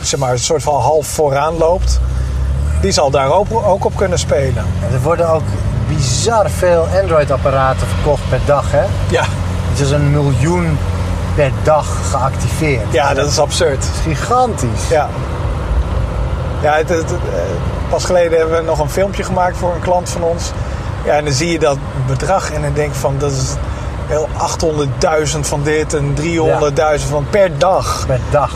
zeg 0.02 0.20
maar, 0.20 0.32
een 0.32 0.38
soort 0.38 0.62
van 0.62 0.80
half 0.80 1.06
vooraan 1.06 1.56
loopt, 1.56 2.00
die 2.80 2.90
zal 2.92 3.10
daar 3.10 3.32
ook, 3.32 3.46
ook 3.66 3.84
op 3.84 3.96
kunnen 3.96 4.18
spelen. 4.18 4.64
En 4.88 4.92
er 4.94 5.00
worden 5.02 5.28
ook 5.30 5.42
bizar 5.88 6.50
veel 6.50 6.86
Android-apparaten 7.00 7.86
verkocht 7.86 8.28
per 8.28 8.40
dag, 8.44 8.64
hè? 8.70 8.84
Ja, 9.10 9.24
Het 9.70 9.80
is 9.80 9.90
een 9.90 10.10
miljoen 10.10 10.78
per 11.34 11.50
dag 11.62 12.10
geactiveerd. 12.10 12.92
ja 12.92 13.14
dat 13.14 13.26
is 13.28 13.38
absurd. 13.38 13.80
Dat 13.80 13.90
is 13.94 14.18
gigantisch. 14.18 14.88
Ja. 14.90 15.08
Ja, 16.62 16.72
het, 16.76 16.88
het- 16.88 16.98
het, 16.98 17.10
eh, 17.10 17.40
pas 17.88 18.04
geleden 18.04 18.38
hebben 18.38 18.56
we 18.56 18.62
nog 18.64 18.78
een 18.78 18.90
filmpje 18.90 19.22
gemaakt 19.22 19.56
voor 19.56 19.74
een 19.74 19.80
klant 19.80 20.08
van 20.08 20.22
ons. 20.22 20.50
Ja, 21.04 21.12
en 21.16 21.24
dan 21.24 21.32
zie 21.34 21.52
je 21.52 21.58
dat 21.58 21.76
bedrag 22.10 22.50
en 22.52 22.62
dan 22.62 22.72
denk 22.72 22.94
van 22.94 23.14
dat 23.18 23.32
is 23.32 23.54
wel 24.08 24.28
800.000 25.34 25.40
van 25.40 25.62
dit 25.62 25.94
en 25.94 26.14
300.000 26.20 27.08
van 27.08 27.26
per 27.30 27.58
dag. 27.58 28.04
Per 28.06 28.20
dag. 28.30 28.52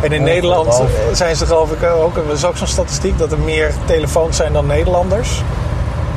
En 0.00 0.12
in 0.12 0.22
Nederland 0.22 0.82
zijn 1.12 1.36
ze 1.36 1.46
geloof 1.46 1.70
ik 1.70 1.82
ook, 1.82 2.16
er 2.16 2.32
is 2.32 2.44
ook 2.44 2.56
zo'n 2.56 2.66
statistiek 2.66 3.18
dat 3.18 3.32
er 3.32 3.38
meer 3.38 3.72
telefoons 3.84 4.36
zijn 4.36 4.52
dan 4.52 4.66
Nederlanders. 4.66 5.42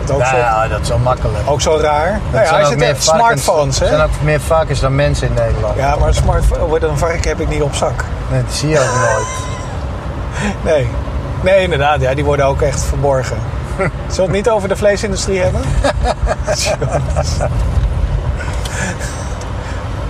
Dat 0.05 0.15
ook, 0.15 0.21
Nou 0.21 0.31
zo, 0.35 0.37
ja, 0.41 0.67
dat 0.67 0.79
is 0.81 0.87
wel 0.89 0.97
makkelijk. 0.97 1.37
ook 1.45 1.61
zo 1.61 1.77
raar. 1.81 2.19
Nou 2.31 2.45
ja, 2.45 2.53
hij 2.53 2.65
zit 2.65 3.03
smartphones, 3.03 3.79
Er 3.81 3.87
zijn 3.87 4.01
ook 4.01 4.09
meer 4.23 4.41
varkens 4.41 4.79
dan 4.79 4.95
mensen 4.95 5.27
in 5.27 5.33
Nederland. 5.33 5.75
Ja, 5.77 5.95
maar 5.95 6.07
een 6.07 6.13
smartphone, 6.13 6.87
een 6.87 6.97
varken 6.97 7.29
heb 7.29 7.39
ik 7.39 7.49
niet 7.49 7.61
op 7.61 7.75
zak. 7.75 8.03
Nee, 8.31 8.43
dat 8.43 8.53
zie 8.53 8.69
je 8.69 8.79
ook 8.79 8.85
nooit. 9.13 9.27
Nee. 10.63 10.87
Nee, 11.41 11.61
inderdaad. 11.63 12.01
Ja, 12.01 12.13
die 12.13 12.25
worden 12.25 12.45
ook 12.45 12.61
echt 12.61 12.81
verborgen. 12.83 13.37
Zullen 14.11 14.15
we 14.15 14.22
het 14.22 14.32
niet 14.32 14.49
over 14.49 14.67
de 14.69 14.76
vleesindustrie 14.76 15.39
hebben? 15.39 15.61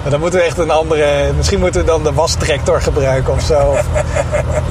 Maar 0.01 0.09
dan 0.11 0.19
moeten 0.19 0.39
we 0.39 0.45
echt 0.45 0.57
een 0.57 0.71
andere... 0.71 1.33
Misschien 1.37 1.59
moeten 1.59 1.81
we 1.81 1.87
dan 1.87 2.03
de 2.03 2.13
wastractor 2.13 2.81
gebruiken 2.81 3.33
of 3.33 3.41
zo. 3.41 3.59
Of, 3.59 3.85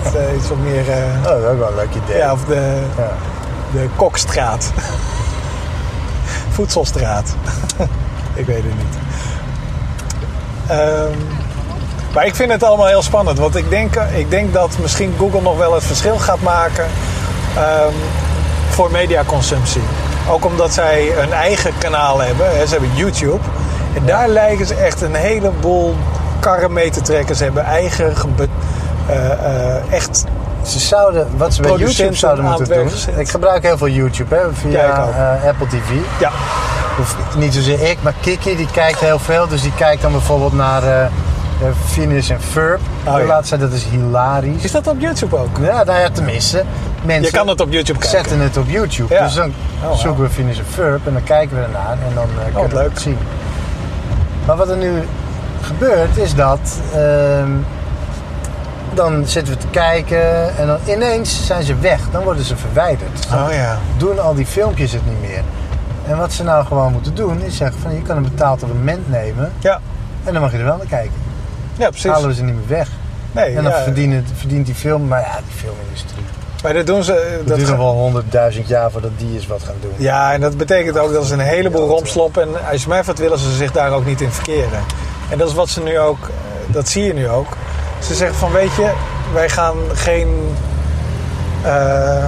of, 0.05 0.15
eh, 0.15 0.37
iets 0.37 0.49
wat 0.49 0.59
meer... 0.59 0.91
eh, 0.91 0.97
Oh, 1.19 1.25
dat 1.25 1.39
is 1.39 1.45
ook 1.45 1.59
wel 1.59 1.69
een 1.69 1.75
leuk 1.75 1.95
idee. 2.05 2.17
ja, 2.17 2.33
of 2.33 2.45
de, 2.45 2.83
Ja. 2.97 3.11
de 3.73 3.89
kokstraat. 3.97 4.71
Voedselstraat. 6.55 7.35
ik 8.35 8.47
weet 8.47 8.57
het 8.63 8.77
niet. 8.77 8.97
Ehm, 10.67 11.19
maar 12.15 12.27
ik 12.27 12.35
vind 12.35 12.51
het 12.53 12.63
allemaal 12.63 12.87
heel 12.87 13.03
spannend. 13.03 13.39
Want 13.39 13.57
ik 13.57 13.71
denk, 13.71 13.95
ik 14.15 14.31
denk 14.31 14.53
dat 14.53 14.79
misschien 14.81 15.15
Google 15.19 15.41
nog 15.41 15.57
wel 15.59 15.75
het 15.75 15.85
verschil 15.85 16.19
gaat 16.19 16.41
maken 16.43 16.87
ehm, 17.57 17.93
voor 18.71 18.91
mediaconsumptie. 18.91 19.83
Ook 20.29 20.45
omdat 20.45 20.73
zij 20.73 21.19
een 21.23 21.33
eigen 21.33 21.73
kanaal 21.79 22.21
hebben. 22.21 22.69
Ze 22.69 22.73
hebben 22.75 22.91
YouTube. 22.95 23.39
En 23.95 24.07
daar 24.07 24.29
lijken 24.29 24.67
ze 24.67 24.75
echt 24.75 25.01
een 25.01 25.15
heleboel 25.15 25.97
karren 26.41 26.73
mee 26.73 26.91
te 26.91 27.01
trekken. 27.01 27.37
Ze 27.37 27.45
hebben 27.45 27.65
eigen 27.65 28.15
eh, 29.07 29.33
eh, 29.33 29.93
echt 29.93 30.25
Ze 30.63 30.79
zouden, 30.79 31.29
wat 31.37 31.55
ze 31.55 31.63
bij 31.63 31.77
YouTube 31.77 32.15
zouden 32.15 32.45
moeten 32.45 32.69
doen. 32.75 32.91
gezet. 32.91 33.19
Ik 33.19 33.29
gebruik 33.29 33.63
heel 33.63 33.79
veel 33.79 33.89
YouTube 33.89 34.35
hè, 34.35 34.41
via 34.53 34.71
Ja, 34.71 35.09
eh, 35.43 35.49
Apple 35.49 35.67
TV. 35.67 35.91
ja, 36.21 36.31
Of 37.01 37.17
niet 37.37 37.55
zozeer 37.55 37.91
ik, 37.91 37.99
maar 38.03 38.15
Kiki 38.21 38.57
die 38.57 38.69
kijkt 38.73 39.01
heel 39.01 39.19
veel. 39.19 39.49
Dus 39.49 39.63
die 39.63 39.75
kijkt 39.75 40.03
dan 40.03 40.13
bijvoorbeeld 40.13 40.53
naar 40.53 41.11
Phineas 41.87 42.29
en 42.29 42.41
Ferb. 42.41 42.81
Oh, 43.07 43.19
ja. 43.19 43.25
laatste, 43.25 43.57
dat 43.59 43.73
is 43.73 43.85
hilarisch. 43.85 44.63
Is 44.63 44.73
dat 44.73 44.87
op 44.87 45.01
YouTube 45.01 45.37
ook? 45.37 45.57
Ja, 45.61 45.85
nou 45.85 45.99
ja, 46.01 46.11
tenminste. 46.11 46.65
Mensen 47.03 47.25
Je 47.25 47.37
kan 47.37 47.49
het 47.49 47.61
op 47.61 47.73
YouTube 47.73 47.99
kijken. 47.99 48.19
zetten 48.19 48.41
het 48.41 48.57
op 48.57 48.69
YouTube. 48.69 49.15
Ja. 49.15 49.23
Dus 49.25 49.35
dan 49.35 49.53
Oh, 49.85 49.97
zoeken 49.97 50.23
we 50.23 50.31
Phineas 50.31 50.59
en 50.59 50.65
Ferb 50.65 51.07
en 51.07 51.13
dan 51.13 51.23
kijken 51.23 51.57
we 51.57 51.63
ernaar 51.63 51.93
en 52.09 52.15
dan 52.15 52.29
eh, 52.47 52.55
kunnen 52.61 52.77
we 52.77 52.83
het 52.91 53.01
zien. 53.01 53.19
Maar 54.47 54.57
wat 54.57 54.69
er 54.69 54.77
nu 54.77 54.93
gebeurt 55.61 56.17
is 56.17 56.35
dat 56.35 56.59
ehm, 56.95 57.51
dan 58.95 59.27
zitten 59.27 59.55
we 59.55 59.61
te 59.61 59.67
kijken 59.71 60.57
en 60.57 60.67
dan 60.67 60.79
ineens 60.87 61.47
zijn 61.47 61.63
ze 61.63 61.75
weg. 61.77 62.01
Dan 62.13 62.23
worden 62.23 62.45
ze 62.45 62.57
verwijderd. 62.57 63.29
Dan 63.31 63.45
Oh 63.47 63.53
ja. 63.53 63.79
doen 63.97 64.19
al 64.19 64.35
die 64.35 64.47
filmpjes 64.47 64.93
het 64.93 65.07
niet 65.07 65.21
meer. 65.21 65.43
En 66.07 66.17
wat 66.17 66.33
ze 66.33 66.43
nou 66.45 66.65
gewoon 66.67 66.93
moeten 66.93 67.15
doen 67.15 67.41
is 67.43 67.57
zeggen 67.57 67.81
van 67.81 67.95
je 67.95 68.03
kan 68.03 68.17
een 68.17 68.23
betaald 68.23 68.63
abonnement 68.65 69.09
nemen 69.11 69.53
Ja, 69.59 69.81
en 70.25 70.33
dan 70.33 70.43
mag 70.43 70.53
je 70.53 70.59
er 70.59 70.65
wel 70.65 70.77
naar 70.77 70.87
kijken. 70.87 71.13
ja 71.77 71.89
precies. 71.89 72.11
Halen 72.11 72.29
we 72.29 72.35
ze 72.35 72.43
niet 72.43 72.55
meer 72.55 72.79
weg. 72.79 72.89
Nee, 73.33 73.45
En 73.57 73.63
dan 73.63 73.73
ja, 73.73 73.83
verdient, 73.83 74.29
verdient 74.37 74.67
die 74.67 74.75
film, 74.75 75.09
maar 75.09 75.21
ja, 75.21 75.33
die 75.49 75.57
filmindustrie. 75.57 76.25
Maar 76.63 76.73
dat 76.75 76.87
doen 76.87 77.03
ze. 77.05 77.35
Dat 77.39 77.47
Dat 77.47 77.57
duurt 77.57 77.69
nog 77.69 77.79
wel 77.79 77.93
honderdduizend 77.93 78.69
jaar 78.69 78.91
voordat 78.91 79.11
die 79.17 79.35
eens 79.35 79.47
wat 79.47 79.63
gaan 79.63 79.75
doen. 79.81 79.93
ja, 79.97 80.33
en 80.33 80.41
dat 80.41 80.57
betekent 80.57 80.99
ook 80.99 81.13
dat 81.13 81.25
ze 81.27 81.33
een 81.33 81.41
heleboel 81.41 81.87
romslomp. 81.89 82.37
En 82.37 82.49
als 82.71 82.83
je 82.83 82.89
mij 82.89 83.05
wat 83.05 83.19
willen 83.19 83.39
ze 83.39 83.53
zich 83.53 83.73
daar 83.73 83.93
ook 83.93 84.07
niet 84.07 84.21
in 84.21 84.31
verkeren. 84.33 84.81
En 85.31 85.39
dat 85.39 85.49
is 85.49 85.55
wat 85.55 85.69
ze 85.69 85.83
nu 85.83 85.99
ook, 85.99 86.19
eh, 86.23 86.75
dat 86.75 86.89
zie 86.89 87.05
je 87.05 87.15
nu 87.15 87.29
ook. 87.29 87.57
Ze 88.03 88.15
zeggen 88.15 88.37
van 88.39 88.53
weet 88.53 88.75
je, 88.75 88.91
wij 89.33 89.49
gaan 89.49 89.77
geen. 89.95 90.29
eh, 91.65 92.27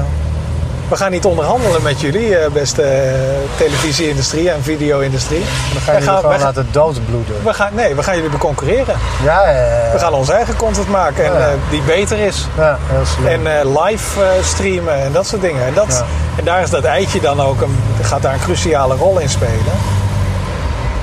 we 0.93 0.99
gaan 0.99 1.11
niet 1.11 1.25
onderhandelen 1.25 1.83
met 1.83 2.01
jullie, 2.01 2.37
eh, 2.37 2.51
beste 2.51 2.83
eh, 2.83 3.13
televisie-industrie 3.57 4.51
en 4.51 4.63
video-industrie. 4.63 5.39
Dan 5.39 5.95
je 5.95 6.01
gaan- 6.03 6.03
gewoon 6.03 6.23
wij 6.31 6.33
gaan- 6.39 6.47
laten 6.47 6.69
doodbloeden. 6.71 7.35
We 7.45 7.53
gaan, 7.55 7.75
nee, 7.75 7.95
we 7.95 8.03
gaan 8.03 8.15
jullie 8.15 8.31
beconcurreren. 8.31 8.95
Ja, 9.25 9.43
eh, 9.45 9.93
We 9.93 9.99
gaan 9.99 10.13
onze 10.13 10.33
eigen 10.33 10.57
content 10.57 10.89
maken 10.89 11.25
en 11.25 11.33
Ja. 11.33 11.49
die 11.71 11.83
beter 11.83 12.19
is. 12.19 12.47
ja, 12.57 12.79
heel 12.87 13.07
slim. 13.07 13.27
En 13.27 13.59
eh, 13.61 13.83
live 13.85 14.21
streamen 14.43 14.95
en 14.95 15.13
dat 15.13 15.27
soort 15.27 15.43
dingen. 15.43 15.67
En, 15.67 15.75
dat, 15.75 15.87
Ja. 15.89 16.05
en 16.39 16.45
daar 16.45 16.63
is 16.63 16.71
dat 16.71 16.85
eitje 16.85 17.21
dan 17.21 17.41
ook 17.41 17.61
een, 17.61 17.77
gaat 18.03 18.23
daar 18.23 18.33
een 18.33 18.41
cruciale 18.41 18.95
rol 18.97 19.19
in 19.19 19.29
spelen. 19.29 19.75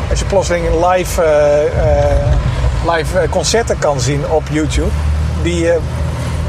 Als 0.09 0.19
je 0.19 0.25
plotseling 0.25 0.65
live, 0.85 1.21
live 2.95 3.29
concerten 3.29 3.79
kan 3.79 3.99
zien 3.99 4.23
op 4.29 4.43
YouTube, 4.51 4.91
die, 5.41 5.71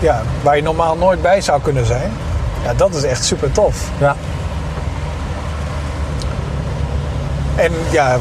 ja, 0.01 0.23
waar 0.43 0.57
je 0.57 0.63
normaal 0.63 0.97
nooit 0.97 1.23
bij 1.23 1.41
zou 1.41 1.61
kunnen 1.61 1.87
zijn, 1.87 2.13
ja, 2.65 2.75
dat 2.75 2.95
is 2.95 3.03
echt 3.03 3.25
super 3.25 3.53
tof. 3.53 3.89
ja. 3.99 4.17
En 7.57 7.73
ja, 7.91 8.19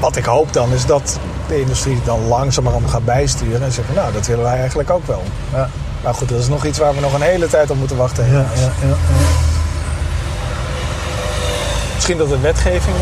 wat 0.00 0.16
ik 0.16 0.24
hoop 0.24 0.52
dan 0.52 0.72
is 0.72 0.86
dat 0.86 1.18
de 1.48 1.60
industrie 1.60 1.94
het 1.94 2.04
dan 2.04 2.26
langzamerhand 2.26 2.90
gaat 2.90 3.04
bijsturen 3.04 3.62
en 3.62 3.72
zeggen, 3.72 3.94
nou, 3.94 4.12
dat 4.12 4.26
willen 4.26 4.44
wij 4.44 4.58
eigenlijk 4.58 4.90
ook 4.90 5.06
wel. 5.06 5.22
Ja. 5.52 5.68
Maar 6.02 6.14
goed, 6.14 6.28
dat 6.28 6.38
is 6.38 6.48
nog 6.48 6.64
iets 6.64 6.78
waar 6.78 6.94
we 6.94 7.00
nog 7.00 7.12
een 7.12 7.20
hele 7.20 7.46
tijd 7.46 7.70
op 7.70 7.76
moeten 7.76 7.96
wachten. 7.96 8.30
Ja, 8.32 8.44
ja. 8.54 8.94
Misschien 11.94 12.18
dat 12.18 12.28
de 12.28 12.38
wetgeving. 12.38 12.96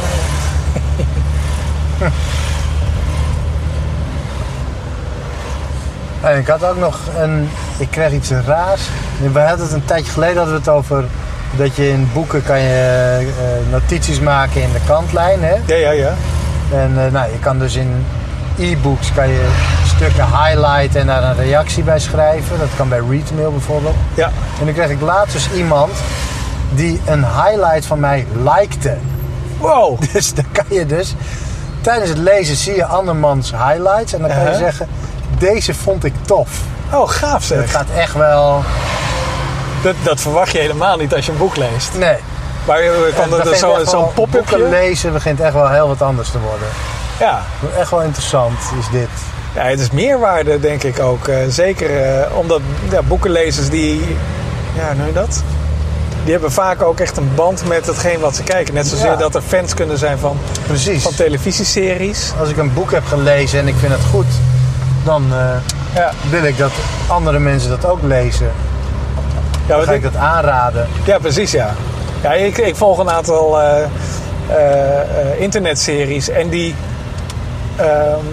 En 6.23 6.39
ik 6.39 6.47
had 6.47 6.65
ook 6.65 6.79
nog 6.79 6.99
een. 7.19 7.49
Ik 7.79 7.91
kreeg 7.91 8.13
iets 8.13 8.31
raars. 8.31 8.81
We 9.33 9.41
hadden 9.41 9.65
het 9.67 9.75
een 9.75 9.85
tijdje 9.85 10.13
geleden 10.13 10.37
hadden 10.37 10.55
we 10.55 10.61
het 10.61 10.69
over 10.69 11.05
dat 11.57 11.77
je 11.77 11.89
in 11.89 12.11
boeken 12.13 12.45
kan 12.45 12.61
je 12.61 13.17
eh, 13.19 13.73
notities 13.73 14.21
maken 14.21 14.63
in 14.63 14.73
de 14.73 14.81
kantlijn. 14.87 15.39
Hè? 15.43 15.55
Ja, 15.67 15.75
ja, 15.77 15.91
ja. 15.91 16.15
En 16.73 16.93
eh, 17.07 17.13
nou, 17.13 17.31
je 17.33 17.39
kan 17.39 17.59
dus 17.59 17.75
in 17.75 18.05
e-books 18.59 19.13
kan 19.13 19.29
je 19.29 19.49
stukken 19.87 20.25
highlighten 20.27 21.01
en 21.01 21.07
daar 21.07 21.23
een 21.23 21.37
reactie 21.37 21.83
bij 21.83 21.99
schrijven. 21.99 22.59
Dat 22.59 22.69
kan 22.77 22.89
bij 22.89 23.03
Readmail 23.11 23.51
bijvoorbeeld. 23.51 23.95
Ja, 24.15 24.31
En 24.59 24.65
dan 24.65 24.75
kreeg 24.75 24.91
ik 24.91 25.01
laatst 25.01 25.33
dus 25.33 25.49
iemand 25.55 25.93
die 26.75 27.01
een 27.07 27.25
highlight 27.25 27.87
van 27.87 28.01
mij 28.01 28.27
likte. 28.45 28.97
wow. 29.59 30.01
Dus 30.13 30.35
dan 30.35 30.45
kan 30.53 30.65
je 30.69 30.87
dus 30.87 31.15
tijdens 31.81 32.09
het 32.09 32.19
lezen 32.19 32.57
zie 32.57 32.75
je 32.75 32.85
andermans 32.85 33.51
highlights 33.51 34.13
en 34.13 34.21
dan 34.21 34.29
kan 34.31 34.39
je 34.39 34.45
Uh-huh. 34.45 34.61
zeggen 34.65 34.89
deze 35.39 35.75
vond 35.75 36.05
ik 36.05 36.13
tof. 36.25 36.49
Oh, 36.93 37.09
gaaf 37.09 37.33
Het 37.33 37.43
zeg. 37.45 37.71
gaat 37.71 37.87
echt 37.97 38.15
wel. 38.15 38.63
Dat, 39.83 39.95
dat 40.03 40.21
verwacht 40.21 40.53
je 40.53 40.59
helemaal 40.59 40.97
niet 40.97 41.15
als 41.15 41.27
je 41.27 41.33
een 41.33 41.39
boek 41.39 41.57
leest. 41.57 41.91
Nee. 41.99 42.17
Maar 42.67 42.79
eh, 42.79 42.91
Het 43.07 43.15
kan 43.15 43.41
er 43.49 43.57
zo- 43.57 43.85
zo'n 43.85 44.13
pop-upje? 44.13 44.69
lezen 44.69 45.13
begint 45.13 45.41
echt 45.41 45.53
wel 45.53 45.69
heel 45.71 45.89
wat 45.89 46.03
anders 46.03 46.31
te 46.31 46.39
worden. 46.39 46.69
Ja. 47.19 47.43
Echt 47.79 47.91
wel 47.91 48.03
interessant 48.03 48.59
is 48.81 48.89
dit. 48.91 49.09
ja, 49.55 49.63
het 49.63 49.81
is 49.81 49.91
meerwaarde 49.91 50.61
denk 50.61 50.83
ik 50.83 51.01
ook. 51.01 51.29
Eh, 51.29 51.37
zeker 51.49 52.03
eh, 52.05 52.37
omdat 52.39 52.61
ja, 52.91 53.03
boekenlezers 53.03 53.69
die... 53.69 54.17
Ja, 54.77 55.05
je 55.07 55.13
dat? 55.13 55.43
Die 56.23 56.33
hebben 56.33 56.53
vaak 56.53 56.83
ook 56.83 57.01
echt 57.01 57.17
een 57.17 57.31
band 57.35 57.67
met 57.69 57.87
hetgeen 57.87 58.21
wat 58.21 58.37
ze 58.37 58.43
kijken. 58.43 58.75
Net 58.75 58.87
zozeer 58.87 59.07
Ja. 59.11 59.17
dat 59.17 59.35
er 59.35 59.43
fans 59.43 59.75
kunnen 59.75 59.99
zijn 59.99 60.19
van, 60.19 60.39
Precies. 60.67 61.03
van 61.03 61.15
televisieseries. 61.15 62.33
Als 62.41 62.49
ik 62.49 62.57
een 62.57 62.73
boek 62.75 62.91
heb 62.93 63.07
gelezen 63.07 63.59
en 63.61 63.69
ik 63.69 63.75
vind 63.81 63.93
het 63.93 64.03
goed, 64.11 64.27
dan 65.09 65.25
eh, 65.33 65.57
Ja, 65.95 66.11
wil 66.31 66.43
ik 66.45 66.59
dat 66.59 66.71
andere 67.07 67.39
mensen 67.39 67.71
dat 67.71 67.87
ook 67.87 68.03
lezen. 68.03 68.51
ja, 69.67 69.77
Dan 69.77 69.85
ga 69.85 69.91
ik- 69.93 69.97
ik 69.97 70.03
dat 70.13 70.17
aanraden. 70.21 70.87
Ja, 71.05 71.19
precies, 71.19 71.51
ja. 71.51 71.75
ja 72.23 72.33
ik, 72.33 72.59
ik 72.59 72.77
volg 72.77 72.99
een 72.99 73.11
aantal 73.11 73.61
eh, 73.61 73.83
eh, 73.83 75.41
internetseries 75.41 76.29
en 76.29 76.49
die, 76.49 76.75
ehm, 77.77 78.25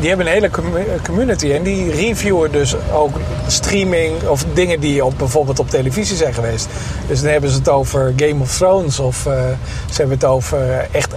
die 0.00 0.08
hebben 0.08 0.26
een 0.26 0.32
hele 0.32 0.50
commu- 0.50 0.86
community 1.06 1.52
en 1.52 1.62
die 1.62 1.90
reviewen 1.92 2.52
dus 2.52 2.76
ook 2.92 3.16
streaming 3.46 4.28
of 4.28 4.44
dingen 4.54 4.80
die 4.80 5.04
op, 5.04 5.18
bijvoorbeeld 5.18 5.58
op 5.58 5.70
televisie 5.70 6.16
zijn 6.16 6.34
geweest. 6.34 6.68
Dus 7.06 7.20
dan 7.22 7.30
hebben 7.30 7.50
ze 7.50 7.56
het 7.58 7.68
over 7.68 8.12
Game 8.16 8.40
of 8.42 8.56
Thrones 8.56 8.98
of 9.00 9.16
ze 9.90 9.96
hebben 9.96 10.16
het 10.16 10.24
over 10.24 10.58
echt 10.90 11.14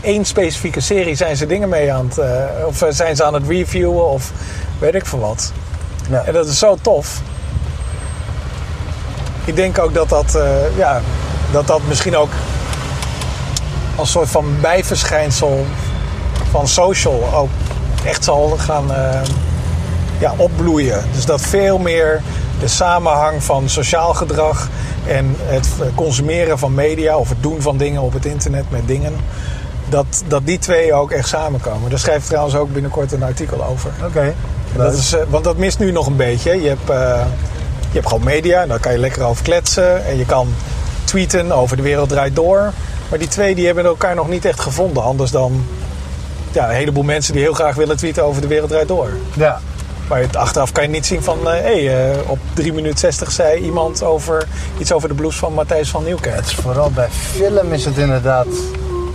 één 0.00 0.24
specifieke 0.24 0.80
serie 0.80 1.14
zijn 1.14 1.36
ze 1.36 1.46
dingen 1.46 1.68
mee 1.68 1.92
aan 1.92 2.06
het, 2.08 2.18
eh, 2.18 2.66
of 2.66 2.82
eh, 2.82 2.88
zijn 2.90 3.16
ze 3.16 3.24
aan 3.24 3.34
het 3.34 3.48
reviewen 3.48 4.10
of 4.10 4.32
weet 4.78 4.94
ik 4.94 5.06
veel 5.06 5.18
wat. 5.18 5.52
Ja. 6.10 6.22
En 6.24 6.32
dat 6.32 6.46
is 6.46 6.58
zo 6.58 6.76
tof. 6.82 7.20
Ik 9.44 9.56
denk 9.56 9.78
ook 9.78 9.94
dat 9.94 10.08
dat, 10.08 10.34
eh, 10.34 10.76
ja, 10.76 11.00
dat 11.50 11.66
dat 11.66 11.80
misschien 11.88 12.16
ook 12.16 12.30
als 13.96 14.10
soort 14.10 14.28
van 14.28 14.60
bijverschijnsel 14.60 15.66
van 16.50 16.68
social 16.68 17.34
ook 17.34 17.50
echt 18.04 18.24
zal 18.24 18.56
gaan 18.58 18.86
ja, 20.18 20.34
opbloeien. 20.36 21.04
Dus 21.14 21.24
dat 21.24 21.40
veel 21.40 21.78
meer 21.78 22.22
de 22.60 22.68
samenhang 22.68 23.42
van 23.42 23.68
sociaal 23.68 24.14
gedrag 24.14 24.68
en 25.06 25.36
het 25.38 25.68
consumeren 25.94 26.58
van 26.58 26.74
media 26.74 27.16
of 27.16 27.28
het 27.28 27.42
doen 27.42 27.62
van 27.62 27.76
dingen 27.76 28.02
op 28.02 28.12
het 28.12 28.24
internet 28.24 28.70
met 28.70 28.86
dingen, 28.86 29.16
dat, 29.88 30.22
dat 30.26 30.46
die 30.46 30.58
twee 30.58 30.94
ook 30.94 31.10
echt 31.10 31.28
samenkomen. 31.28 31.90
Daar 31.90 31.98
schrijf 31.98 32.22
ik 32.22 32.28
trouwens 32.28 32.54
ook 32.56 32.72
binnenkort 32.72 33.12
een 33.12 33.22
artikel 33.22 33.64
over. 33.64 33.90
Oké. 34.04 34.20
En 34.20 34.34
Dat 34.76 34.92
is, 34.92 35.12
eh, 35.12 35.20
want 35.28 35.44
dat 35.44 35.56
mist 35.56 35.78
nu 35.78 35.92
nog 35.92 36.06
een 36.06 36.16
beetje. 36.16 36.62
Je 36.62 36.68
hebt, 36.68 36.90
eh, 36.90 37.24
je 37.80 37.94
hebt 37.94 38.06
gewoon 38.08 38.24
media, 38.24 38.62
en 38.62 38.68
daar 38.68 38.80
kan 38.80 38.92
je 38.92 38.98
lekker 38.98 39.22
over 39.22 39.42
kletsen. 39.44 40.04
En 40.06 40.18
je 40.18 40.26
kan 40.26 40.48
tweeten 41.04 41.52
over 41.52 41.76
de 41.76 41.82
wereld 41.82 42.08
draait 42.08 42.36
door. 42.36 42.72
Maar 43.10 43.18
die 43.18 43.28
twee 43.28 43.54
die 43.54 43.66
hebben 43.66 43.84
elkaar 43.84 44.14
nog 44.14 44.28
niet 44.28 44.44
echt 44.44 44.60
gevonden. 44.60 45.02
Anders 45.02 45.30
dan 45.30 45.64
ja, 46.52 46.68
een 46.68 46.74
heleboel 46.74 47.02
mensen 47.02 47.32
die 47.32 47.42
heel 47.42 47.52
graag 47.54 47.74
willen 47.74 47.96
tweeten 47.96 48.24
over 48.24 48.40
de 48.42 48.48
wereld 48.48 48.70
draait 48.70 48.88
door. 48.88 49.10
Ja. 49.34 49.60
Maar 50.08 50.20
het- 50.20 50.36
achteraf 50.36 50.72
kan 50.72 50.82
je 50.82 50.88
niet 50.90 51.06
zien 51.06 51.22
van... 51.22 51.38
hé, 51.44 51.50
hey, 51.50 52.10
eh, 52.10 52.30
op 52.30 52.38
3 52.52 52.72
minuten 52.72 52.98
60 52.98 53.30
zei 53.32 53.60
iemand 53.62 54.02
over, 54.02 54.46
iets 54.78 54.92
over 54.92 55.08
de 55.08 55.14
blouse 55.14 55.38
van 55.38 55.52
Matthijs 55.52 55.90
van 55.90 56.04
Nieuwkerk. 56.04 56.36
Het 56.36 56.46
is 56.46 56.54
vooral 56.54 56.90
bij 56.90 57.08
film 57.10 57.72
is 57.72 57.84
het 57.84 57.96
inderdaad 57.96 58.46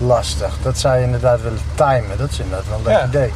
lastig. 0.06 0.54
Dat 0.62 0.78
zou 0.78 0.98
je 0.98 1.04
inderdaad 1.04 1.42
willen 1.42 1.60
timen. 1.76 2.18
Dat 2.18 2.30
is 2.30 2.40
inderdaad 2.40 2.68
wel 2.68 2.78
een 2.78 2.84
leuk 2.84 2.94
Ja. 2.94 3.06
idee. 3.08 3.32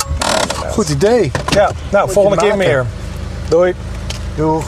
Goed 0.71 0.89
idee. 0.89 1.31
Ja, 1.49 1.71
nou, 1.89 2.11
volgende 2.11 2.37
keer 2.37 2.57
meer. 2.57 2.85
Doei. 3.47 3.75
Doeg. 4.35 4.63